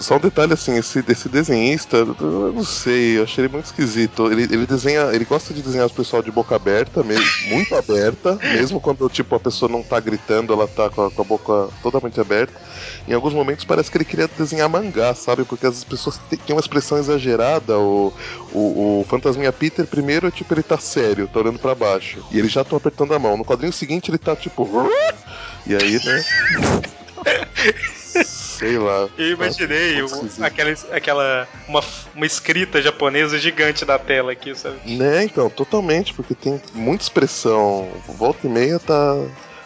Só 0.00 0.16
um 0.16 0.18
detalhe 0.18 0.54
assim, 0.54 0.78
esse, 0.78 1.04
esse 1.06 1.28
desenhista, 1.28 1.98
eu 1.98 2.52
não 2.54 2.64
sei, 2.64 3.18
eu 3.18 3.24
achei 3.24 3.44
ele 3.44 3.52
muito 3.52 3.66
esquisito. 3.66 4.32
Ele, 4.32 4.44
ele 4.44 4.66
desenha, 4.66 5.10
ele 5.12 5.26
gosta 5.26 5.52
de 5.52 5.60
desenhar 5.60 5.86
os 5.86 5.92
pessoal 5.92 6.22
de 6.22 6.30
boca 6.30 6.56
aberta, 6.56 7.02
mesmo, 7.02 7.26
muito 7.48 7.74
aberta, 7.76 8.38
mesmo 8.42 8.80
quando 8.80 9.06
tipo 9.10 9.34
a 9.34 9.40
pessoa 9.40 9.70
não 9.70 9.82
tá 9.82 10.00
gritando, 10.00 10.54
ela 10.54 10.66
tá 10.66 10.88
com 10.88 11.04
a, 11.04 11.10
com 11.10 11.20
a 11.20 11.24
boca 11.24 11.68
totalmente 11.82 12.18
aberta. 12.18 12.58
Em 13.06 13.12
alguns 13.12 13.34
momentos 13.34 13.66
parece 13.66 13.90
que 13.90 13.98
ele 13.98 14.06
queria 14.06 14.26
desenhar 14.26 14.70
mangá, 14.70 15.14
sabe? 15.14 15.44
Porque 15.44 15.66
as 15.66 15.84
pessoas 15.84 16.18
têm 16.28 16.54
uma 16.54 16.60
expressão 16.60 16.96
exagerada. 16.96 17.78
O, 17.78 18.10
o, 18.52 19.00
o 19.00 19.06
Fantasminha 19.06 19.52
Peter, 19.52 19.86
primeiro, 19.86 20.30
tipo, 20.30 20.54
ele 20.54 20.62
tá 20.62 20.78
sério, 20.78 21.28
tá 21.28 21.40
olhando 21.40 21.58
pra 21.58 21.74
baixo. 21.74 22.24
E 22.30 22.38
eles 22.38 22.50
já 22.50 22.62
estão 22.62 22.78
apertando 22.78 23.12
a 23.12 23.18
mão. 23.18 23.36
No 23.36 23.44
quadrinho 23.44 23.72
seguinte, 23.72 24.10
ele 24.10 24.18
tá 24.18 24.34
tipo. 24.34 24.66
E 25.66 25.76
aí, 25.76 26.00
né? 26.02 26.24
Sei 28.60 28.76
lá. 28.76 29.08
Eu 29.16 29.30
imaginei 29.30 30.00
esquisito. 30.04 30.44
aquela, 30.44 30.70
aquela 30.92 31.48
uma, 31.66 31.80
uma 32.14 32.26
escrita 32.26 32.82
japonesa 32.82 33.38
gigante 33.38 33.86
na 33.86 33.98
tela 33.98 34.32
aqui, 34.32 34.54
sabe? 34.54 34.76
Né, 34.84 35.24
então, 35.24 35.48
totalmente, 35.48 36.12
porque 36.12 36.34
tem 36.34 36.60
muita 36.74 37.02
expressão. 37.02 37.88
Volta 38.06 38.46
e 38.46 38.50
meia 38.50 38.78
tá, 38.78 39.16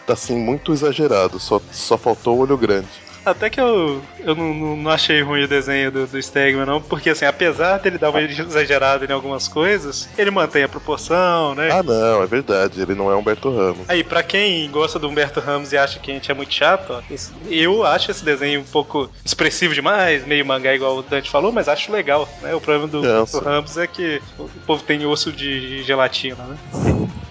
tá 0.07 0.13
assim, 0.13 0.37
muito 0.37 0.71
exagerado. 0.71 1.41
Só, 1.41 1.61
só 1.73 1.97
faltou 1.97 2.37
o 2.37 2.39
olho 2.39 2.57
grande. 2.57 2.87
Até 3.25 3.49
que 3.49 3.59
eu, 3.59 4.03
eu 4.19 4.35
não, 4.35 4.53
não- 4.53 4.77
não 4.77 4.91
achei 4.91 5.21
ruim 5.21 5.43
o 5.43 5.47
desenho 5.47 5.91
do, 5.91 6.05
do 6.05 6.21
Stegman, 6.21 6.65
não, 6.65 6.79
porque 6.81 7.09
assim, 7.09 7.25
apesar 7.25 7.79
dele 7.79 7.97
dar 7.97 8.11
uma 8.11 8.21
exagerada 8.21 9.03
em 9.05 9.11
algumas 9.11 9.47
coisas, 9.47 10.07
ele 10.17 10.29
mantém 10.29 10.63
a 10.63 10.69
proporção, 10.69 11.55
né? 11.55 11.69
Ah, 11.71 11.81
não, 11.81 12.21
é 12.21 12.27
verdade, 12.27 12.81
ele 12.81 12.93
não 12.93 13.11
é 13.11 13.15
Humberto 13.15 13.49
Ramos. 13.49 13.89
Aí, 13.89 14.03
pra 14.03 14.21
quem 14.21 14.69
gosta 14.69 14.99
do 14.99 15.09
Humberto 15.09 15.39
Ramos 15.39 15.73
e 15.73 15.77
acha 15.77 15.99
que 15.99 16.11
a 16.11 16.13
gente 16.13 16.29
é 16.29 16.33
muito 16.35 16.53
chato, 16.53 16.91
ó, 16.93 17.01
esse- 17.09 17.33
eu 17.47 17.83
acho 17.83 18.11
esse 18.11 18.23
desenho 18.23 18.61
um 18.61 18.65
pouco 18.65 19.09
expressivo 19.25 19.73
demais, 19.73 20.23
meio 20.25 20.45
mangá 20.45 20.75
igual 20.75 20.97
o 20.97 21.01
Dante 21.01 21.29
falou, 21.29 21.51
mas 21.51 21.67
acho 21.67 21.91
legal, 21.91 22.29
né? 22.41 22.53
O 22.53 22.61
problema 22.61 22.87
do 22.87 22.99
Humberto. 22.99 23.39
Ramos 23.39 23.75
é 23.77 23.87
que 23.87 24.21
o 24.37 24.47
povo 24.67 24.83
tem 24.83 25.03
osso 25.05 25.31
de 25.31 25.81
gelatina, 25.83 26.43
né? 26.45 26.57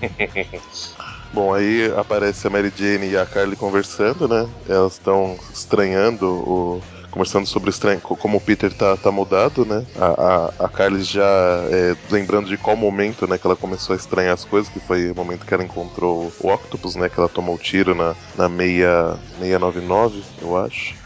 Bom, 1.34 1.52
aí 1.52 1.90
aparece 1.96 2.46
a 2.46 2.50
Mary 2.50 2.72
Jane 2.74 3.08
e 3.10 3.16
a 3.16 3.26
Carly 3.26 3.56
conversando, 3.56 4.28
né? 4.28 4.54
Elas 4.68 4.94
estão 4.94 5.36
estranhando 5.52 6.26
o. 6.26 6.84
Conversando 7.10 7.46
sobre 7.46 7.70
o 7.70 7.72
estranho, 7.72 8.00
co- 8.00 8.16
como 8.16 8.38
o 8.38 8.40
Peter 8.40 8.72
tá, 8.74 8.96
tá 8.96 9.10
mudado, 9.12 9.64
né? 9.64 9.86
A, 9.94 10.46
a, 10.46 10.66
a 10.66 10.68
Carly 10.68 11.02
já 11.04 11.24
é, 11.70 11.94
lembrando 12.10 12.48
de 12.48 12.58
qual 12.58 12.76
momento, 12.76 13.26
né, 13.28 13.38
que 13.38 13.46
ela 13.46 13.56
começou 13.56 13.94
a 13.94 13.96
estranhar 13.96 14.34
as 14.34 14.44
coisas, 14.44 14.68
que 14.68 14.80
foi 14.80 15.10
o 15.12 15.14
momento 15.14 15.46
que 15.46 15.54
ela 15.54 15.62
encontrou 15.64 16.34
o 16.38 16.52
Octopus, 16.52 16.96
né? 16.96 17.08
Que 17.08 17.18
ela 17.20 17.28
tomou 17.28 17.54
o 17.54 17.58
tiro 17.58 17.94
na, 17.94 18.16
na 18.34 18.48
meia, 18.48 19.16
699, 19.38 20.24
eu 20.40 20.56
acho. 20.56 20.96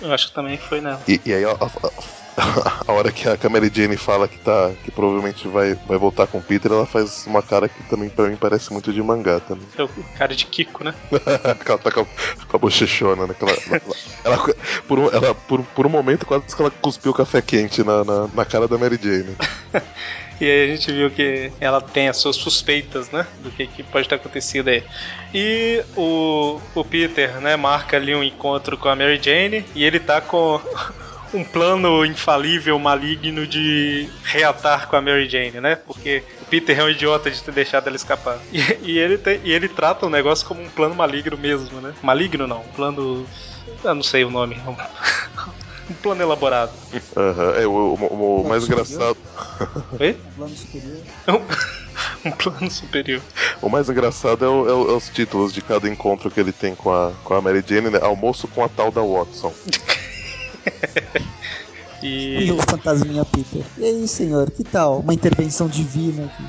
Eu 0.00 0.12
acho 0.12 0.28
que 0.28 0.34
também 0.34 0.58
foi 0.58 0.80
nela. 0.80 1.04
E, 1.06 1.20
e 1.26 1.34
aí 1.34 1.44
a, 1.44 1.50
a- 2.86 2.92
hora 2.92 3.10
que 3.12 3.28
a 3.28 3.50
Mary 3.50 3.70
Jane 3.74 3.96
fala 3.96 4.28
que 4.28 4.38
tá 4.38 4.70
que 4.84 4.90
provavelmente 4.90 5.46
vai, 5.48 5.74
vai 5.86 5.98
voltar 5.98 6.26
com 6.26 6.38
o 6.38 6.42
Peter, 6.42 6.70
ela 6.72 6.86
faz 6.86 7.26
uma 7.26 7.42
cara 7.42 7.68
que 7.68 7.82
também 7.84 8.08
pra 8.08 8.26
mim 8.28 8.36
parece 8.36 8.72
muito 8.72 8.92
de 8.92 9.02
mangá 9.02 9.40
também. 9.40 9.66
É 9.76 9.82
o 9.82 9.88
cara 10.16 10.34
de 10.34 10.46
Kiko, 10.46 10.84
né? 10.84 10.94
Ela 11.66 11.78
tá 11.78 11.90
com 11.90 12.00
a, 12.00 12.04
com 12.46 12.56
a 12.56 12.58
bochechona, 12.58 13.26
né? 13.26 13.34
Ela, 13.40 13.52
ela, 13.66 13.80
ela- 14.36 14.54
por, 14.86 14.98
um, 14.98 15.10
ela 15.10 15.34
por, 15.34 15.62
por 15.62 15.86
um 15.86 15.90
momento 15.90 16.24
quase 16.26 16.44
que 16.54 16.60
ela 16.62 16.70
cuspiu 16.70 17.12
café 17.12 17.42
quente 17.42 17.82
na, 17.82 18.04
na, 18.04 18.28
na 18.32 18.44
cara 18.44 18.66
da 18.68 18.78
Mary 18.78 18.98
Jane. 19.02 19.36
E 20.40 20.44
aí 20.44 20.70
a 20.70 20.76
gente 20.76 20.92
viu 20.92 21.10
que 21.10 21.50
ela 21.60 21.80
tem 21.80 22.08
as 22.08 22.16
suas 22.18 22.36
suspeitas, 22.36 23.10
né? 23.10 23.26
Do 23.40 23.50
que, 23.50 23.66
que 23.66 23.82
pode 23.82 24.08
ter 24.08 24.14
acontecido 24.14 24.68
aí. 24.68 24.84
E 25.34 25.82
o, 25.96 26.60
o 26.76 26.84
Peter, 26.84 27.40
né, 27.40 27.56
marca 27.56 27.96
ali 27.96 28.14
um 28.14 28.22
encontro 28.22 28.78
com 28.78 28.88
a 28.88 28.94
Mary 28.94 29.20
Jane 29.20 29.64
e 29.74 29.82
ele 29.82 29.98
tá 29.98 30.20
com 30.20 30.60
um 31.34 31.44
plano 31.44 32.04
infalível, 32.04 32.78
maligno 32.78 33.46
de 33.46 34.08
reatar 34.24 34.88
com 34.88 34.96
a 34.96 35.00
Mary 35.00 35.28
Jane, 35.28 35.60
né? 35.60 35.76
Porque 35.76 36.22
o 36.42 36.44
Peter 36.46 36.78
é 36.78 36.84
um 36.84 36.88
idiota 36.88 37.30
de 37.30 37.42
ter 37.42 37.52
deixado 37.52 37.86
ela 37.86 37.96
escapar. 37.96 38.38
E, 38.52 38.60
e 38.92 38.98
ele, 38.98 39.18
tem- 39.18 39.40
e 39.44 39.52
ele 39.52 39.68
trata 39.68 40.06
o 40.06 40.10
negócio 40.10 40.46
como 40.46 40.62
um 40.62 40.68
plano 40.70 40.94
maligno 40.94 41.36
mesmo, 41.36 41.80
né? 41.80 41.94
Maligno 42.02 42.46
não, 42.46 42.60
um 42.60 42.68
plano. 42.74 43.26
Eu 43.84 43.94
não 43.94 44.02
sei 44.02 44.24
o 44.24 44.30
nome. 44.30 44.56
Um 45.90 45.94
plano 45.94 46.20
elaborado. 46.20 46.72
Aham, 47.16 47.54
É, 47.56 47.66
o, 47.66 47.70
o- 47.70 47.94
o- 47.94 48.40
o 48.42 48.46
mais 48.46 48.62
engraçado. 48.64 49.16
Oi? 49.98 50.20
Um 50.26 50.34
plano 50.36 50.54
superior. 50.54 51.02
Um 52.26 52.30
plano 52.32 52.70
superior. 52.70 53.22
O 53.62 53.68
mais 53.70 53.88
engraçado 53.88 54.44
é, 54.44 54.48
o- 54.48 54.66
é 54.88 54.92
é 54.92 54.94
os 54.96 55.08
títulos 55.08 55.50
de 55.50 55.62
cada 55.62 55.88
encontro 55.88 56.30
que 56.30 56.38
ele 56.38 56.52
tem 56.52 56.74
com 56.74 56.92
a, 56.92 57.12
com 57.24 57.32
a 57.32 57.40
Mary 57.40 57.64
Jane, 57.66 57.88
né? 57.88 57.98
Almoço 58.02 58.46
com 58.48 58.62
a 58.62 58.68
tal 58.68 58.90
da 58.90 59.00
Watson. 59.00 59.50
E 62.02 62.44
E 62.44 62.52
o 62.52 62.58
fantasminha 62.62 63.24
Peter. 63.24 63.64
E 63.76 63.84
aí, 63.84 64.08
senhor, 64.08 64.50
que 64.50 64.62
tal? 64.64 65.00
Uma 65.00 65.14
intervenção 65.14 65.68
divina 65.68 66.26
aqui. 66.26 66.44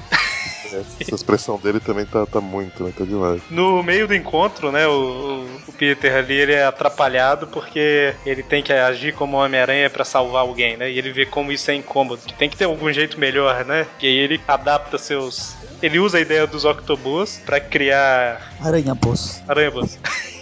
Essa 1.01 1.15
expressão 1.15 1.57
dele 1.57 1.79
também 1.79 2.05
tá, 2.05 2.25
tá 2.27 2.39
muito, 2.39 2.83
né? 2.83 2.93
Tá 2.95 3.03
demais. 3.03 3.41
no 3.49 3.81
meio 3.81 4.07
do 4.07 4.13
encontro, 4.13 4.71
né, 4.71 4.87
o, 4.87 5.47
o 5.67 5.73
Peter 5.73 6.15
ali 6.15 6.35
ele 6.35 6.53
é 6.53 6.63
atrapalhado 6.63 7.47
porque 7.47 8.13
ele 8.23 8.43
tem 8.43 8.61
que 8.61 8.71
agir 8.71 9.15
como 9.15 9.37
Homem-Aranha 9.37 9.89
pra 9.89 10.05
salvar 10.05 10.41
alguém, 10.41 10.77
né? 10.77 10.91
E 10.91 10.99
ele 10.99 11.11
vê 11.11 11.25
como 11.25 11.51
isso 11.51 11.71
é 11.71 11.73
incômodo, 11.73 12.21
que 12.21 12.35
tem 12.35 12.47
que 12.47 12.55
ter 12.55 12.65
algum 12.65 12.93
jeito 12.93 13.19
melhor, 13.19 13.65
né? 13.65 13.87
E 13.99 14.05
aí 14.05 14.15
ele 14.15 14.39
adapta 14.47 14.99
seus. 14.99 15.55
Ele 15.81 15.97
usa 15.97 16.19
a 16.19 16.21
ideia 16.21 16.45
dos 16.45 16.65
Octobus 16.65 17.39
pra 17.43 17.59
criar 17.59 18.39
Aranha 18.61 18.95
Poço. 18.95 19.41
aranha-bus. 19.47 19.97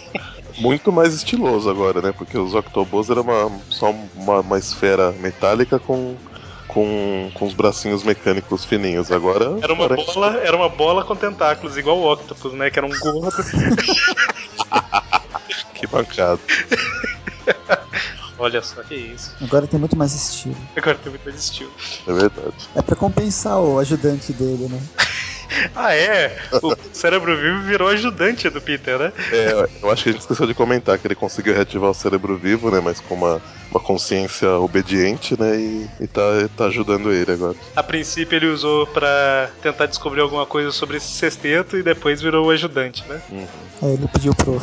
Muito 0.60 0.90
mais 0.92 1.14
estiloso 1.14 1.68
agora, 1.70 2.00
né? 2.02 2.12
Porque 2.12 2.36
os 2.36 2.54
Octobos 2.54 3.08
era 3.10 3.20
uma, 3.20 3.50
só 3.70 3.90
uma, 4.16 4.40
uma 4.40 4.58
esfera 4.58 5.12
metálica 5.12 5.78
com, 5.78 6.16
com, 6.66 7.30
com 7.34 7.46
os 7.46 7.54
bracinhos 7.54 8.02
mecânicos 8.02 8.64
fininhos. 8.64 9.10
Agora. 9.12 9.56
Era 9.62 9.72
uma 9.72 9.88
parece- 9.88 10.14
bola, 10.14 10.36
era 10.38 10.56
uma 10.56 10.68
bola 10.68 11.04
com 11.04 11.14
tentáculos, 11.16 11.76
igual 11.76 11.98
o 11.98 12.12
Octopus, 12.12 12.52
né? 12.54 12.70
Que 12.70 12.78
era 12.78 12.86
um 12.86 12.98
gordo. 12.98 13.30
Que 15.74 15.86
bancada. 15.86 16.40
Olha 18.36 18.60
só 18.62 18.82
que 18.82 18.94
isso. 18.96 19.32
Agora 19.40 19.66
tem 19.66 19.78
muito 19.78 19.96
mais 19.96 20.12
estilo. 20.12 20.56
Agora 20.76 20.96
tem 20.98 21.10
muito 21.10 21.24
mais 21.24 21.36
estilo. 21.40 21.70
É 22.06 22.12
verdade. 22.12 22.68
É 22.74 22.82
pra 22.82 22.96
compensar 22.96 23.60
o 23.60 23.78
ajudante 23.78 24.32
dele, 24.32 24.68
né? 24.68 24.80
Ah, 25.74 25.94
é? 25.94 26.36
O 26.62 26.76
cérebro 26.92 27.36
vivo 27.36 27.62
virou 27.62 27.88
ajudante 27.88 28.48
do 28.50 28.60
Peter, 28.60 28.98
né? 28.98 29.12
É, 29.32 29.68
eu 29.82 29.90
acho 29.90 30.04
que 30.04 30.08
a 30.08 30.12
gente 30.12 30.20
esqueceu 30.20 30.46
de 30.46 30.54
comentar 30.54 30.98
que 30.98 31.06
ele 31.06 31.14
conseguiu 31.14 31.54
reativar 31.54 31.90
o 31.90 31.94
cérebro 31.94 32.36
vivo, 32.36 32.70
né? 32.70 32.80
Mas 32.80 33.00
com 33.00 33.14
uma, 33.14 33.40
uma 33.70 33.80
consciência 33.80 34.50
obediente, 34.52 35.38
né? 35.38 35.56
E, 35.56 35.88
e 36.00 36.06
tá, 36.06 36.22
tá 36.56 36.66
ajudando 36.66 37.12
ele 37.12 37.32
agora. 37.32 37.56
A 37.76 37.82
princípio 37.82 38.36
ele 38.36 38.46
usou 38.46 38.86
pra 38.86 39.50
tentar 39.62 39.86
descobrir 39.86 40.20
alguma 40.20 40.46
coisa 40.46 40.70
sobre 40.70 40.96
esse 40.96 41.08
sexteto 41.08 41.76
e 41.76 41.82
depois 41.82 42.20
virou 42.20 42.46
o 42.46 42.50
ajudante, 42.50 43.04
né? 43.08 43.20
Uhum. 43.30 43.46
Aí 43.82 43.92
ele 43.94 44.08
pediu 44.08 44.34
pro, 44.34 44.60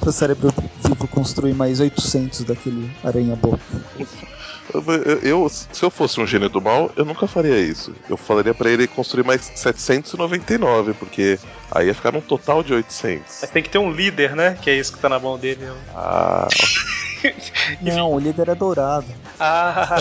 pro 0.00 0.12
cérebro 0.12 0.52
vivo 0.84 1.08
construir 1.08 1.54
mais 1.54 1.80
800 1.80 2.44
daquele 2.44 2.90
aranha-boca. 3.02 3.60
Eu, 4.72 4.82
eu- 5.22 5.48
se 5.48 5.82
eu 5.82 5.90
fosse 5.90 6.20
um 6.20 6.26
gênio 6.26 6.48
do 6.48 6.60
mal, 6.60 6.90
eu 6.96 7.04
nunca 7.04 7.26
faria 7.26 7.58
isso. 7.58 7.92
Eu 8.08 8.16
falaria 8.16 8.52
pra 8.54 8.70
ele 8.70 8.86
construir 8.86 9.24
mais 9.24 9.50
799, 9.54 10.94
porque 10.94 11.38
aí 11.70 11.86
ia 11.86 11.94
ficar 11.94 12.12
num 12.12 12.20
total 12.20 12.62
de 12.62 12.74
800. 12.74 13.38
Mas 13.42 13.50
tem 13.50 13.62
que 13.62 13.70
ter 13.70 13.78
um 13.78 13.90
líder, 13.90 14.34
né? 14.36 14.58
Que 14.60 14.70
é 14.70 14.74
isso 14.78 14.92
que 14.92 14.98
tá 14.98 15.08
na 15.08 15.18
mão 15.18 15.38
dele. 15.38 15.66
Ah, 15.94 16.48
Não, 17.82 18.12
o 18.12 18.18
líder 18.18 18.48
é 18.50 18.54
dourado. 18.54 19.06
Ah. 19.40 19.96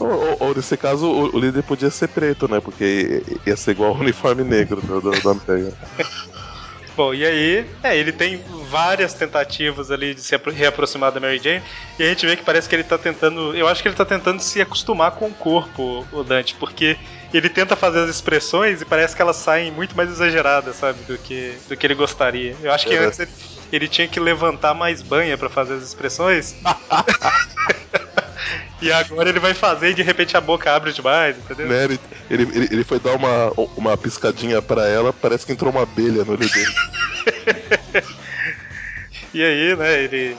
Ou, 0.00 0.06
ou- 0.08 0.36
ou 0.40 0.54
nesse 0.54 0.76
caso, 0.76 1.06
o, 1.06 1.34
o 1.36 1.40
líder 1.40 1.62
podia 1.62 1.90
ser 1.90 2.08
preto, 2.08 2.46
né? 2.48 2.60
Porque 2.60 3.22
ia 3.46 3.56
ser 3.56 3.72
igual 3.72 3.90
ao 3.94 3.96
uniforme 4.00 4.44
negro 4.44 4.80
do, 4.80 5.00
do, 5.00 5.10
do 5.10 5.28
Homem-Aranha. 5.30 5.72
Bom, 6.98 7.14
e 7.14 7.24
aí, 7.24 7.64
é, 7.80 7.96
ele 7.96 8.10
tem 8.10 8.42
várias 8.68 9.14
tentativas 9.14 9.88
ali 9.88 10.14
de 10.14 10.20
se 10.20 10.34
apro- 10.34 10.50
reaproximar 10.50 11.12
da 11.12 11.20
Mary 11.20 11.38
Jane, 11.38 11.62
e 11.96 12.02
a 12.02 12.06
gente 12.08 12.26
vê 12.26 12.34
que 12.34 12.42
parece 12.42 12.68
que 12.68 12.74
ele 12.74 12.82
tá 12.82 12.98
tentando. 12.98 13.54
Eu 13.54 13.68
acho 13.68 13.80
que 13.80 13.86
ele 13.86 13.94
tá 13.94 14.04
tentando 14.04 14.40
se 14.40 14.60
acostumar 14.60 15.12
com 15.12 15.28
o 15.28 15.32
corpo, 15.32 16.04
o 16.10 16.24
Dante, 16.24 16.56
porque 16.56 16.98
ele 17.32 17.48
tenta 17.48 17.76
fazer 17.76 18.00
as 18.00 18.10
expressões 18.10 18.82
e 18.82 18.84
parece 18.84 19.14
que 19.14 19.22
elas 19.22 19.36
saem 19.36 19.70
muito 19.70 19.96
mais 19.96 20.10
exageradas, 20.10 20.74
sabe, 20.74 21.04
do 21.04 21.16
que, 21.18 21.54
do 21.68 21.76
que 21.76 21.86
ele 21.86 21.94
gostaria. 21.94 22.56
Eu 22.60 22.72
acho 22.72 22.88
que 22.88 22.94
É. 22.94 22.98
antes 22.98 23.20
ele, 23.20 23.30
ele 23.70 23.86
tinha 23.86 24.08
que 24.08 24.18
levantar 24.18 24.74
mais 24.74 25.00
banha 25.00 25.38
pra 25.38 25.48
fazer 25.48 25.74
as 25.74 25.84
expressões. 25.84 26.56
E 28.80 28.92
agora 28.92 29.28
ele 29.28 29.40
vai 29.40 29.54
fazer 29.54 29.90
e 29.90 29.94
de 29.94 30.02
repente 30.02 30.36
a 30.36 30.40
boca 30.40 30.72
abre 30.72 30.92
demais, 30.92 31.36
entendeu? 31.36 31.66
Né, 31.66 31.84
Ele, 31.84 32.00
ele, 32.30 32.42
ele- 32.54 32.68
ele 32.70 32.84
foi 32.84 33.00
dar 33.00 33.14
uma, 33.16 33.52
uma 33.76 33.96
piscadinha 33.96 34.62
pra 34.62 34.86
ela, 34.88 35.12
parece 35.12 35.44
que 35.44 35.52
entrou 35.52 35.72
uma 35.72 35.82
abelha 35.82 36.24
no 36.24 36.32
olho 36.32 36.48
dele. 36.48 36.72
E 39.34 39.42
aí, 39.42 39.76
né, 39.76 40.02
ele. 40.04 40.36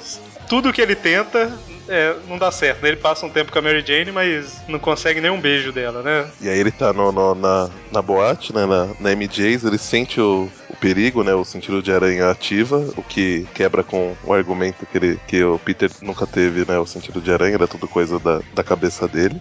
Tudo 0.47 0.73
que 0.73 0.81
ele 0.81 0.95
tenta 0.95 1.51
é, 1.87 2.15
não 2.27 2.39
dá 2.39 2.51
certo. 2.51 2.81
né? 2.81 2.89
Ele 2.89 2.97
passa 2.97 3.23
um 3.25 3.29
tempo 3.29 3.51
com 3.51 3.59
a 3.59 3.61
Mary 3.61 3.83
Jane, 3.85 4.11
mas 4.11 4.63
não 4.67 4.79
consegue 4.79 5.21
nem 5.21 5.29
um 5.29 5.39
beijo 5.39 5.71
dela, 5.71 6.01
né? 6.01 6.27
E 6.41 6.49
aí 6.49 6.57
ele 6.59 6.71
tá 6.71 6.91
no, 6.91 7.11
no- 7.11 7.35
na, 7.35 7.69
na 7.91 8.01
boate, 8.01 8.53
né, 8.53 8.65
na, 8.65 8.87
na 8.99 9.11
MJs, 9.11 9.63
ele 9.63 9.77
sente 9.77 10.19
o 10.19 10.49
perigo, 10.79 11.23
né, 11.23 11.33
o 11.33 11.45
sentido 11.45 11.81
de 11.81 11.91
aranha 11.91 12.29
ativa, 12.29 12.77
o 12.95 13.03
que 13.03 13.47
quebra 13.53 13.83
com 13.83 14.15
o 14.23 14.33
argumento 14.33 14.85
que, 14.85 14.97
ele, 14.97 15.19
que 15.27 15.43
o 15.43 15.59
Peter 15.59 15.89
nunca 16.01 16.25
teve, 16.25 16.65
né, 16.69 16.79
o 16.79 16.85
sentido 16.85 17.21
de 17.21 17.31
aranha, 17.31 17.55
era 17.55 17.67
tudo 17.67 17.87
coisa 17.87 18.19
da, 18.19 18.41
da 18.53 18.63
cabeça 18.63 19.07
dele. 19.07 19.39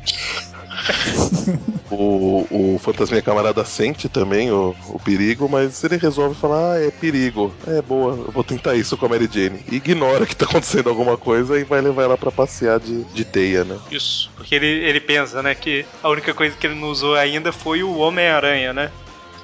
o, 1.91 2.47
o 2.51 2.79
fantasminha 2.79 3.23
camarada 3.23 3.65
sente 3.65 4.09
também 4.09 4.51
o, 4.51 4.75
o 4.89 4.99
perigo, 4.99 5.49
mas 5.49 5.83
ele 5.85 5.97
resolve 5.97 6.35
falar, 6.35 6.75
ah, 6.75 6.81
é 6.81 6.91
perigo, 6.91 7.55
é 7.67 7.83
boa, 7.83 8.13
eu 8.13 8.33
vou 8.33 8.45
tentar 8.45 8.75
isso 8.75 8.97
com 8.97 9.07
a 9.07 9.09
Mary 9.09 9.29
Jane. 9.31 9.65
Ignora 9.71 10.27
que 10.27 10.37
tá 10.37 10.45
acontecendo 10.45 10.89
alguma 10.89 11.17
coisa 11.17 11.59
e 11.59 11.65
vai 11.65 11.81
levar 11.81 12.05
ela 12.05 12.19
pra 12.19 12.31
passear 12.31 12.79
de, 12.81 13.05
de 13.05 13.25
teia, 13.25 13.65
né. 13.65 13.79
Isso. 13.91 14.31
Porque 14.37 14.55
ele, 14.55 14.67
ele 14.67 15.01
pensa, 15.01 15.43
né, 15.43 15.55
que 15.55 15.85
a 16.03 16.09
única 16.09 16.35
coisa 16.35 16.57
que 16.57 16.67
ele 16.67 16.75
não 16.75 16.89
usou 16.89 17.15
ainda 17.15 17.53
foi 17.53 17.83
o 17.83 17.97
Homem-Aranha, 17.97 18.73
né? 18.73 18.91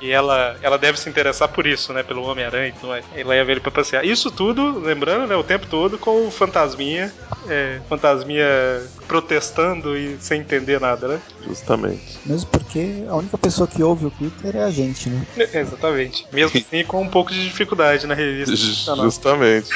E 0.04 0.10
ela, 0.10 0.54
ela 0.60 0.76
deve 0.76 1.00
se 1.00 1.08
interessar 1.08 1.48
por 1.48 1.66
isso, 1.66 1.90
né? 1.94 2.02
Pelo 2.02 2.24
Homem-Aranha 2.24 2.68
e 2.68 2.72
tudo 2.72 2.88
mais. 2.88 3.06
Ele 3.10 3.24
leva 3.24 3.50
ele 3.50 3.60
pra 3.60 3.70
passear. 3.70 4.04
Isso 4.04 4.30
tudo, 4.30 4.78
lembrando, 4.78 5.26
né? 5.26 5.34
O 5.34 5.42
tempo 5.42 5.66
todo 5.66 5.96
com 5.96 6.26
o 6.26 6.30
Fantasminha. 6.30 7.10
É, 7.48 7.80
fantasminha 7.88 8.46
protestando 9.06 9.96
e 9.96 10.18
sem 10.18 10.40
entender 10.40 10.78
nada, 10.78 11.08
né? 11.08 11.22
Justamente. 11.46 12.20
Mesmo 12.24 12.50
porque 12.50 13.04
a 13.08 13.16
única 13.16 13.38
pessoa 13.38 13.66
que 13.66 13.82
ouve 13.82 14.04
o 14.04 14.10
Peter 14.10 14.56
é 14.56 14.64
a 14.64 14.70
gente, 14.70 15.08
né? 15.08 15.26
Exatamente. 15.54 16.26
Mesmo 16.30 16.58
assim, 16.58 16.84
com 16.84 17.02
um 17.02 17.08
pouco 17.08 17.32
de 17.32 17.42
dificuldade 17.42 18.06
na 18.06 18.14
revista. 18.14 18.54
Justamente. 18.56 19.70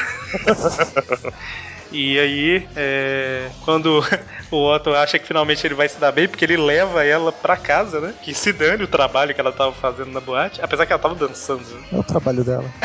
E 1.91 2.19
aí, 2.19 2.69
é, 2.77 3.49
quando 3.65 4.05
o 4.51 4.71
Otto 4.71 4.95
acha 4.95 5.19
que 5.19 5.27
finalmente 5.27 5.67
ele 5.67 5.75
vai 5.75 5.89
se 5.89 5.99
dar 5.99 6.13
bem, 6.13 6.29
porque 6.29 6.45
ele 6.45 6.57
leva 6.57 7.05
ela 7.05 7.33
pra 7.33 7.57
casa, 7.57 8.01
né? 8.01 8.15
Que 8.23 8.35
se 8.35 8.53
dane 8.53 8.85
o 8.85 8.89
trabalho 8.89 9.35
que 9.35 9.41
ela 9.41 9.53
tava 9.53 9.73
fazendo 9.73 10.13
na 10.13 10.21
boate, 10.21 10.61
apesar 10.63 10.87
que 10.87 10.93
ela 10.93 11.01
tava 11.01 11.15
dançando. 11.15 11.63
Né? 11.63 11.81
É 11.93 11.97
o 11.97 12.03
trabalho 12.03 12.45
dela. 12.45 12.65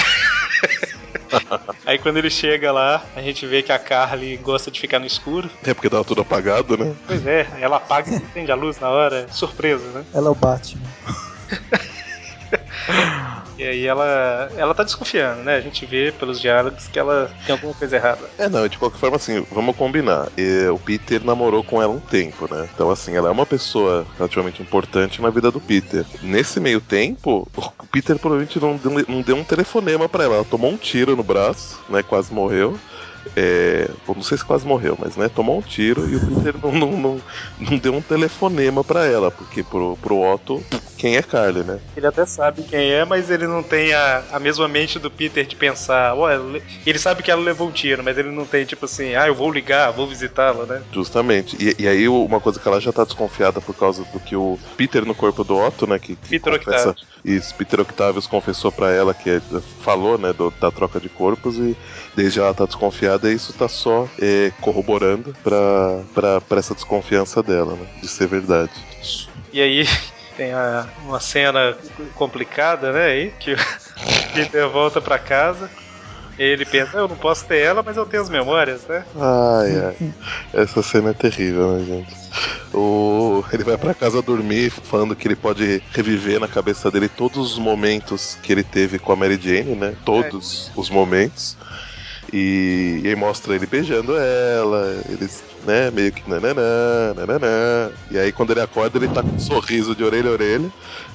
Aí 1.85 1.97
quando 1.97 2.17
ele 2.17 2.29
chega 2.29 2.71
lá, 2.71 3.03
a 3.15 3.21
gente 3.21 3.45
vê 3.45 3.61
que 3.61 3.71
a 3.71 3.79
Carly 3.79 4.37
gosta 4.37 4.69
de 4.69 4.79
ficar 4.79 4.99
no 4.99 5.05
escuro. 5.05 5.49
É 5.65 5.73
porque 5.73 5.89
tava 5.89 6.03
tudo 6.05 6.21
apagado, 6.21 6.77
né? 6.77 6.95
Pois 7.07 7.25
é, 7.25 7.47
ela 7.59 7.77
apaga 7.77 8.11
e 8.11 8.15
acende 8.15 8.51
a 8.51 8.55
luz 8.55 8.79
na 8.79 8.89
hora, 8.89 9.27
surpresa, 9.31 9.83
né? 9.89 10.05
Ela 10.13 10.27
é 10.27 10.31
o 10.31 10.35
Batman. 10.35 10.83
E 13.63 13.67
aí 13.67 13.87
ela, 13.87 14.51
ela 14.57 14.73
tá 14.73 14.83
desconfiando, 14.83 15.41
né? 15.41 15.55
A 15.55 15.61
gente 15.61 15.85
vê 15.85 16.11
pelos 16.11 16.41
diálogos 16.41 16.85
que 16.87 16.99
ela 16.99 17.31
tem 17.45 17.53
alguma 17.53 17.73
coisa 17.73 17.95
errada. 17.95 18.29
É, 18.37 18.49
não, 18.49 18.67
de 18.67 18.77
qualquer 18.77 18.97
forma, 18.97 19.15
assim, 19.15 19.45
vamos 19.49 19.77
combinar. 19.77 20.27
E, 20.37 20.67
o 20.67 20.77
Peter 20.77 21.23
namorou 21.23 21.63
com 21.63 21.81
ela 21.81 21.93
um 21.93 21.99
tempo, 21.99 22.53
né? 22.53 22.67
Então, 22.73 22.89
assim, 22.89 23.15
ela 23.15 23.29
é 23.29 23.31
uma 23.31 23.45
pessoa 23.45 24.05
relativamente 24.17 24.61
importante 24.61 25.21
na 25.21 25.29
vida 25.29 25.49
do 25.49 25.61
Peter. 25.61 26.05
Nesse 26.21 26.59
meio 26.59 26.81
tempo, 26.81 27.47
o 27.55 27.87
Peter 27.89 28.19
provavelmente 28.19 28.59
não 28.59 28.75
deu, 28.75 29.05
não 29.07 29.21
deu 29.21 29.37
um 29.37 29.45
telefonema 29.45 30.09
pra 30.09 30.25
ela. 30.25 30.35
Ela 30.35 30.45
tomou 30.45 30.69
um 30.69 30.77
tiro 30.77 31.15
no 31.15 31.23
braço, 31.23 31.79
né? 31.87 32.03
Quase 32.03 32.33
morreu. 32.33 32.77
É, 33.35 33.89
bom, 34.05 34.13
não 34.15 34.21
sei 34.21 34.37
se 34.37 34.45
quase 34.45 34.65
morreu, 34.65 34.95
mas 34.99 35.15
né, 35.15 35.27
tomou 35.29 35.57
um 35.57 35.61
tiro 35.61 36.07
e 36.09 36.15
o 36.15 36.19
Peter 36.21 36.53
não, 36.61 36.71
não, 36.71 36.91
não, 36.97 37.21
não 37.57 37.77
deu 37.77 37.93
um 37.93 38.01
telefonema 38.01 38.83
pra 38.83 39.05
ela, 39.05 39.31
porque 39.31 39.63
pro, 39.63 39.97
pro 39.97 40.19
Otto, 40.19 40.63
quem 40.97 41.15
é 41.17 41.21
Carly, 41.21 41.63
né? 41.63 41.79
Ele 41.97 42.05
até 42.07 42.25
sabe 42.25 42.63
quem 42.63 42.91
é, 42.91 43.03
mas 43.05 43.29
ele 43.31 43.47
não 43.47 43.63
tem 43.63 43.93
a, 43.93 44.23
a 44.33 44.39
mesma 44.39 44.67
mente 44.67 44.99
do 44.99 45.09
Peter 45.09 45.45
de 45.45 45.55
pensar, 45.55 46.13
ele 46.85 46.99
sabe 46.99 47.23
que 47.23 47.31
ela 47.31 47.41
levou 47.41 47.67
um 47.67 47.71
tiro, 47.71 48.03
mas 48.03 48.17
ele 48.17 48.31
não 48.31 48.45
tem 48.45 48.65
tipo 48.65 48.85
assim, 48.85 49.15
ah, 49.15 49.27
eu 49.27 49.35
vou 49.35 49.51
ligar, 49.51 49.91
vou 49.91 50.07
visitá-la, 50.07 50.65
né? 50.65 50.81
Justamente. 50.93 51.57
E, 51.59 51.83
e 51.83 51.87
aí 51.87 52.07
uma 52.07 52.39
coisa 52.39 52.59
que 52.59 52.67
ela 52.67 52.79
já 52.79 52.91
tá 52.91 53.03
desconfiada 53.03 53.59
por 53.59 53.73
causa 53.75 54.03
do 54.11 54.19
que 54.19 54.35
o 54.35 54.57
Peter 54.77 55.05
no 55.05 55.15
corpo 55.15 55.43
do 55.43 55.57
Otto, 55.57 55.87
né? 55.87 55.97
Que, 55.97 56.15
que 56.15 56.29
Peter 56.29 56.57
confessa- 56.57 56.89
Octavius. 56.89 57.13
Isso, 57.25 57.55
Peter 57.55 57.79
Octavius 57.79 58.27
confessou 58.27 58.71
pra 58.71 58.91
ela 58.91 59.13
que 59.13 59.29
é- 59.29 59.41
falou, 59.79 60.17
né, 60.17 60.33
do- 60.33 60.53
da 60.59 60.69
troca 60.71 60.99
de 60.99 61.07
corpos 61.09 61.57
e 61.57 61.75
desde 62.15 62.39
ela 62.39 62.53
tá 62.53 62.65
desconfiada 62.65 63.12
e 63.21 63.33
isso 63.33 63.53
tá 63.53 63.67
só 63.67 64.07
é, 64.19 64.51
corroborando 64.61 65.35
pra, 65.43 66.01
pra, 66.13 66.41
pra 66.41 66.59
essa 66.59 66.73
desconfiança 66.73 67.41
dela, 67.43 67.75
né? 67.75 67.85
De 68.01 68.07
ser 68.07 68.27
verdade. 68.27 68.71
E 69.51 69.61
aí 69.61 69.87
tem 70.37 70.51
a- 70.53 70.87
uma 71.05 71.19
cena 71.19 71.77
complicada, 72.15 72.91
né? 72.91 73.05
Aí, 73.07 73.31
que 73.39 73.53
o 73.53 73.57
Peter 74.33 74.67
volta 74.69 74.99
pra 75.01 75.17
casa. 75.19 75.69
Ele 76.35 76.65
pensa, 76.65 76.97
eu 76.97 77.07
não 77.07 77.15
posso 77.15 77.45
ter 77.45 77.59
ela, 77.59 77.83
mas 77.83 77.95
eu 77.95 78.07
tenho 78.07 78.23
as 78.23 78.29
memórias, 78.29 78.81
né? 78.87 79.05
Ai, 79.15 79.77
ai. 79.85 80.13
Essa 80.51 80.81
cena 80.81 81.11
é 81.11 81.13
terrível, 81.13 81.73
né, 81.77 81.85
gente? 81.85 82.11
O... 82.73 83.43
Ele 83.53 83.63
vai 83.63 83.77
pra 83.77 83.93
casa 83.93 84.19
dormir 84.19 84.71
falando 84.71 85.15
que 85.15 85.27
ele 85.27 85.35
pode 85.35 85.83
reviver 85.91 86.39
na 86.39 86.47
cabeça 86.47 86.89
dele 86.89 87.07
todos 87.07 87.51
os 87.51 87.59
momentos 87.59 88.35
que 88.41 88.51
ele 88.51 88.63
teve 88.63 88.97
com 88.97 89.11
a 89.11 89.15
Mary 89.15 89.39
Jane, 89.39 89.75
né? 89.75 89.95
Todos 90.03 90.71
os 90.75 90.89
momentos. 90.89 91.55
E, 92.33 93.01
e 93.03 93.07
aí 93.07 93.15
mostra 93.15 93.53
ele 93.53 93.67
beijando 93.67 94.17
ela, 94.17 95.03
eles, 95.07 95.43
né, 95.67 95.91
meio 95.91 96.11
que 96.11 96.27
nananã, 96.27 97.13
nananã. 97.15 97.91
E 98.09 98.17
aí 98.17 98.31
quando 98.31 98.49
ele 98.49 98.59
acorda, 98.59 98.97
ele 98.97 99.07
tá 99.07 99.21
com 99.21 99.29
um 99.29 99.39
sorriso 99.39 99.95
de 99.95 100.03
orelha 100.03 100.29
a 100.29 100.33
orelha. 100.33 100.71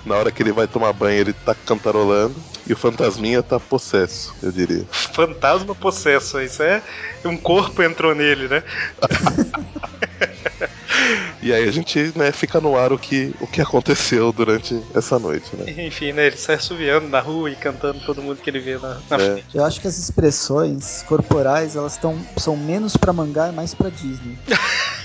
Na 0.07 0.14
hora 0.14 0.31
que 0.31 0.41
ele 0.41 0.53
vai 0.53 0.69
tomar 0.69 0.93
banho, 0.93 1.19
ele 1.19 1.33
tá 1.33 1.57
cantarolando. 1.57 2.37
E 2.69 2.73
o 2.73 2.77
fantasminha 2.77 3.43
tá 3.43 3.59
possesso, 3.59 4.33
eu 4.41 4.53
diria. 4.53 4.87
Fantasma 4.91 5.75
possesso, 5.75 6.41
isso 6.41 6.62
é. 6.62 6.81
Um 7.25 7.37
corpo 7.37 7.83
entrou 7.83 8.14
nele, 8.14 8.47
né? 8.47 8.62
E 11.40 11.53
aí 11.53 11.68
a 11.68 11.70
gente, 11.70 12.12
né, 12.18 12.32
fica 12.32 12.61
no 12.61 12.76
ar 12.76 12.92
o 12.92 12.99
que, 12.99 13.32
o 13.40 13.46
que 13.46 13.61
aconteceu 13.61 14.32
durante 14.32 14.74
essa 14.94 15.18
noite, 15.18 15.55
né? 15.57 15.66
Enfim, 15.86 16.12
né? 16.12 16.26
Ele 16.26 16.36
sai 16.36 16.57
assoviando 16.57 17.07
na 17.09 17.20
rua 17.20 17.49
e 17.51 17.55
cantando 17.57 18.01
todo 18.05 18.20
mundo 18.20 18.38
que 18.42 18.51
ele 18.51 18.59
vê 18.61 18.76
na, 18.78 19.01
na 19.09 19.16
É. 19.16 19.18
frente. 19.18 19.46
Eu 19.55 19.64
acho 19.64 19.80
que 19.80 19.86
as 19.86 19.96
expressões 19.99 21.03
corporais, 21.05 21.76
elas 21.76 21.96
tão, 21.96 22.18
são 22.36 22.57
menos 22.57 22.96
pra 22.96 23.12
mangá 23.12 23.49
e 23.49 23.53
mais 23.53 23.74
pra 23.74 23.88
Disney. 23.90 24.36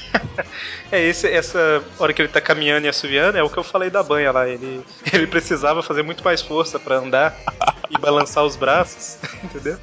É, 0.91 1.01
esse, 1.01 1.27
essa 1.27 1.83
hora 1.97 2.13
que 2.13 2.21
ele 2.21 2.29
tá 2.29 2.39
caminhando 2.39 2.85
e 2.85 2.89
assoviando 2.89 3.35
é 3.35 3.41
o 3.41 3.49
que 3.49 3.57
eu 3.57 3.63
falei 3.63 3.89
da 3.89 4.03
banha 4.03 4.31
lá. 4.31 4.47
Ele, 4.47 4.85
ele 5.11 5.25
precisava 5.25 5.81
fazer 5.81 6.03
muito 6.03 6.23
mais 6.23 6.39
força 6.39 6.79
pra 6.79 6.97
andar 6.97 7.35
e 7.89 7.97
balançar 7.99 8.43
os 8.45 8.55
braços, 8.55 9.17
entendeu? 9.43 9.75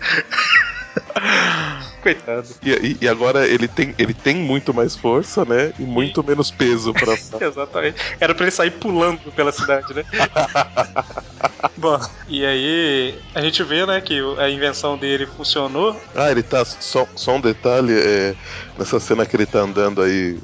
Coitado. 2.02 2.48
E, 2.62 2.70
e- 2.70 2.96
e 3.02 3.08
agora 3.08 3.46
ele 3.46 3.68
tem, 3.68 3.94
ele 3.98 4.14
tem 4.14 4.34
muito 4.36 4.72
mais 4.72 4.96
força, 4.96 5.44
né? 5.44 5.72
E 5.78 5.82
muito 5.82 6.24
menos 6.24 6.50
peso 6.50 6.92
pra. 6.94 7.14
Exatamente. 7.46 7.96
Era 8.18 8.34
pra 8.34 8.44
ele 8.44 8.50
sair 8.50 8.70
pulando 8.70 9.30
pela 9.32 9.52
cidade, 9.52 9.92
né? 9.94 10.04
Bom, 11.76 11.98
e 12.28 12.44
aí 12.44 13.18
a 13.34 13.40
gente 13.42 13.62
vê, 13.62 13.86
né, 13.86 14.00
que 14.00 14.18
a 14.38 14.48
invenção 14.50 14.96
dele 14.98 15.26
funcionou. 15.26 16.00
Ah, 16.14 16.30
ele 16.30 16.42
tá. 16.42 16.64
Só, 16.64 17.06
só 17.14 17.36
um 17.36 17.40
detalhe: 17.40 17.92
é, 17.98 18.34
nessa 18.78 18.98
cena 19.00 19.24
que 19.26 19.36
ele 19.36 19.46
tá 19.46 19.60
andando 19.60 20.02
aí, 20.02 20.38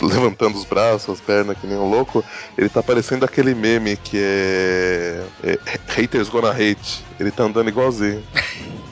levantando 0.00 0.56
os 0.58 0.64
braços, 0.64 1.14
as 1.14 1.20
pernas, 1.20 1.56
que 1.58 1.66
nem 1.66 1.76
um 1.76 1.88
louco. 1.90 2.24
Ele 2.56 2.68
tá 2.68 2.82
parecendo 2.82 3.24
aquele 3.24 3.54
meme 3.54 3.96
que 3.96 4.18
é, 4.18 5.22
é 5.44 5.58
Haters 5.88 6.28
Gonna 6.28 6.50
Hate. 6.50 7.04
Ele 7.20 7.30
tá 7.30 7.44
andando 7.44 7.68
igualzinho. 7.68 8.22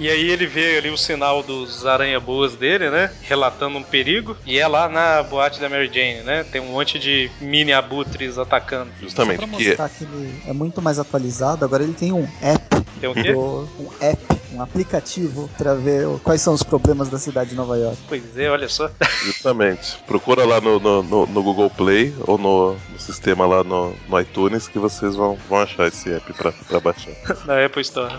E 0.00 0.10
aí 0.10 0.28
ele 0.28 0.44
vê 0.44 0.78
ali 0.78 0.90
o 0.90 0.96
sinal 0.98 1.40
dos 1.40 1.86
aranha-boas 1.86 2.56
dele, 2.56 2.90
né? 2.90 3.12
Relatando 3.22 3.78
um 3.78 3.82
perigo. 3.84 4.36
E 4.44 4.58
é 4.58 4.66
lá 4.66 4.88
na 4.88 5.22
boate 5.22 5.60
da 5.60 5.68
Mary 5.68 5.86
Jane, 5.86 6.24
né? 6.24 6.42
Tem 6.50 6.60
um 6.60 6.72
monte 6.72 6.98
de 6.98 7.30
mini 7.40 7.72
abutres 7.72 8.36
atacando. 8.36 8.90
Justamente. 9.00 9.40
Só 9.40 9.46
pra 9.46 9.56
Que 9.56 9.64
mostrar 9.68 9.88
que 9.90 10.02
ele 10.02 10.34
é 10.48 10.52
muito 10.52 10.82
mais 10.82 10.98
atualizado, 10.98 11.64
agora 11.64 11.84
ele 11.84 11.92
tem 11.92 12.12
um 12.12 12.26
app. 12.42 12.82
Tem 13.00 13.08
o 13.08 13.14
quê? 13.14 13.32
do- 13.32 13.68
um 13.78 13.88
app, 14.00 14.20
um 14.52 14.60
aplicativo 14.60 15.48
pra 15.56 15.74
ver 15.74 16.08
quais 16.24 16.40
são 16.40 16.54
os 16.54 16.64
problemas 16.64 17.08
da 17.08 17.18
cidade 17.18 17.50
de 17.50 17.56
Nova 17.56 17.76
York. 17.78 17.96
Pois 18.08 18.36
é, 18.36 18.50
olha 18.50 18.68
só. 18.68 18.90
Justamente. 19.24 19.96
Procura 20.08 20.44
lá 20.44 20.60
no, 20.60 20.80
no, 20.80 21.04
no- 21.04 21.26
no 21.26 21.42
Google 21.44 21.70
Play 21.70 22.12
ou 22.26 22.36
no, 22.36 22.72
no 22.90 22.98
sistema 22.98 23.46
lá 23.46 23.62
no, 23.62 23.94
no 24.08 24.20
iTunes 24.20 24.66
que 24.66 24.80
vocês 24.80 25.14
vão, 25.14 25.38
vão 25.48 25.60
achar 25.60 25.86
esse 25.86 26.12
app 26.12 26.32
pra, 26.32 26.50
pra 26.50 26.80
baixar. 26.80 27.12
Na 27.46 27.64
Apple 27.64 27.82
Store. 27.82 28.12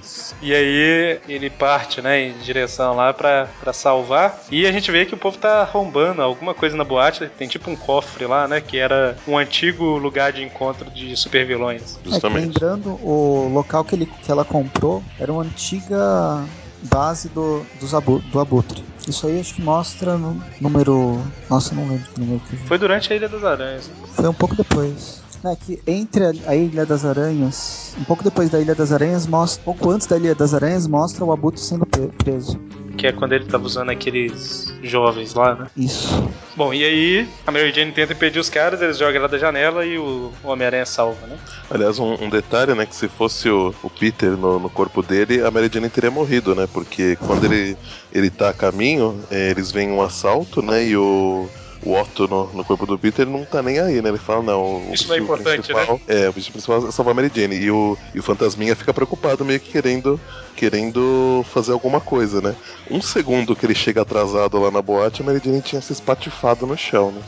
Isso. 0.00 0.34
E 0.42 0.54
aí 0.54 1.20
ele 1.28 1.50
parte, 1.50 2.00
né, 2.00 2.28
em 2.28 2.38
direção 2.38 2.94
lá 2.94 3.12
pra, 3.12 3.48
pra 3.60 3.72
salvar. 3.72 4.42
E 4.50 4.66
a 4.66 4.72
gente 4.72 4.90
vê 4.90 5.04
que 5.06 5.14
o 5.14 5.18
povo 5.18 5.38
tá 5.38 5.60
arrombando 5.62 6.22
alguma 6.22 6.54
coisa 6.54 6.76
na 6.76 6.84
boate. 6.84 7.30
Tem 7.38 7.48
tipo 7.48 7.70
um 7.70 7.76
cofre 7.76 8.26
lá, 8.26 8.46
né, 8.46 8.60
que 8.60 8.78
era 8.78 9.16
um 9.26 9.36
antigo 9.38 9.84
lugar 9.98 10.32
de 10.32 10.42
encontro 10.42 10.90
de 10.90 11.16
supervilões. 11.16 11.98
É, 12.04 12.10
Justamente. 12.10 12.46
lembrando, 12.46 12.90
o 13.02 13.50
local 13.52 13.84
que, 13.84 13.94
ele, 13.94 14.06
que 14.06 14.30
ela 14.30 14.44
comprou 14.44 15.02
era 15.18 15.32
uma 15.32 15.42
antiga 15.42 16.44
base 16.82 17.28
do, 17.28 17.64
dos 17.78 17.94
abu, 17.94 18.20
do 18.32 18.40
Abutre. 18.40 18.82
Isso 19.08 19.26
aí 19.26 19.40
acho 19.40 19.54
que 19.54 19.62
mostra 19.62 20.16
no 20.16 20.40
número. 20.60 21.20
Nossa, 21.48 21.72
eu 21.72 21.76
não 21.76 21.88
lembro 21.88 22.06
que 22.12 22.20
número 22.20 22.40
que 22.48 22.56
Foi 22.56 22.78
durante 22.78 23.12
a 23.12 23.16
Ilha 23.16 23.28
das 23.28 23.44
Aranhas. 23.44 23.90
Foi 24.14 24.28
um 24.28 24.34
pouco 24.34 24.54
depois. 24.54 25.22
É 25.42 25.56
que 25.56 25.80
entre 25.86 26.24
a, 26.26 26.32
a 26.48 26.54
Ilha 26.54 26.84
das 26.84 27.04
Aranhas, 27.04 27.94
um 27.98 28.04
pouco 28.04 28.22
depois 28.22 28.50
da 28.50 28.60
Ilha 28.60 28.74
das 28.74 28.92
Aranhas, 28.92 29.26
mostra. 29.26 29.62
Pouco 29.64 29.90
antes 29.90 30.06
da 30.06 30.18
Ilha 30.18 30.34
das 30.34 30.52
Aranhas, 30.52 30.86
mostra 30.86 31.24
o 31.24 31.32
Abutre 31.32 31.60
sendo 31.60 31.86
pre- 31.86 32.08
preso. 32.18 32.60
Que 32.98 33.06
é 33.06 33.12
quando 33.12 33.32
ele 33.32 33.46
tava 33.46 33.64
usando 33.64 33.88
aqueles 33.88 34.70
jovens 34.82 35.32
lá, 35.32 35.54
né? 35.54 35.66
Isso. 35.74 36.08
Bom, 36.54 36.74
e 36.74 36.84
aí 36.84 37.28
a 37.46 37.50
Mary 37.50 37.72
Jane 37.72 37.92
tenta 37.92 38.12
impedir 38.12 38.38
os 38.38 38.50
caras, 38.50 38.82
eles 38.82 38.98
jogam 38.98 39.16
ela 39.16 39.28
da 39.28 39.38
janela 39.38 39.86
e 39.86 39.96
o 39.96 40.30
Homem-Aranha 40.44 40.84
salva, 40.84 41.26
né? 41.26 41.38
Aliás, 41.70 41.98
um, 41.98 42.12
um 42.22 42.28
detalhe, 42.28 42.74
né, 42.74 42.84
que 42.84 42.94
se 42.94 43.08
fosse 43.08 43.48
o, 43.48 43.74
o 43.82 43.88
Peter 43.88 44.32
no, 44.32 44.58
no 44.58 44.68
corpo 44.68 45.02
dele, 45.02 45.42
a 45.42 45.50
Mary 45.50 45.70
Jane 45.72 45.88
teria 45.88 46.10
morrido, 46.10 46.54
né? 46.54 46.68
Porque 46.70 47.16
quando 47.16 47.44
ele, 47.44 47.74
ele 48.12 48.28
tá 48.28 48.50
a 48.50 48.52
caminho, 48.52 49.18
eh, 49.30 49.50
eles 49.50 49.72
veem 49.72 49.90
um 49.90 50.02
assalto, 50.02 50.60
né? 50.60 50.84
E 50.84 50.94
o, 50.94 51.48
o 51.82 51.98
Otto 51.98 52.28
no, 52.28 52.52
no 52.52 52.64
corpo 52.64 52.84
do 52.86 52.98
Peter 52.98 53.26
não 53.26 53.44
tá 53.44 53.62
nem 53.62 53.78
aí, 53.78 54.02
né? 54.02 54.10
Ele 54.10 54.18
fala, 54.18 54.42
não, 54.42 54.88
o 54.88 54.94
Isso 54.94 55.08
não 55.08 55.14
é 55.14 55.18
importante, 55.18 55.72
né? 55.72 56.00
É, 56.06 56.26
o 56.26 56.30
objetivo 56.30 56.52
principal 56.52 56.88
é 56.88 56.90
salvar 56.90 57.12
a 57.12 57.14
Mary 57.14 57.30
Jane. 57.34 57.56
E 57.56 57.70
o, 57.70 57.96
e 58.14 58.18
o 58.18 58.22
Fantasminha 58.22 58.76
fica 58.76 58.92
preocupado, 58.92 59.44
meio 59.44 59.60
que 59.60 59.70
querendo, 59.70 60.20
querendo 60.54 61.44
fazer 61.52 61.72
alguma 61.72 62.00
coisa, 62.00 62.40
né? 62.40 62.54
Um 62.90 63.00
segundo 63.00 63.56
que 63.56 63.64
ele 63.64 63.74
chega 63.74 64.02
atrasado 64.02 64.58
lá 64.60 64.70
na 64.70 64.82
boate, 64.82 65.22
a 65.22 65.24
Mary 65.24 65.40
Jane 65.42 65.62
tinha 65.62 65.80
se 65.80 65.92
espatifado 65.92 66.66
no 66.66 66.76
chão, 66.76 67.10
né? 67.12 67.22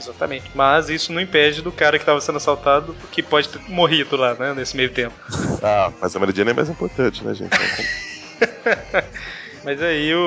Exatamente. 0.00 0.50
Mas 0.54 0.88
isso 0.88 1.12
não 1.12 1.20
impede 1.20 1.62
do 1.62 1.72
cara 1.72 1.98
que 1.98 2.04
tava 2.04 2.20
sendo 2.20 2.36
assaltado, 2.36 2.94
que 3.12 3.22
pode 3.22 3.48
ter 3.48 3.60
morrido 3.68 4.16
lá, 4.16 4.34
né? 4.34 4.52
Nesse 4.54 4.76
meio 4.76 4.90
tempo. 4.90 5.14
Ah, 5.62 5.92
mas 6.00 6.14
a 6.14 6.18
Mary 6.18 6.32
Jane 6.34 6.50
é 6.50 6.54
mais 6.54 6.68
importante, 6.68 7.24
né, 7.24 7.32
gente? 7.34 7.50
Mas 9.64 9.80
aí 9.80 10.14
o, 10.14 10.18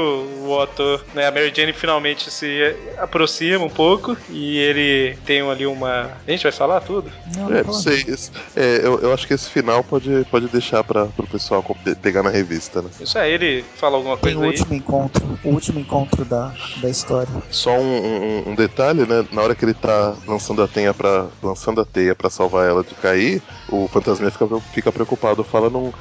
o 0.48 0.52
Otto, 0.52 1.00
né, 1.14 1.28
a 1.28 1.32
Mary 1.32 1.54
Jane 1.56 1.72
finalmente 1.74 2.32
se 2.32 2.76
aproxima 2.98 3.64
um 3.64 3.70
pouco 3.70 4.18
e 4.30 4.58
ele 4.58 5.16
tem 5.26 5.42
ali 5.42 5.66
uma. 5.66 6.12
A 6.28 6.32
gente 6.32 6.44
vai 6.44 6.52
falar 6.52 6.82
tudo? 6.82 7.12
Não, 7.36 7.54
É, 7.54 7.64
não 7.64 7.74
sei. 7.74 8.04
esse- 8.08 8.32
é, 8.56 8.78
eu, 8.84 9.00
eu 9.00 9.14
acho 9.14 9.28
que 9.28 9.34
esse 9.34 9.50
final 9.50 9.84
pode, 9.84 10.26
pode 10.26 10.48
deixar 10.48 10.84
para 10.84 11.06
pro 11.06 11.28
pessoal 11.28 11.64
pegar 12.02 12.24
na 12.24 12.30
revista, 12.30 12.82
né? 12.82 12.90
Isso 13.00 13.18
aí, 13.20 13.32
ele 13.34 13.64
fala 13.76 13.98
alguma 13.98 14.18
Tem 14.18 14.34
coisa 14.34 14.40
o 14.40 14.44
aí. 14.44 14.50
último 14.50 14.74
encontro, 14.74 15.40
o 15.44 15.50
último 15.50 15.80
encontro 15.80 16.26
da, 16.26 16.54
da 16.78 16.90
história. 16.90 17.32
Só 17.50 17.72
um, 17.78 17.98
um- 17.98 18.50
um 18.50 18.56
detalhe, 18.56 19.06
né? 19.06 19.24
Na 19.32 19.42
hora 19.44 19.56
que 19.56 19.64
ele 19.66 19.74
tá 19.74 20.16
lançando 20.28 20.64
a 20.64 20.68
teia 20.68 20.94
para 20.94 21.28
lançando 21.44 21.82
a 21.82 21.86
teia 21.86 22.16
para 22.16 22.30
salvar 22.30 22.68
ela 22.68 22.84
de 22.84 22.96
cair, 22.96 23.42
o 23.70 23.88
fantasminha 23.88 24.32
fica, 24.32 24.48
fica 24.74 24.92
preocupado, 24.92 25.44
fala 25.44 25.70
não, 25.70 25.94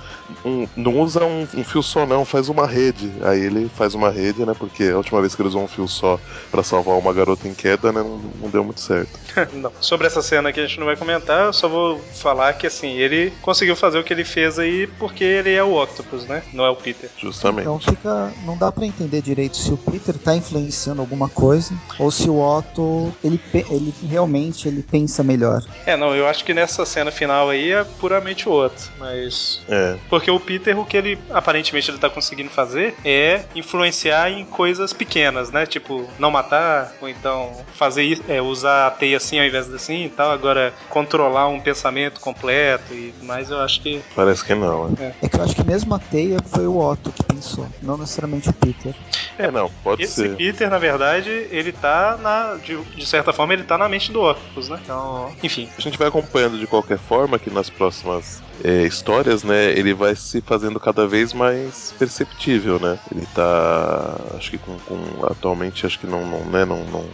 um- 0.44 0.66
não 0.76 0.98
usa 1.00 1.24
um, 1.24 1.42
um 1.54 1.64
fio 1.64 1.82
só 1.82 2.06
não, 2.06 2.24
faz 2.24 2.48
uma 2.48 2.66
rede. 2.66 3.10
Aí 3.26 3.40
ele 3.40 3.68
faz 3.74 3.94
uma 3.94 4.10
rede, 4.10 4.44
né? 4.44 4.54
Porque 4.58 4.84
a 4.84 4.96
última 4.96 5.20
vez 5.20 5.34
que 5.34 5.42
ele 5.42 5.48
usou 5.48 5.62
um 5.62 5.68
fio 5.68 5.88
só 5.88 6.18
para 6.50 6.62
salvar 6.62 6.96
uma 6.96 7.12
garota 7.12 7.48
em 7.48 7.54
queda, 7.54 7.92
né? 7.92 8.02
Não, 8.02 8.18
não 8.40 8.48
deu 8.50 8.62
muito 8.62 8.80
certo. 8.80 9.18
Não. 9.52 9.72
Sobre 9.80 10.06
essa 10.06 10.22
cena 10.22 10.52
que 10.52 10.60
a 10.60 10.66
gente 10.66 10.78
não 10.78 10.86
vai 10.86 10.96
comentar, 10.96 11.46
eu 11.46 11.52
só 11.52 11.68
vou 11.68 12.00
falar 12.14 12.52
que 12.54 12.66
assim, 12.66 12.92
ele 12.98 13.32
conseguiu 13.42 13.76
fazer 13.76 13.98
o 13.98 14.04
que 14.04 14.12
ele 14.12 14.24
fez 14.24 14.58
aí 14.58 14.86
porque 14.98 15.24
ele 15.24 15.52
é 15.52 15.62
o 15.62 15.74
Octopus, 15.80 16.24
né? 16.26 16.42
Não 16.52 16.64
é 16.64 16.70
o 16.70 16.76
Peter. 16.76 17.10
Justamente. 17.18 17.62
Então 17.62 17.78
fica. 17.78 18.32
Não 18.44 18.56
dá 18.56 18.70
pra 18.70 18.86
entender 18.86 19.20
direito 19.22 19.56
se 19.56 19.72
o 19.72 19.76
Peter 19.76 20.16
tá 20.18 20.34
influenciando 20.36 21.00
alguma 21.00 21.28
coisa 21.28 21.74
ou 21.98 22.10
se 22.10 22.28
o 22.28 22.38
Otto 22.38 23.12
ele, 23.24 23.40
ele 23.70 23.94
realmente 24.08 24.68
ele 24.68 24.82
pensa 24.82 25.22
melhor. 25.22 25.62
É, 25.84 25.96
não, 25.96 26.14
eu 26.14 26.26
acho 26.26 26.44
que 26.44 26.54
nessa 26.54 26.84
cena 26.84 27.10
final 27.10 27.50
aí 27.50 27.72
é 27.72 27.84
puramente 27.84 28.48
o 28.48 28.52
outro, 28.52 28.90
mas 28.98 29.60
É, 29.68 29.96
Porque 30.08 30.30
o 30.30 30.38
Peter, 30.38 30.78
o 30.78 30.84
que 30.84 30.96
ele 30.96 31.18
aparentemente 31.30 31.90
ele 31.90 31.98
tá 31.98 32.08
conseguindo 32.10 32.50
fazer 32.50 32.94
é 33.04 33.15
influenciar 33.54 34.30
em 34.30 34.44
coisas 34.44 34.92
pequenas, 34.92 35.50
né? 35.50 35.66
Tipo, 35.66 36.08
não 36.18 36.30
matar, 36.30 36.92
ou 37.00 37.08
então 37.08 37.52
fazer 37.74 38.02
isso, 38.02 38.22
é, 38.28 38.40
usar 38.40 38.86
a 38.86 38.90
teia 38.90 39.16
assim 39.16 39.38
ao 39.38 39.46
invés 39.46 39.66
de 39.68 39.74
assim 39.74 40.04
e 40.04 40.08
tal. 40.08 40.30
Agora, 40.30 40.72
controlar 40.88 41.48
um 41.48 41.60
pensamento 41.60 42.20
completo 42.20 42.92
e 42.92 43.14
mais, 43.22 43.50
eu 43.50 43.60
acho 43.60 43.80
que. 43.80 44.02
parece 44.14 44.44
que 44.44 44.54
não. 44.54 44.88
né? 44.88 45.14
É 45.22 45.28
que 45.28 45.36
eu 45.36 45.42
acho 45.42 45.54
que 45.54 45.64
mesmo 45.64 45.94
a 45.94 45.98
teia 45.98 46.38
foi 46.46 46.66
o 46.66 46.78
Otto 46.78 47.12
que 47.12 47.22
pensou, 47.22 47.66
não 47.82 47.96
necessariamente 47.96 48.48
o 48.48 48.52
Peter. 48.52 48.94
É, 49.38 49.50
não, 49.50 49.70
pode 49.84 50.02
Esse 50.02 50.14
ser. 50.14 50.36
Peter, 50.36 50.70
na 50.70 50.78
verdade, 50.78 51.30
ele 51.50 51.72
tá 51.72 52.16
na. 52.20 52.54
De, 52.54 52.76
de 52.76 53.06
certa 53.06 53.32
forma, 53.32 53.52
ele 53.52 53.64
tá 53.64 53.76
na 53.76 53.88
mente 53.88 54.10
do 54.10 54.22
Octopus, 54.22 54.68
né? 54.68 54.78
Então, 54.82 55.30
enfim. 55.42 55.68
A 55.76 55.80
gente 55.80 55.98
vai 55.98 56.08
acompanhando 56.08 56.58
de 56.58 56.66
qualquer 56.66 56.98
forma 56.98 57.38
que 57.38 57.50
nas 57.50 57.68
próximas 57.68 58.42
é, 58.64 58.82
histórias, 58.84 59.42
né, 59.42 59.70
ele 59.72 59.92
vai 59.94 60.14
se 60.16 60.40
fazendo 60.40 60.78
cada 60.80 61.06
vez 61.06 61.32
mais 61.32 61.94
perceptível, 61.98 62.78
né? 62.78 62.98
Ele 63.14 63.26
tá, 63.34 64.16
acho 64.36 64.50
que 64.50 64.58
com, 64.58 64.76
com- 64.80 65.26
atualmente 65.26 65.84
acho 65.86 65.98
que 65.98 66.06
não, 66.06 66.26
não, 66.26 66.40
né, 66.46 66.64
não, 66.64 66.84
não- 66.84 67.04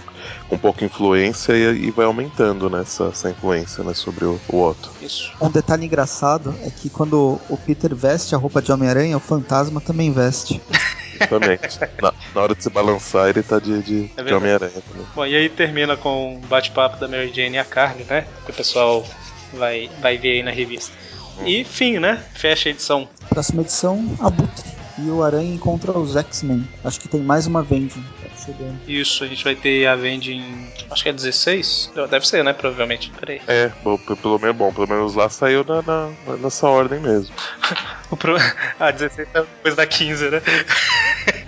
com 0.48 0.56
pouca 0.58 0.84
influência 0.84 1.52
e, 1.54 1.86
e 1.86 1.90
vai 1.90 2.06
aumentando 2.06 2.70
né, 2.70 2.82
essa, 2.82 3.04
essa 3.06 3.30
influência, 3.30 3.82
né, 3.82 3.92
sobre 3.94 4.24
o, 4.24 4.40
o 4.48 4.62
Otto. 4.62 4.90
Isso. 5.00 5.32
Um 5.40 5.50
detalhe 5.50 5.84
engraçado 5.86 6.54
é 6.62 6.70
que 6.70 6.88
quando 6.88 7.40
o 7.48 7.56
Peter 7.56 7.94
veste 7.94 8.34
a 8.34 8.38
roupa 8.38 8.62
de 8.62 8.70
Homem-Aranha, 8.72 9.16
o 9.16 9.20
fantasma 9.20 9.80
também 9.80 10.12
veste. 10.12 10.60
Exatamente. 11.14 11.78
na, 12.00 12.12
na 12.34 12.40
hora 12.40 12.54
de 12.54 12.62
se 12.62 12.70
balançar, 12.70 13.28
ele 13.28 13.42
tá 13.42 13.58
de, 13.58 13.82
de, 13.82 14.10
É 14.16 14.22
de. 14.22 14.34
Homem-Aranha 14.34 14.82
também. 14.88 15.06
Bom, 15.14 15.26
e 15.26 15.36
aí 15.36 15.48
termina 15.48 15.96
com 15.96 16.36
o 16.36 16.38
bate-papo 16.46 16.98
da 16.98 17.06
Mary 17.06 17.32
Jane 17.34 17.56
e 17.56 17.58
a 17.58 17.64
Carly, 17.64 18.04
né? 18.04 18.26
Que 18.44 18.50
o 18.50 18.54
pessoal 18.54 19.04
vai, 19.52 19.90
vai 20.00 20.16
ver 20.18 20.32
aí 20.32 20.42
na 20.42 20.50
revista. 20.50 20.92
E 21.44 21.64
fim, 21.64 21.98
né? 21.98 22.22
Fecha 22.34 22.68
a 22.68 22.72
edição. 22.72 23.08
Próxima 23.28 23.62
edição, 23.62 24.04
Abutre. 24.20 24.70
E 24.98 25.08
o 25.08 25.22
Aranha 25.22 25.54
encontra 25.54 25.98
os 25.98 26.16
X-Men. 26.16 26.68
Acho 26.84 27.00
que 27.00 27.08
tem 27.08 27.22
mais 27.22 27.46
uma 27.46 27.62
Vending 27.62 28.04
chegando. 28.44 28.78
Isso, 28.88 29.24
a 29.24 29.26
gente 29.26 29.42
vai 29.44 29.54
ter 29.54 29.86
a 29.86 29.94
Vending. 29.96 30.68
Acho 30.90 31.02
que 31.02 31.08
é 31.08 31.12
16? 31.12 31.92
Deve 32.10 32.26
ser, 32.26 32.42
né? 32.44 32.52
Provavelmente. 32.52 33.10
Peraí. 33.18 33.40
É, 33.46 33.70
bom, 33.82 33.96
pelo 33.98 34.38
menos 34.38 34.56
bom, 34.56 34.72
pelo 34.72 34.88
menos 34.88 35.14
lá 35.14 35.28
saiu 35.28 35.64
na, 35.64 35.82
na- 35.82 36.36
nessa 36.38 36.68
ordem 36.68 37.00
mesmo. 37.00 37.34
O 38.12 38.16
pro... 38.16 38.36
Ah, 38.78 38.90
16 38.90 39.26
é 39.32 39.40
depois 39.40 39.74
da 39.74 39.86
15, 39.86 40.28
né? 40.28 40.42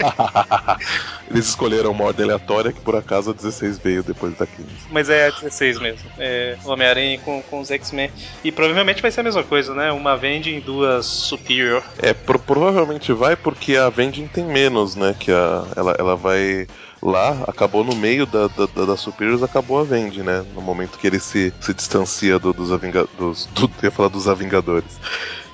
Eles 1.30 1.47
escolheram 1.49 1.90
uma 1.90 2.05
ordem 2.05 2.24
aleatória 2.24 2.72
que 2.72 2.80
por 2.80 2.97
acaso 2.97 3.30
a 3.30 3.34
16 3.34 3.78
veio 3.78 4.03
depois 4.03 4.34
da 4.36 4.47
15. 4.47 4.68
Mas 4.90 5.11
é 5.11 5.26
a 5.26 5.30
16 5.30 5.78
mesmo. 5.80 6.11
É 6.18 6.57
Homem-Aranha 6.64 7.18
com, 7.18 7.42
com 7.42 7.61
os 7.61 7.70
X-Men. 7.70 8.11
E 8.42 8.53
provavelmente 8.53 9.03
vai 9.03 9.11
ser 9.11 9.20
a 9.20 9.24
mesma 9.24 9.42
coisa, 9.42 9.74
né? 9.74 9.92
Uma 9.92 10.16
Vending, 10.16 10.61
duas 10.61 11.05
Superior. 11.05 11.82
É, 11.99 12.14
pro- 12.14 12.38
provavelmente 12.38 13.12
vai 13.12 13.36
porque 13.36 13.76
a 13.76 13.88
Vending 13.90 14.26
tem 14.28 14.45
menos, 14.45 14.95
né? 14.97 15.14
Que 15.18 15.30
a, 15.32 15.64
ela, 15.76 15.95
ela 15.99 16.16
vai 16.16 16.66
lá, 17.05 17.44
acabou 17.46 17.84
no 17.84 17.94
meio 17.94 18.26
da, 18.26 18.48
da, 18.48 18.66
da, 18.66 18.84
da 18.86 18.96
Superiors, 18.96 19.42
acabou 19.42 19.78
a 19.78 19.84
Vending, 19.84 20.22
né? 20.22 20.44
No 20.55 20.62
momento 20.62 20.98
que 20.98 21.07
ele 21.07 21.20
se, 21.20 21.52
se 21.61 21.74
distancia 21.74 22.38
do- 22.38 22.52
dos 22.52 22.72
Avingadores. 22.72 23.46
Do, 23.55 23.66
eu 23.82 23.84
ia 23.84 23.90
falar 23.90 24.09
dos 24.09 24.26
Avingadores. 24.26 24.98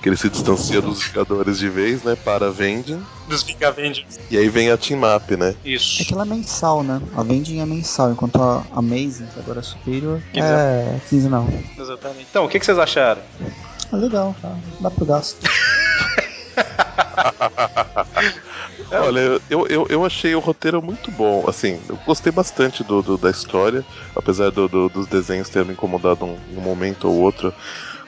Que 0.01 0.09
ele 0.09 0.17
se 0.17 0.29
distancia 0.29 0.81
dos 0.81 1.03
Vingadores 1.03 1.59
de 1.59 1.69
vez, 1.69 2.01
né? 2.03 2.15
Para 2.15 2.47
a 2.47 2.49
Vending. 2.49 3.03
Dos 3.27 3.43
Vingavendians. 3.43 4.19
E 4.31 4.37
aí 4.37 4.49
vem 4.49 4.71
a 4.71 4.77
Team 4.77 5.01
Up, 5.15 5.35
né? 5.37 5.53
É 5.63 5.69
Isso. 5.69 6.03
que 6.03 6.11
ela 6.13 6.23
é 6.23 6.25
mensal, 6.25 6.81
né? 6.81 6.99
A 7.15 7.21
Vending 7.21 7.59
é 7.59 7.65
mensal, 7.67 8.11
enquanto 8.11 8.41
a 8.41 8.63
Amazing, 8.73 9.27
que 9.27 9.39
agora 9.39 9.59
é 9.59 9.63
Superior, 9.63 10.19
é 10.33 10.97
quinzenal. 11.07 11.47
Exatamente. 11.77 12.25
Então, 12.31 12.45
o 12.45 12.49
que, 12.49 12.59
que 12.59 12.65
vocês 12.65 12.79
acharam? 12.79 13.21
Ah, 13.91 13.97
legal, 13.97 14.35
tá? 14.41 14.55
Dá 14.79 14.89
pro 14.89 15.05
gasto. 15.05 15.37
Olha, 18.91 19.41
eu, 19.49 19.65
eu, 19.67 19.87
eu 19.89 20.05
achei 20.05 20.35
o 20.35 20.39
roteiro 20.39 20.81
muito 20.81 21.09
bom. 21.11 21.45
Assim, 21.47 21.79
eu 21.87 21.97
gostei 22.05 22.31
bastante 22.31 22.83
do, 22.83 23.01
do 23.01 23.17
da 23.17 23.29
história, 23.29 23.85
apesar 24.15 24.51
do, 24.51 24.67
do, 24.67 24.89
dos 24.89 25.07
desenhos 25.07 25.49
terem 25.49 25.69
me 25.69 25.73
incomodado 25.73 26.25
um, 26.25 26.37
um 26.57 26.61
momento 26.61 27.07
ou 27.07 27.19
outro. 27.19 27.53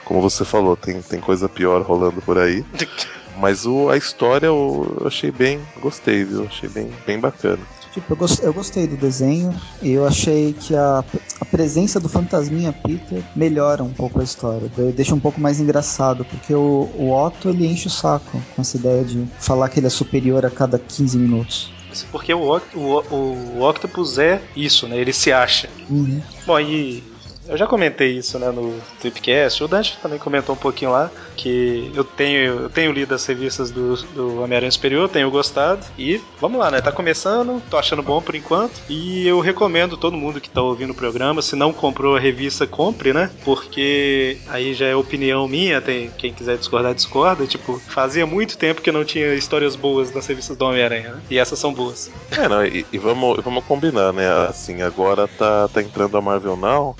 Como 0.04 0.20
você 0.20 0.44
falou, 0.44 0.76
tem, 0.76 1.00
tem 1.00 1.20
coisa 1.20 1.48
pior 1.48 1.80
rolando 1.82 2.20
por 2.20 2.38
aí. 2.38 2.64
Mas 3.38 3.66
o, 3.66 3.88
a 3.88 3.96
história 3.96 4.46
eu 4.46 5.02
achei 5.06 5.30
bem. 5.30 5.60
Gostei, 5.80 6.24
viu? 6.24 6.44
Achei 6.44 6.68
bem, 6.68 6.90
bem 7.06 7.18
bacana. 7.18 7.62
Tipo, 7.94 8.12
eu 8.12 8.16
gostei, 8.16 8.48
eu 8.48 8.52
gostei 8.52 8.86
do 8.88 8.96
desenho 8.96 9.54
e 9.80 9.92
eu 9.92 10.04
achei 10.04 10.52
que 10.52 10.74
a, 10.74 11.04
a 11.40 11.44
presença 11.44 12.00
do 12.00 12.08
fantasminha 12.08 12.72
Peter 12.72 13.22
melhora 13.36 13.84
um 13.84 13.92
pouco 13.92 14.20
a 14.20 14.24
história. 14.24 14.68
Deixa 14.96 15.14
um 15.14 15.20
pouco 15.20 15.40
mais 15.40 15.60
engraçado, 15.60 16.24
porque 16.24 16.52
o, 16.52 16.90
o 16.98 17.12
Otto 17.12 17.50
ele 17.50 17.68
enche 17.68 17.86
o 17.86 17.90
saco 17.90 18.42
com 18.56 18.62
essa 18.62 18.76
ideia 18.76 19.04
de 19.04 19.24
falar 19.38 19.68
que 19.68 19.78
ele 19.78 19.86
é 19.86 19.90
superior 19.90 20.44
a 20.44 20.50
cada 20.50 20.76
15 20.76 21.16
minutos. 21.16 21.70
Porque 22.10 22.34
o, 22.34 22.40
o, 22.40 22.58
o, 22.74 23.58
o 23.58 23.68
Octopus 23.68 24.18
é 24.18 24.42
isso, 24.56 24.88
né? 24.88 24.98
Ele 24.98 25.12
se 25.12 25.30
acha. 25.30 25.70
Uhum. 25.88 26.20
Bom, 26.44 26.58
e 26.58 27.13
eu 27.48 27.56
já 27.56 27.66
comentei 27.66 28.12
isso 28.16 28.38
né, 28.38 28.50
no 28.50 28.78
Tripcast. 29.00 29.62
O 29.62 29.68
Dante 29.68 29.98
também 30.02 30.18
comentou 30.18 30.54
um 30.54 30.58
pouquinho 30.58 30.92
lá 30.92 31.10
que 31.36 31.90
eu 31.94 32.04
tenho, 32.04 32.62
eu 32.62 32.70
tenho 32.70 32.92
lido 32.92 33.14
as 33.14 33.24
revistas 33.26 33.70
do, 33.70 33.96
do 33.96 34.42
Homem-Aranha 34.42 34.70
Superior, 34.70 35.08
tenho 35.08 35.30
gostado. 35.30 35.84
E 35.98 36.20
vamos 36.40 36.58
lá, 36.58 36.70
né? 36.70 36.80
Tá 36.80 36.92
começando, 36.92 37.62
tô 37.68 37.76
achando 37.76 38.02
bom 38.02 38.22
por 38.22 38.34
enquanto. 38.34 38.80
E 38.88 39.26
eu 39.26 39.40
recomendo 39.40 39.96
todo 39.96 40.16
mundo 40.16 40.40
que 40.40 40.48
tá 40.48 40.62
ouvindo 40.62 40.90
o 40.90 40.94
programa, 40.94 41.42
se 41.42 41.56
não 41.56 41.72
comprou 41.72 42.16
a 42.16 42.20
revista, 42.20 42.66
compre, 42.66 43.12
né? 43.12 43.30
Porque 43.44 44.38
aí 44.48 44.74
já 44.74 44.86
é 44.86 44.96
opinião 44.96 45.46
minha, 45.48 45.80
tem 45.80 46.10
quem 46.16 46.32
quiser 46.32 46.56
discordar, 46.56 46.94
discorda. 46.94 47.46
Tipo, 47.46 47.78
fazia 47.78 48.26
muito 48.26 48.56
tempo 48.56 48.80
que 48.80 48.92
não 48.92 49.04
tinha 49.04 49.34
histórias 49.34 49.76
boas 49.76 50.14
nas 50.14 50.26
revistas 50.26 50.56
do 50.56 50.64
Homem-Aranha, 50.64 51.10
né? 51.10 51.22
E 51.30 51.38
essas 51.38 51.58
são 51.58 51.72
boas. 51.72 52.10
É, 52.30 52.48
não, 52.48 52.64
e, 52.64 52.86
e, 52.92 52.98
vamos, 52.98 53.42
vamos 53.42 53.64
combinar, 53.64 54.12
né? 54.12 54.28
Assim, 54.48 54.82
agora 54.82 55.28
tá, 55.28 55.68
tá 55.68 55.82
entrando 55.82 56.16
a 56.16 56.22
Marvel 56.22 56.56
Now. 56.56 56.96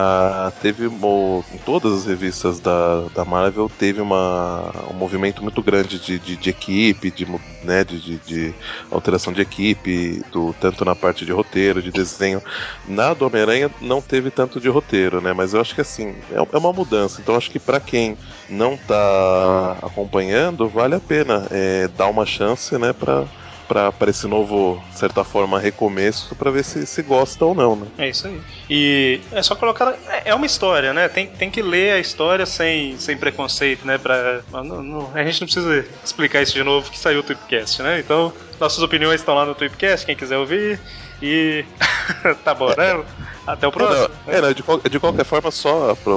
Ah, 0.00 0.52
teve 0.62 0.86
em 0.86 1.58
todas 1.66 1.92
as 1.92 2.06
revistas 2.06 2.60
da, 2.60 3.00
da 3.12 3.24
Marvel 3.24 3.68
teve 3.68 4.00
uma, 4.00 4.72
um 4.88 4.94
movimento 4.94 5.42
muito 5.42 5.60
grande 5.60 5.98
de, 5.98 6.20
de, 6.20 6.36
de 6.36 6.50
equipe, 6.50 7.10
de, 7.10 7.26
né, 7.64 7.82
de, 7.82 8.00
de, 8.00 8.16
de, 8.18 8.54
alteração 8.92 9.32
de 9.32 9.42
equipe, 9.42 10.22
do, 10.30 10.54
tanto 10.60 10.84
na 10.84 10.94
parte 10.94 11.26
de 11.26 11.32
roteiro, 11.32 11.82
de 11.82 11.90
desenho. 11.90 12.40
Na 12.86 13.12
do 13.12 13.26
Homem-Aranha 13.26 13.72
não 13.80 14.00
teve 14.00 14.30
tanto 14.30 14.60
de 14.60 14.68
roteiro, 14.68 15.20
né? 15.20 15.32
Mas 15.32 15.52
eu 15.52 15.60
acho 15.60 15.74
que 15.74 15.80
assim, 15.80 16.14
é, 16.30 16.36
é 16.36 16.58
uma 16.58 16.72
mudança. 16.72 17.20
Então 17.20 17.34
acho 17.34 17.50
que 17.50 17.58
para 17.58 17.80
quem 17.80 18.16
não 18.48 18.76
tá 18.76 19.78
acompanhando, 19.82 20.68
vale 20.68 20.94
a 20.94 21.00
pena 21.00 21.44
é, 21.50 21.88
dar 21.88 22.06
uma 22.06 22.24
chance, 22.24 22.78
né, 22.78 22.92
para 22.92 23.26
para 23.68 23.92
esse 24.08 24.26
novo, 24.26 24.82
de 24.90 24.98
certa 24.98 25.22
forma, 25.22 25.60
recomeço, 25.60 26.34
para 26.34 26.50
ver 26.50 26.64
se, 26.64 26.86
se 26.86 27.02
gosta 27.02 27.44
ou 27.44 27.54
não, 27.54 27.76
né? 27.76 27.86
É 27.98 28.08
isso 28.08 28.26
aí. 28.26 28.40
E 28.68 29.20
é 29.30 29.42
só 29.42 29.54
colocar. 29.54 29.94
É, 30.08 30.30
é 30.30 30.34
uma 30.34 30.46
história, 30.46 30.94
né? 30.94 31.08
Tem, 31.08 31.26
tem 31.26 31.50
que 31.50 31.60
ler 31.60 31.92
a 31.92 31.98
história 31.98 32.46
sem, 32.46 32.98
sem 32.98 33.16
preconceito, 33.16 33.86
né? 33.86 33.98
Pra, 33.98 34.40
não, 34.50 34.82
não, 34.82 35.10
a 35.14 35.22
gente 35.24 35.42
não 35.42 35.46
precisa 35.46 35.84
explicar 36.02 36.42
isso 36.42 36.54
de 36.54 36.62
novo 36.62 36.90
que 36.90 36.98
saiu 36.98 37.20
o 37.20 37.22
Tweepcast, 37.22 37.82
né? 37.82 38.00
Então, 38.00 38.32
nossas 38.58 38.82
opiniões 38.82 39.20
estão 39.20 39.34
lá 39.34 39.44
no 39.44 39.54
Tweepcast, 39.54 40.06
quem 40.06 40.16
quiser 40.16 40.38
ouvir. 40.38 40.80
E. 41.20 41.64
tá 42.44 42.54
bom, 42.54 42.68
né? 42.68 43.04
Até 43.46 43.66
o 43.66 43.72
próximo. 43.72 44.14
É, 44.26 44.32
não, 44.32 44.38
é, 44.38 44.40
não, 44.40 44.52
de, 44.52 44.90
de, 44.90 45.00
qualquer 45.00 45.24
forma, 45.24 45.50
só 45.50 45.94
para 45.96 46.16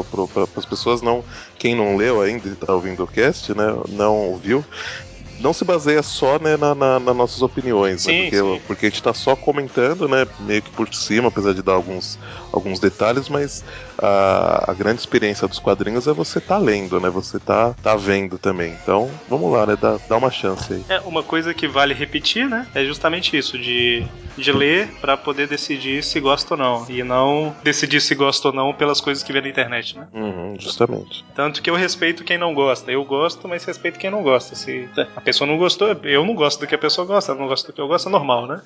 as 0.55 0.65
pessoas 0.65 1.01
não. 1.01 1.23
Quem 1.57 1.75
não 1.75 1.97
leu 1.97 2.21
ainda 2.21 2.47
e 2.47 2.51
está 2.51 2.73
ouvindo 2.73 3.03
o 3.03 3.07
cast, 3.07 3.53
né? 3.53 3.73
Não 3.89 4.15
ouviu 4.15 4.63
não 5.41 5.53
se 5.53 5.65
baseia 5.65 6.03
só 6.03 6.39
né, 6.39 6.55
na, 6.55 6.73
na, 6.73 6.99
nas 6.99 7.15
nossas 7.15 7.41
opiniões, 7.41 8.05
né, 8.05 8.13
sim, 8.13 8.17
né? 8.17 8.29
Porque, 8.29 8.37
sim. 8.37 8.61
porque 8.67 8.85
a 8.85 8.89
gente 8.89 8.99
está 8.99 9.13
só 9.13 9.35
comentando, 9.35 10.07
né? 10.07 10.27
Meio 10.39 10.61
que 10.61 10.69
por 10.71 10.93
cima, 10.93 11.27
apesar 11.27 11.53
de 11.53 11.61
dar 11.61 11.73
alguns, 11.73 12.17
alguns 12.51 12.79
detalhes, 12.79 13.27
mas 13.27 13.63
a, 14.01 14.71
a 14.71 14.73
grande 14.73 14.99
experiência 14.99 15.47
dos 15.47 15.59
quadrinhos 15.59 16.07
é 16.07 16.13
você 16.13 16.39
tá 16.39 16.57
lendo, 16.57 16.99
né? 16.99 17.09
Você 17.09 17.39
tá, 17.39 17.73
tá 17.81 17.95
vendo 17.95 18.37
também. 18.37 18.73
Então, 18.81 19.09
vamos 19.29 19.51
lá, 19.51 19.65
né? 19.65 19.77
Dá, 19.79 19.97
dá 20.09 20.17
uma 20.17 20.31
chance 20.31 20.73
aí. 20.73 20.83
É, 20.89 20.99
uma 21.01 21.23
coisa 21.23 21.53
que 21.53 21.67
vale 21.67 21.93
repetir, 21.93 22.49
né? 22.49 22.67
É 22.73 22.83
justamente 22.83 23.37
isso, 23.37 23.57
de, 23.57 24.05
de 24.37 24.51
ler 24.51 24.87
para 24.99 25.15
poder 25.15 25.47
decidir 25.47 26.03
se 26.03 26.19
gosta 26.19 26.55
ou 26.55 26.57
não. 26.57 26.85
E 26.89 27.03
não 27.03 27.55
decidir 27.63 28.01
se 28.01 28.15
gosta 28.15 28.47
ou 28.47 28.53
não 28.53 28.73
pelas 28.73 28.99
coisas 28.99 29.23
que 29.23 29.31
vê 29.31 29.41
na 29.41 29.49
internet, 29.49 29.97
né? 29.97 30.07
Uhum, 30.13 30.55
justamente. 30.59 31.23
Tanto 31.35 31.61
que 31.61 31.69
eu 31.69 31.75
respeito 31.75 32.23
quem 32.23 32.37
não 32.37 32.53
gosta. 32.53 32.91
Eu 32.91 33.03
gosto, 33.05 33.47
mas 33.47 33.63
respeito 33.63 33.99
quem 33.99 34.09
não 34.09 34.23
gosta. 34.23 34.55
Se 34.55 34.89
a 35.15 35.21
pessoa 35.21 35.47
não 35.47 35.57
gostou, 35.57 35.89
eu 36.03 36.25
não 36.25 36.33
gosto 36.33 36.59
do 36.59 36.67
que 36.67 36.75
a 36.75 36.77
pessoa 36.77 37.05
gosta, 37.05 37.31
ela 37.31 37.41
não 37.41 37.47
gosta 37.47 37.67
do 37.67 37.73
que 37.73 37.81
eu 37.81 37.87
gosto, 37.87 38.09
é 38.09 38.11
normal, 38.11 38.47
né? 38.47 38.61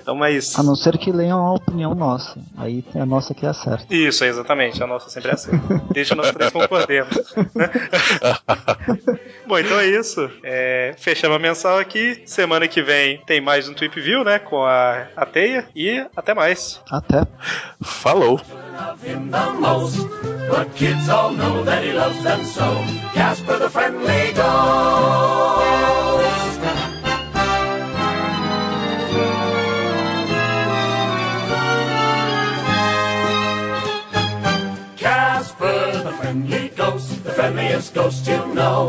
Então, 0.00 0.14
mas. 0.14 0.58
A 0.58 0.62
não 0.62 0.74
ser 0.74 0.98
que 0.98 1.10
leiam 1.10 1.38
a 1.38 1.54
opinião 1.54 1.94
nossa. 1.94 2.38
Aí 2.56 2.84
a 2.94 3.06
nossa 3.06 3.34
que 3.34 3.46
é 3.46 3.52
certa. 3.52 3.86
Isso, 3.94 4.24
exatamente. 4.24 4.57
A 4.82 4.86
nossa 4.86 5.08
sempre 5.08 5.30
é 5.30 5.34
assim. 5.34 5.52
Deixa 5.92 6.14
nós 6.14 6.32
três 6.32 6.50
concordemos. 6.50 7.34
Bom, 9.46 9.58
então 9.58 9.78
é 9.78 9.86
isso. 9.86 10.28
É, 10.42 10.94
fechamos 10.98 11.36
a 11.36 11.38
mensal 11.38 11.78
aqui. 11.78 12.22
Semana 12.26 12.66
que 12.66 12.82
vem 12.82 13.22
tem 13.24 13.40
mais 13.40 13.68
um 13.68 13.74
Tweep 13.74 14.00
View, 14.00 14.24
né? 14.24 14.38
Com 14.38 14.64
a, 14.64 15.06
a 15.16 15.24
Teia. 15.24 15.66
E 15.74 16.04
até 16.16 16.34
mais. 16.34 16.82
Até. 16.90 17.22
Falou. 17.80 18.40
Casper 23.14 23.58
the 23.58 23.68
friendly 23.68 24.32
ghost. 24.32 25.97
Friendliest 37.38 37.94
ghost 37.94 38.26
you 38.26 38.44
know. 38.52 38.88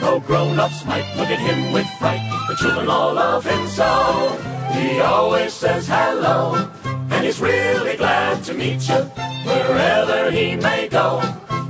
Though 0.00 0.18
grown-ups 0.18 0.84
might 0.84 1.06
look 1.16 1.28
at 1.28 1.38
him 1.38 1.72
with 1.72 1.86
fright, 2.00 2.26
the 2.48 2.56
children 2.56 2.88
all 2.88 3.14
love 3.14 3.44
him 3.44 3.68
so. 3.68 4.36
He 4.72 4.98
always 4.98 5.52
says 5.54 5.86
hello, 5.86 6.68
and 6.84 7.24
he's 7.24 7.40
really 7.40 7.96
glad 7.96 8.42
to 8.46 8.52
meet 8.52 8.88
you 8.88 9.00
wherever 9.46 10.32
he 10.32 10.56
may 10.56 10.88
go. 10.88 11.20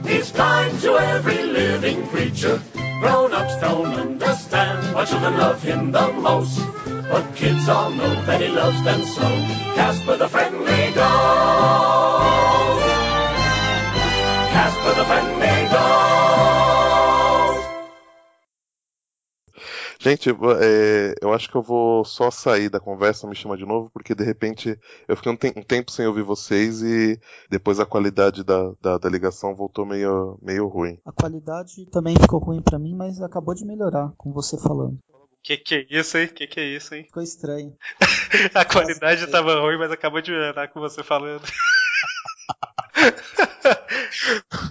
He's 0.06 0.30
kind 0.30 0.80
to 0.80 0.96
every 0.96 1.42
living 1.42 2.06
creature. 2.06 2.58
Grown-ups 3.00 3.56
don't 3.60 3.92
understand 3.92 4.94
why 4.94 5.04
children 5.04 5.36
love 5.36 5.62
him 5.62 5.92
the 5.92 6.10
most. 6.10 6.58
But 6.86 7.36
kids 7.36 7.68
all 7.68 7.90
know 7.90 8.14
that 8.24 8.40
he 8.40 8.48
loves 8.48 8.82
them 8.82 9.02
so. 9.02 9.28
Casper 9.76 10.16
the 10.16 10.28
friendly 10.28 10.84
ghost. 10.94 11.04
Casper 14.56 14.94
the 14.94 15.04
friendly 15.04 15.33
Gente, 20.04 20.28
é, 20.28 21.14
eu 21.22 21.32
acho 21.32 21.48
que 21.48 21.56
eu 21.56 21.62
vou 21.62 22.04
só 22.04 22.30
sair 22.30 22.68
da 22.68 22.78
conversa, 22.78 23.26
me 23.26 23.34
chama 23.34 23.56
de 23.56 23.64
novo, 23.64 23.88
porque 23.88 24.14
de 24.14 24.22
repente 24.22 24.78
eu 25.08 25.16
fiquei 25.16 25.32
um, 25.32 25.36
te 25.36 25.46
um 25.56 25.62
tempo 25.62 25.90
sem 25.90 26.06
ouvir 26.06 26.22
vocês 26.22 26.82
e 26.82 27.18
depois 27.48 27.80
a 27.80 27.86
qualidade 27.86 28.44
da, 28.44 28.70
da, 28.82 28.98
da, 28.98 29.08
ligação 29.08 29.56
voltou 29.56 29.86
meio, 29.86 30.38
meio 30.42 30.68
ruim. 30.68 30.98
A 31.06 31.12
qualidade 31.12 31.86
também 31.90 32.14
ficou 32.20 32.38
ruim 32.38 32.60
para 32.60 32.78
mim, 32.78 32.94
mas 32.94 33.22
acabou 33.22 33.54
de 33.54 33.64
melhorar 33.64 34.12
com 34.18 34.30
você 34.30 34.58
falando. 34.58 34.98
Que 35.42 35.56
que 35.56 35.74
é 35.74 35.86
isso, 35.88 36.18
aí? 36.18 36.28
Que 36.28 36.46
que 36.46 36.60
é 36.60 36.66
isso, 36.66 36.94
hein? 36.94 37.04
Ficou 37.04 37.22
estranho. 37.22 37.74
a 38.54 38.64
qualidade 38.66 39.26
tava 39.28 39.58
ruim, 39.58 39.78
mas 39.78 39.90
acabou 39.90 40.20
de 40.20 40.30
melhorar 40.30 40.68
com 40.68 40.80
você 40.80 41.02
falando. 41.02 41.44